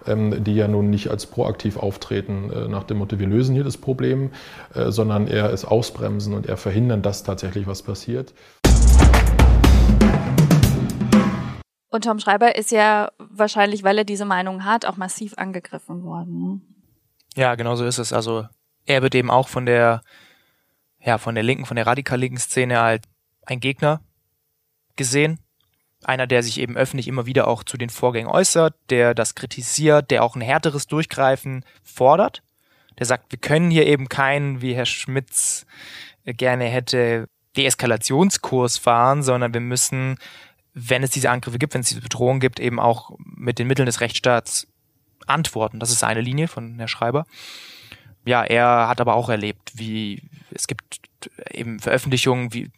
ähm, 0.07 0.43
die 0.43 0.55
ja 0.55 0.67
nun 0.67 0.89
nicht 0.89 1.09
als 1.09 1.25
proaktiv 1.25 1.77
auftreten 1.77 2.51
nach 2.69 2.83
dem 2.83 2.97
Motto, 2.97 3.19
wir 3.19 3.27
lösen 3.27 3.55
hier 3.55 3.63
das 3.63 3.77
Problem, 3.77 4.31
sondern 4.73 5.27
er 5.27 5.51
es 5.51 5.65
ausbremsen 5.65 6.33
und 6.33 6.47
er 6.47 6.57
verhindern, 6.57 7.01
dass 7.01 7.23
tatsächlich 7.23 7.67
was 7.67 7.81
passiert. 7.81 8.33
Und 11.93 12.05
Tom 12.05 12.17
Schreiber 12.17 12.55
ist 12.55 12.71
ja 12.71 13.11
wahrscheinlich, 13.19 13.83
weil 13.83 13.99
er 13.99 14.03
diese 14.03 14.25
Meinung 14.25 14.65
hat, 14.65 14.83
auch 14.83 14.97
massiv 14.97 15.35
angegriffen 15.37 16.03
worden. 16.03 16.83
Ja, 17.35 17.53
genau 17.53 17.75
so 17.75 17.85
ist 17.85 17.99
es. 17.99 18.11
Also 18.11 18.47
er 18.87 19.03
wird 19.03 19.13
eben 19.13 19.29
auch 19.29 19.47
von 19.47 19.67
der, 19.67 20.01
ja, 20.99 21.19
von 21.19 21.35
der 21.35 21.43
linken, 21.43 21.67
von 21.67 21.75
der 21.75 21.85
radikal 21.85 22.27
Szene 22.39 22.79
als 22.79 23.03
ein 23.45 23.59
Gegner 23.59 24.01
gesehen. 24.95 25.37
Einer, 26.03 26.25
der 26.25 26.41
sich 26.41 26.59
eben 26.59 26.75
öffentlich 26.75 27.07
immer 27.07 27.27
wieder 27.27 27.47
auch 27.47 27.63
zu 27.63 27.77
den 27.77 27.91
Vorgängen 27.91 28.27
äußert, 28.27 28.73
der 28.89 29.13
das 29.13 29.35
kritisiert, 29.35 30.09
der 30.09 30.23
auch 30.23 30.35
ein 30.35 30.41
härteres 30.41 30.87
Durchgreifen 30.87 31.63
fordert. 31.83 32.41
Der 32.97 33.05
sagt, 33.05 33.31
wir 33.31 33.37
können 33.37 33.69
hier 33.69 33.85
eben 33.85 34.09
keinen, 34.09 34.63
wie 34.63 34.73
Herr 34.73 34.87
Schmitz 34.87 35.67
gerne 36.25 36.65
hätte, 36.65 37.27
Deeskalationskurs 37.55 38.79
fahren, 38.79 39.21
sondern 39.21 39.53
wir 39.53 39.61
müssen 39.61 40.17
wenn 40.73 41.03
es 41.03 41.11
diese 41.11 41.29
Angriffe 41.29 41.59
gibt, 41.59 41.73
wenn 41.73 41.81
es 41.81 41.89
diese 41.89 42.01
Bedrohung 42.01 42.39
gibt, 42.39 42.59
eben 42.59 42.79
auch 42.79 43.11
mit 43.19 43.59
den 43.59 43.67
Mitteln 43.67 43.85
des 43.85 44.01
Rechtsstaats 44.01 44.67
antworten. 45.27 45.79
Das 45.79 45.91
ist 45.91 46.03
eine 46.03 46.21
Linie 46.21 46.47
von 46.47 46.77
Herr 46.77 46.87
Schreiber. 46.87 47.25
Ja, 48.25 48.43
er 48.43 48.87
hat 48.87 49.01
aber 49.01 49.15
auch 49.15 49.29
erlebt, 49.29 49.73
wie 49.75 50.29
es 50.51 50.67
gibt 50.67 51.01
eben 51.51 51.79
Veröffentlichungen 51.79 52.53
wie 52.53 52.71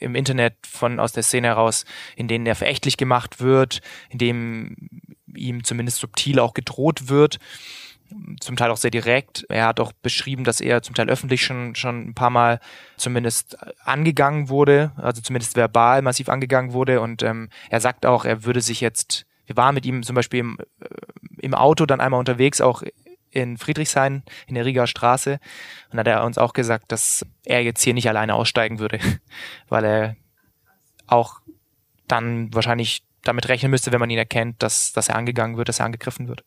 im 0.00 0.14
Internet 0.14 0.54
von 0.66 1.00
aus 1.00 1.12
der 1.12 1.22
Szene 1.22 1.48
heraus, 1.48 1.84
in 2.16 2.28
denen 2.28 2.46
er 2.46 2.54
verächtlich 2.54 2.96
gemacht 2.96 3.40
wird, 3.40 3.80
in 4.10 4.18
dem 4.18 4.76
ihm 5.34 5.64
zumindest 5.64 5.98
subtil 5.98 6.38
auch 6.38 6.54
gedroht 6.54 7.08
wird 7.08 7.38
zum 8.40 8.56
Teil 8.56 8.70
auch 8.70 8.76
sehr 8.76 8.90
direkt. 8.90 9.46
Er 9.48 9.66
hat 9.66 9.80
auch 9.80 9.92
beschrieben, 9.92 10.44
dass 10.44 10.60
er 10.60 10.82
zum 10.82 10.94
Teil 10.94 11.08
öffentlich 11.08 11.44
schon, 11.44 11.74
schon 11.74 12.08
ein 12.08 12.14
paar 12.14 12.30
Mal 12.30 12.60
zumindest 12.96 13.56
angegangen 13.84 14.48
wurde, 14.48 14.92
also 14.96 15.20
zumindest 15.22 15.56
verbal 15.56 16.02
massiv 16.02 16.28
angegangen 16.28 16.72
wurde. 16.72 17.00
Und 17.00 17.22
ähm, 17.22 17.48
er 17.70 17.80
sagt 17.80 18.06
auch, 18.06 18.24
er 18.24 18.44
würde 18.44 18.60
sich 18.60 18.80
jetzt, 18.80 19.26
wir 19.46 19.56
waren 19.56 19.74
mit 19.74 19.86
ihm 19.86 20.02
zum 20.02 20.14
Beispiel 20.14 20.40
im, 20.40 20.58
äh, 20.80 20.86
im 21.38 21.54
Auto 21.54 21.86
dann 21.86 22.00
einmal 22.00 22.20
unterwegs, 22.20 22.60
auch 22.60 22.82
in 23.30 23.58
Friedrichshain 23.58 24.22
in 24.46 24.54
der 24.54 24.64
Rieger 24.64 24.86
Straße. 24.86 25.38
Und 25.90 25.98
hat 25.98 26.06
er 26.06 26.24
uns 26.24 26.38
auch 26.38 26.52
gesagt, 26.52 26.92
dass 26.92 27.26
er 27.44 27.62
jetzt 27.62 27.82
hier 27.82 27.94
nicht 27.94 28.08
alleine 28.08 28.34
aussteigen 28.34 28.78
würde, 28.78 28.98
weil 29.68 29.84
er 29.84 30.16
auch 31.06 31.40
dann 32.08 32.52
wahrscheinlich 32.54 33.02
damit 33.22 33.48
rechnen 33.48 33.70
müsste, 33.70 33.92
wenn 33.92 34.00
man 34.00 34.10
ihn 34.10 34.18
erkennt, 34.18 34.62
dass, 34.62 34.92
dass 34.92 35.08
er 35.08 35.16
angegangen 35.16 35.56
wird, 35.56 35.68
dass 35.68 35.80
er 35.80 35.86
angegriffen 35.86 36.28
wird. 36.28 36.44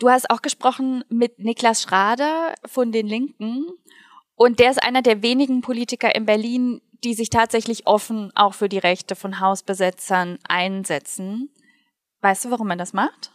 Du 0.00 0.08
hast 0.08 0.30
auch 0.30 0.40
gesprochen 0.40 1.04
mit 1.10 1.38
Niklas 1.38 1.82
Schrader 1.82 2.54
von 2.64 2.90
den 2.90 3.06
Linken. 3.06 3.66
Und 4.34 4.58
der 4.58 4.70
ist 4.70 4.82
einer 4.82 5.02
der 5.02 5.22
wenigen 5.22 5.60
Politiker 5.60 6.14
in 6.14 6.24
Berlin, 6.24 6.80
die 7.04 7.12
sich 7.12 7.28
tatsächlich 7.28 7.86
offen 7.86 8.32
auch 8.34 8.54
für 8.54 8.70
die 8.70 8.78
Rechte 8.78 9.14
von 9.14 9.40
Hausbesetzern 9.40 10.38
einsetzen. 10.48 11.50
Weißt 12.22 12.46
du, 12.46 12.50
warum 12.50 12.66
man 12.66 12.78
das 12.78 12.94
macht? 12.94 13.30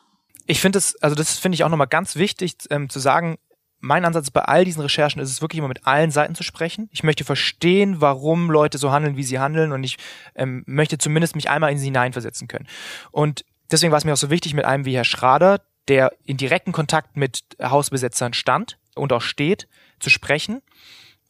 Ich 0.47 0.60
finde 0.60 0.80
es, 0.80 0.95
also 1.04 1.15
das 1.15 1.38
finde 1.38 1.56
ich 1.56 1.63
auch 1.63 1.69
nochmal 1.69 1.88
ganz 1.88 2.15
wichtig 2.15 2.56
ähm, 2.71 2.89
zu 2.89 2.99
sagen. 2.99 3.38
Mein 3.80 4.04
Ansatz 4.04 4.32
bei 4.32 4.41
all 4.41 4.65
diesen 4.65 4.82
Recherchen 4.82 5.21
ist 5.21 5.30
es 5.30 5.41
wirklich 5.43 5.60
immer 5.60 5.67
mit 5.67 5.86
allen 5.86 6.10
Seiten 6.10 6.34
zu 6.34 6.41
sprechen. 6.41 6.89
Ich 6.91 7.04
möchte 7.04 7.23
verstehen, 7.23 8.01
warum 8.01 8.49
Leute 8.49 8.80
so 8.80 8.91
handeln, 8.91 9.17
wie 9.17 9.23
sie 9.23 9.38
handeln 9.38 9.71
und 9.71 9.84
ich 9.84 9.97
ähm, 10.34 10.63
möchte 10.65 10.97
zumindest 10.97 11.36
mich 11.36 11.47
einmal 11.47 11.71
in 11.71 11.78
sie 11.78 11.86
hineinversetzen 11.86 12.47
können. 12.47 12.67
Und 13.12 13.45
deswegen 13.71 13.91
war 13.91 13.99
es 13.99 14.06
mir 14.06 14.13
auch 14.13 14.17
so 14.17 14.32
wichtig 14.32 14.56
mit 14.56 14.65
einem 14.65 14.86
wie 14.86 14.95
Herr 14.95 15.04
Schrader, 15.04 15.62
der 15.88 16.12
in 16.26 16.38
direkten 16.38 16.71
Kontakt 16.71 17.17
mit 17.17 17.43
Hausbesetzern 17.62 18.34
stand 18.34 18.78
und 18.95 19.13
auch 19.13 19.21
steht, 19.21 19.67
zu 20.00 20.10
sprechen 20.10 20.62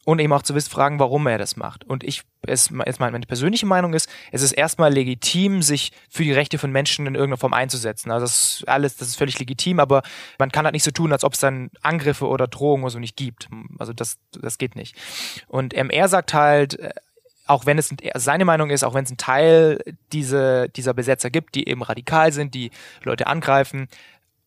und 0.06 0.20
eben 0.20 0.32
auch 0.32 0.42
zu 0.42 0.54
wissen, 0.54 0.70
fragen, 0.70 1.00
warum 1.00 1.26
er 1.26 1.36
das 1.36 1.56
macht. 1.56 1.82
Und 1.82 2.04
ich, 2.04 2.22
es, 2.46 2.70
es 2.84 2.98
meine 3.00 3.18
persönliche 3.20 3.66
Meinung 3.66 3.92
ist, 3.92 4.08
es 4.30 4.40
ist 4.40 4.52
erstmal 4.52 4.92
legitim, 4.92 5.62
sich 5.62 5.90
für 6.08 6.22
die 6.22 6.32
Rechte 6.32 6.58
von 6.58 6.70
Menschen 6.70 7.08
in 7.08 7.16
irgendeiner 7.16 7.38
Form 7.38 7.52
einzusetzen. 7.52 8.12
Also 8.12 8.24
das 8.24 8.60
ist 8.60 8.68
alles, 8.68 8.96
das 8.96 9.08
ist 9.08 9.16
völlig 9.16 9.36
legitim, 9.40 9.80
aber 9.80 10.02
man 10.38 10.52
kann 10.52 10.64
halt 10.64 10.74
nicht 10.74 10.84
so 10.84 10.92
tun, 10.92 11.12
als 11.12 11.24
ob 11.24 11.34
es 11.34 11.40
dann 11.40 11.70
Angriffe 11.82 12.28
oder 12.28 12.46
Drohungen 12.46 12.84
oder 12.84 12.92
so 12.92 12.98
nicht 13.00 13.16
gibt. 13.16 13.48
Also 13.80 13.92
das, 13.92 14.18
das 14.30 14.58
geht 14.58 14.76
nicht. 14.76 14.94
Und 15.48 15.74
MR 15.74 16.08
sagt 16.08 16.34
halt, 16.34 16.78
äh, 16.78 16.90
auch 17.48 17.66
wenn 17.66 17.78
es 17.78 17.94
seine 18.14 18.44
Meinung 18.44 18.70
ist, 18.70 18.84
auch 18.84 18.94
wenn 18.94 19.04
es 19.04 19.10
einen 19.10 19.18
Teil 19.18 19.80
diese, 20.12 20.68
dieser 20.68 20.94
Besetzer 20.94 21.30
gibt, 21.30 21.54
die 21.54 21.68
eben 21.68 21.82
radikal 21.82 22.32
sind, 22.32 22.54
die 22.54 22.70
Leute 23.02 23.26
angreifen, 23.26 23.88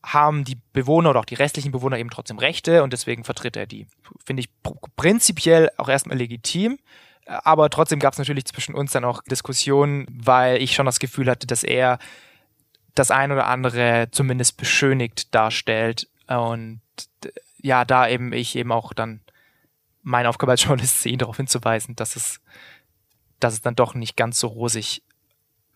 haben 0.03 0.43
die 0.43 0.57
Bewohner 0.73 1.09
oder 1.09 1.19
auch 1.19 1.25
die 1.25 1.35
restlichen 1.35 1.71
Bewohner 1.71 1.97
eben 1.97 2.09
trotzdem 2.09 2.37
Rechte 2.37 2.83
und 2.83 2.93
deswegen 2.93 3.23
vertritt 3.23 3.57
er 3.57 3.67
die. 3.67 3.87
Finde 4.23 4.41
ich 4.41 4.49
prinzipiell 4.95 5.69
auch 5.77 5.89
erstmal 5.89 6.17
legitim. 6.17 6.79
Aber 7.25 7.69
trotzdem 7.69 7.99
gab 7.99 8.13
es 8.13 8.17
natürlich 8.19 8.45
zwischen 8.45 8.73
uns 8.73 8.91
dann 8.91 9.05
auch 9.05 9.21
Diskussionen, 9.23 10.07
weil 10.09 10.61
ich 10.61 10.73
schon 10.73 10.87
das 10.87 10.99
Gefühl 10.99 11.29
hatte, 11.29 11.45
dass 11.45 11.63
er 11.63 11.99
das 12.95 13.11
ein 13.11 13.31
oder 13.31 13.45
andere 13.45 14.07
zumindest 14.11 14.57
beschönigt 14.57 15.33
darstellt. 15.35 16.07
Und 16.27 16.81
ja, 17.61 17.85
da 17.85 18.07
eben 18.07 18.33
ich 18.33 18.55
eben 18.55 18.71
auch 18.71 18.93
dann 18.93 19.21
meine 20.01 20.29
Aufgabe 20.29 20.53
als 20.53 20.63
Journalist 20.63 21.01
sehe, 21.01 21.17
darauf 21.17 21.37
hinzuweisen, 21.37 21.95
dass 21.95 22.15
es, 22.15 22.41
dass 23.39 23.53
es 23.53 23.61
dann 23.61 23.75
doch 23.75 23.93
nicht 23.93 24.17
ganz 24.17 24.39
so 24.39 24.47
rosig 24.47 25.03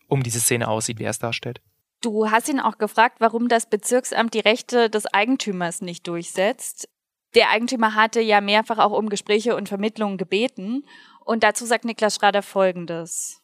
um 0.08 0.22
diese 0.22 0.40
Szene 0.40 0.66
aussieht, 0.66 0.98
wie 0.98 1.04
er 1.04 1.10
es 1.10 1.18
darstellt. 1.18 1.60
Du 2.04 2.30
hast 2.30 2.50
ihn 2.50 2.60
auch 2.60 2.76
gefragt, 2.76 3.16
warum 3.20 3.48
das 3.48 3.64
Bezirksamt 3.64 4.34
die 4.34 4.40
Rechte 4.40 4.90
des 4.90 5.06
Eigentümers 5.06 5.80
nicht 5.80 6.06
durchsetzt. 6.06 6.86
Der 7.34 7.48
Eigentümer 7.48 7.94
hatte 7.94 8.20
ja 8.20 8.42
mehrfach 8.42 8.76
auch 8.76 8.90
um 8.90 9.08
Gespräche 9.08 9.56
und 9.56 9.70
Vermittlungen 9.70 10.18
gebeten. 10.18 10.84
Und 11.24 11.42
dazu 11.44 11.64
sagt 11.64 11.86
Niklas 11.86 12.16
Schrader 12.16 12.42
Folgendes. 12.42 13.40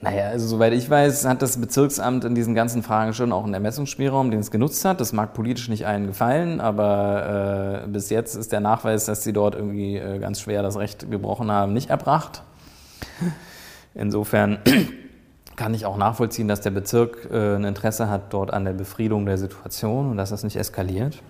Naja, 0.00 0.28
also 0.28 0.46
soweit 0.46 0.72
ich 0.72 0.88
weiß, 0.88 1.24
hat 1.24 1.42
das 1.42 1.60
Bezirksamt 1.60 2.24
in 2.24 2.36
diesen 2.36 2.54
ganzen 2.54 2.84
Fragen 2.84 3.12
schon 3.12 3.32
auch 3.32 3.42
einen 3.42 3.54
Ermessungsspielraum, 3.54 4.30
den 4.30 4.38
es 4.38 4.52
genutzt 4.52 4.84
hat. 4.84 5.00
Das 5.00 5.12
mag 5.12 5.34
politisch 5.34 5.68
nicht 5.68 5.84
allen 5.84 6.06
gefallen, 6.06 6.60
aber 6.60 7.82
äh, 7.82 7.88
bis 7.88 8.08
jetzt 8.10 8.36
ist 8.36 8.52
der 8.52 8.60
Nachweis, 8.60 9.06
dass 9.06 9.24
sie 9.24 9.32
dort 9.32 9.56
irgendwie 9.56 9.96
äh, 9.96 10.20
ganz 10.20 10.40
schwer 10.40 10.62
das 10.62 10.76
Recht 10.76 11.10
gebrochen 11.10 11.50
haben, 11.50 11.72
nicht 11.72 11.90
erbracht. 11.90 12.44
Insofern 13.96 14.58
kann 15.56 15.72
ich 15.72 15.86
auch 15.86 15.96
nachvollziehen, 15.96 16.48
dass 16.48 16.60
der 16.60 16.70
Bezirk 16.70 17.28
äh, 17.30 17.56
ein 17.56 17.64
Interesse 17.64 18.10
hat 18.10 18.32
dort 18.32 18.52
an 18.52 18.64
der 18.64 18.74
Befriedung 18.74 19.24
der 19.24 19.38
Situation 19.38 20.10
und 20.10 20.18
dass 20.18 20.30
das 20.30 20.44
nicht 20.44 20.56
eskaliert. 20.56 21.22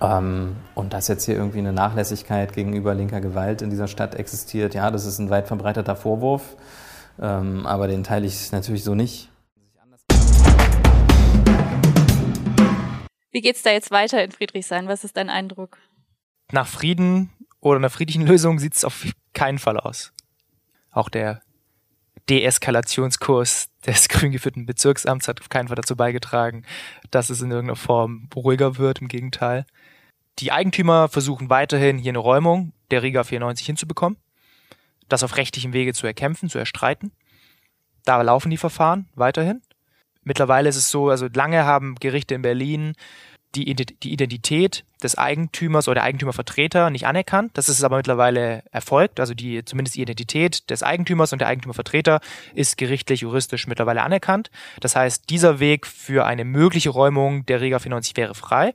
Ähm, 0.00 0.56
und 0.74 0.92
dass 0.92 1.08
jetzt 1.08 1.24
hier 1.24 1.34
irgendwie 1.34 1.60
eine 1.60 1.72
Nachlässigkeit 1.72 2.52
gegenüber 2.52 2.94
linker 2.94 3.22
Gewalt 3.22 3.62
in 3.62 3.70
dieser 3.70 3.88
Stadt 3.88 4.14
existiert, 4.14 4.74
ja, 4.74 4.90
das 4.90 5.06
ist 5.06 5.18
ein 5.18 5.30
weit 5.30 5.46
verbreiteter 5.46 5.96
Vorwurf, 5.96 6.56
ähm, 7.20 7.64
aber 7.64 7.88
den 7.88 8.04
teile 8.04 8.26
ich 8.26 8.52
natürlich 8.52 8.84
so 8.84 8.94
nicht. 8.94 9.30
Wie 13.30 13.40
geht's 13.40 13.62
da 13.62 13.70
jetzt 13.70 13.90
weiter 13.90 14.22
in 14.22 14.30
Friedrichshain? 14.30 14.86
Was 14.86 15.02
ist 15.02 15.16
dein 15.16 15.30
Eindruck? 15.30 15.78
Nach 16.52 16.66
Frieden 16.66 17.30
oder 17.60 17.78
einer 17.78 17.90
friedlichen 17.90 18.26
Lösung 18.26 18.58
sieht 18.58 18.74
es 18.74 18.84
auf 18.84 19.06
keinen 19.32 19.58
Fall 19.58 19.78
aus. 19.80 20.12
Auch 20.90 21.08
der 21.08 21.40
Deeskalationskurs 22.30 23.68
des 23.86 24.08
grün 24.08 24.32
geführten 24.32 24.66
Bezirksamts 24.66 25.28
hat 25.28 25.40
auf 25.40 25.48
keinen 25.48 25.68
Fall 25.68 25.76
dazu 25.76 25.96
beigetragen, 25.96 26.64
dass 27.10 27.30
es 27.30 27.42
in 27.42 27.50
irgendeiner 27.50 27.76
Form 27.76 28.28
ruhiger 28.34 28.78
wird. 28.78 29.00
Im 29.00 29.08
Gegenteil. 29.08 29.66
Die 30.38 30.50
Eigentümer 30.50 31.08
versuchen 31.08 31.50
weiterhin 31.50 31.98
hier 31.98 32.10
eine 32.10 32.18
Räumung 32.18 32.72
der 32.90 33.02
Riga 33.02 33.22
94 33.22 33.66
hinzubekommen, 33.66 34.18
das 35.08 35.22
auf 35.22 35.36
rechtlichem 35.36 35.72
Wege 35.72 35.94
zu 35.94 36.06
erkämpfen, 36.06 36.48
zu 36.48 36.58
erstreiten. 36.58 37.12
Da 38.04 38.20
laufen 38.20 38.50
die 38.50 38.56
Verfahren 38.56 39.08
weiterhin. 39.14 39.62
Mittlerweile 40.24 40.68
ist 40.68 40.76
es 40.76 40.90
so, 40.90 41.10
also 41.10 41.28
lange 41.32 41.64
haben 41.64 41.94
Gerichte 41.96 42.34
in 42.34 42.42
Berlin 42.42 42.94
die, 43.54 43.74
die 43.74 44.12
Identität 44.12 44.84
des 45.02 45.16
Eigentümers 45.16 45.86
oder 45.86 45.96
der 45.96 46.04
Eigentümervertreter 46.04 46.90
nicht 46.90 47.06
anerkannt. 47.06 47.52
Das 47.54 47.68
ist 47.68 47.82
aber 47.84 47.96
mittlerweile 47.96 48.64
erfolgt. 48.70 49.20
Also 49.20 49.34
die, 49.34 49.64
zumindest 49.64 49.96
die 49.96 50.02
Identität 50.02 50.68
des 50.70 50.82
Eigentümers 50.82 51.32
und 51.32 51.40
der 51.40 51.48
Eigentümervertreter 51.48 52.20
ist 52.54 52.76
gerichtlich, 52.76 53.20
juristisch 53.20 53.66
mittlerweile 53.66 54.02
anerkannt. 54.02 54.50
Das 54.80 54.96
heißt, 54.96 55.30
dieser 55.30 55.60
Weg 55.60 55.86
für 55.86 56.26
eine 56.26 56.44
mögliche 56.44 56.90
Räumung 56.90 57.46
der 57.46 57.60
Rega 57.60 57.78
94 57.78 58.16
wäre 58.16 58.34
frei. 58.34 58.74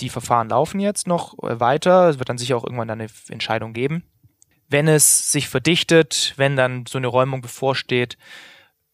Die 0.00 0.08
Verfahren 0.08 0.48
laufen 0.48 0.80
jetzt 0.80 1.06
noch 1.06 1.34
weiter. 1.38 2.08
Es 2.08 2.18
wird 2.18 2.28
dann 2.28 2.38
sicher 2.38 2.56
auch 2.56 2.64
irgendwann 2.64 2.90
eine 2.90 3.08
Entscheidung 3.28 3.72
geben. 3.72 4.04
wenn 4.68 4.88
es 4.88 5.30
sich 5.30 5.48
verdichtet, 5.48 6.32
wenn 6.36 6.56
dann 6.56 6.86
so 6.86 6.96
eine 6.96 7.06
Räumung 7.06 7.42
bevorsteht, 7.42 8.16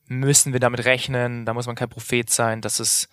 müssen 0.08 0.52
wir 0.52 0.60
damit 0.60 0.84
rechnen, 0.84 1.44
da 1.44 1.54
muss 1.54 1.66
man 1.66 1.76
kein 1.76 1.88
Prophet 1.88 2.28
sein, 2.28 2.60
dass 2.60 2.80
es 2.80 3.08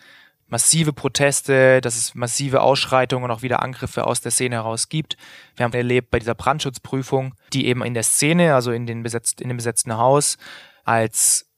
massive 0.48 0.94
Proteste, 0.94 1.82
dass 1.82 1.96
es 1.96 2.14
massive 2.14 2.62
Ausschreitungen 2.62 3.26
und 3.26 3.32
auch 3.32 3.42
wieder 3.42 3.62
Angriffe 3.64 4.06
aus 4.06 4.22
der 4.22 4.32
Szene 4.32 4.56
heraus 4.56 4.90
gibt. 4.90 5.18
Wir 5.56 5.64
haben 5.64 5.74
erlebt 5.74 6.12
bei 6.12 6.20
dieser 6.20 6.36
Brandschutzprüfung, 6.36 7.34
die 7.54 7.68
eben 7.68 7.84
in 7.84 7.94
der 7.94 8.04
Szene, 8.04 8.54
also 8.54 8.72
in, 8.72 8.86
den 8.86 9.04
besetzt, 9.04 9.42
in 9.42 9.48
dem 9.48 9.58
besetzten 9.58 9.98
Haus, 9.98 10.38
als 10.84 11.50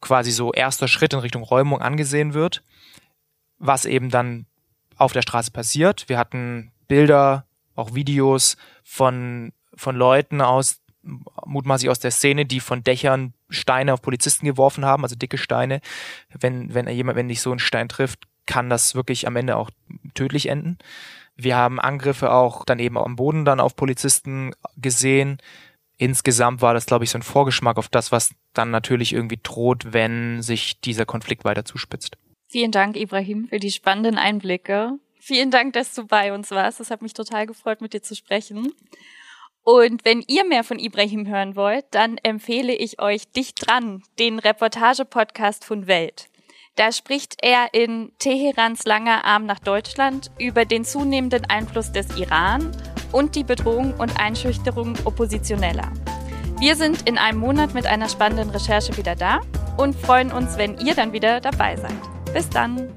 quasi 0.00 0.30
so 0.30 0.52
erster 0.52 0.88
Schritt 0.88 1.12
in 1.12 1.18
Richtung 1.18 1.42
Räumung 1.42 1.80
angesehen 1.80 2.34
wird, 2.34 2.62
was 3.58 3.84
eben 3.84 4.10
dann 4.10 4.46
auf 4.96 5.12
der 5.12 5.22
Straße 5.22 5.50
passiert. 5.50 6.08
Wir 6.08 6.18
hatten 6.18 6.72
Bilder, 6.88 7.46
auch 7.74 7.94
Videos 7.94 8.56
von, 8.84 9.52
von 9.74 9.96
Leuten 9.96 10.40
aus, 10.40 10.80
mutmaßlich 11.44 11.90
aus 11.90 11.98
der 11.98 12.10
Szene, 12.10 12.46
die 12.46 12.60
von 12.60 12.82
Dächern 12.82 13.34
Steine 13.48 13.92
auf 13.92 14.02
Polizisten 14.02 14.46
geworfen 14.46 14.84
haben, 14.84 15.02
also 15.02 15.16
dicke 15.16 15.38
Steine. 15.38 15.80
Wenn, 16.30 16.74
wenn 16.74 16.88
jemand, 16.88 17.16
wenn 17.16 17.28
dich 17.28 17.40
so 17.40 17.52
ein 17.52 17.58
Stein 17.58 17.88
trifft, 17.88 18.26
kann 18.46 18.70
das 18.70 18.94
wirklich 18.94 19.26
am 19.26 19.36
Ende 19.36 19.56
auch 19.56 19.70
tödlich 20.14 20.48
enden. 20.48 20.78
Wir 21.36 21.56
haben 21.56 21.80
Angriffe 21.80 22.32
auch 22.32 22.64
dann 22.64 22.78
eben 22.78 22.96
am 22.96 23.16
Boden 23.16 23.44
dann 23.44 23.60
auf 23.60 23.76
Polizisten 23.76 24.52
gesehen. 24.76 25.38
Insgesamt 25.96 26.60
war 26.60 26.74
das, 26.74 26.86
glaube 26.86 27.04
ich, 27.04 27.10
so 27.10 27.18
ein 27.18 27.22
Vorgeschmack 27.22 27.76
auf 27.76 27.88
das, 27.88 28.12
was 28.12 28.34
dann 28.52 28.70
natürlich 28.70 29.12
irgendwie 29.12 29.38
droht, 29.42 29.92
wenn 29.92 30.42
sich 30.42 30.80
dieser 30.80 31.06
Konflikt 31.06 31.44
weiter 31.44 31.64
zuspitzt. 31.64 32.16
Vielen 32.48 32.70
Dank, 32.70 32.96
Ibrahim, 32.96 33.48
für 33.48 33.58
die 33.58 33.70
spannenden 33.70 34.16
Einblicke. 34.16 34.98
Vielen 35.18 35.50
Dank, 35.50 35.72
dass 35.72 35.94
du 35.94 36.06
bei 36.06 36.32
uns 36.32 36.50
warst. 36.50 36.80
Das 36.80 36.90
hat 36.90 37.02
mich 37.02 37.14
total 37.14 37.46
gefreut, 37.46 37.80
mit 37.80 37.94
dir 37.94 38.02
zu 38.02 38.14
sprechen. 38.14 38.72
Und 39.64 40.04
wenn 40.04 40.22
ihr 40.26 40.44
mehr 40.44 40.62
von 40.62 40.78
Ibrahim 40.78 41.26
hören 41.26 41.56
wollt, 41.56 41.86
dann 41.90 42.18
empfehle 42.18 42.74
ich 42.74 43.00
euch 43.00 43.32
Dicht 43.32 43.66
dran, 43.66 44.02
den 44.18 44.38
Reportage-Podcast 44.38 45.64
von 45.64 45.86
Welt. 45.86 46.28
Da 46.76 46.92
spricht 46.92 47.36
er 47.40 47.72
in 47.72 48.12
Teherans 48.18 48.84
langer 48.84 49.24
Arm 49.24 49.46
nach 49.46 49.60
Deutschland 49.60 50.30
über 50.38 50.66
den 50.66 50.84
zunehmenden 50.84 51.46
Einfluss 51.46 51.92
des 51.92 52.16
Iran 52.18 52.72
und 53.12 53.36
die 53.36 53.44
Bedrohung 53.44 53.94
und 53.94 54.20
Einschüchterung 54.20 54.94
Oppositioneller. 55.04 55.90
Wir 56.58 56.76
sind 56.76 57.08
in 57.08 57.16
einem 57.16 57.38
Monat 57.38 57.74
mit 57.74 57.86
einer 57.86 58.08
spannenden 58.08 58.50
Recherche 58.50 58.96
wieder 58.96 59.14
da 59.14 59.40
und 59.76 59.94
freuen 59.94 60.30
uns, 60.30 60.58
wenn 60.58 60.78
ihr 60.78 60.94
dann 60.94 61.12
wieder 61.12 61.40
dabei 61.40 61.76
seid. 61.76 61.92
Bis 62.34 62.50
dann! 62.50 62.92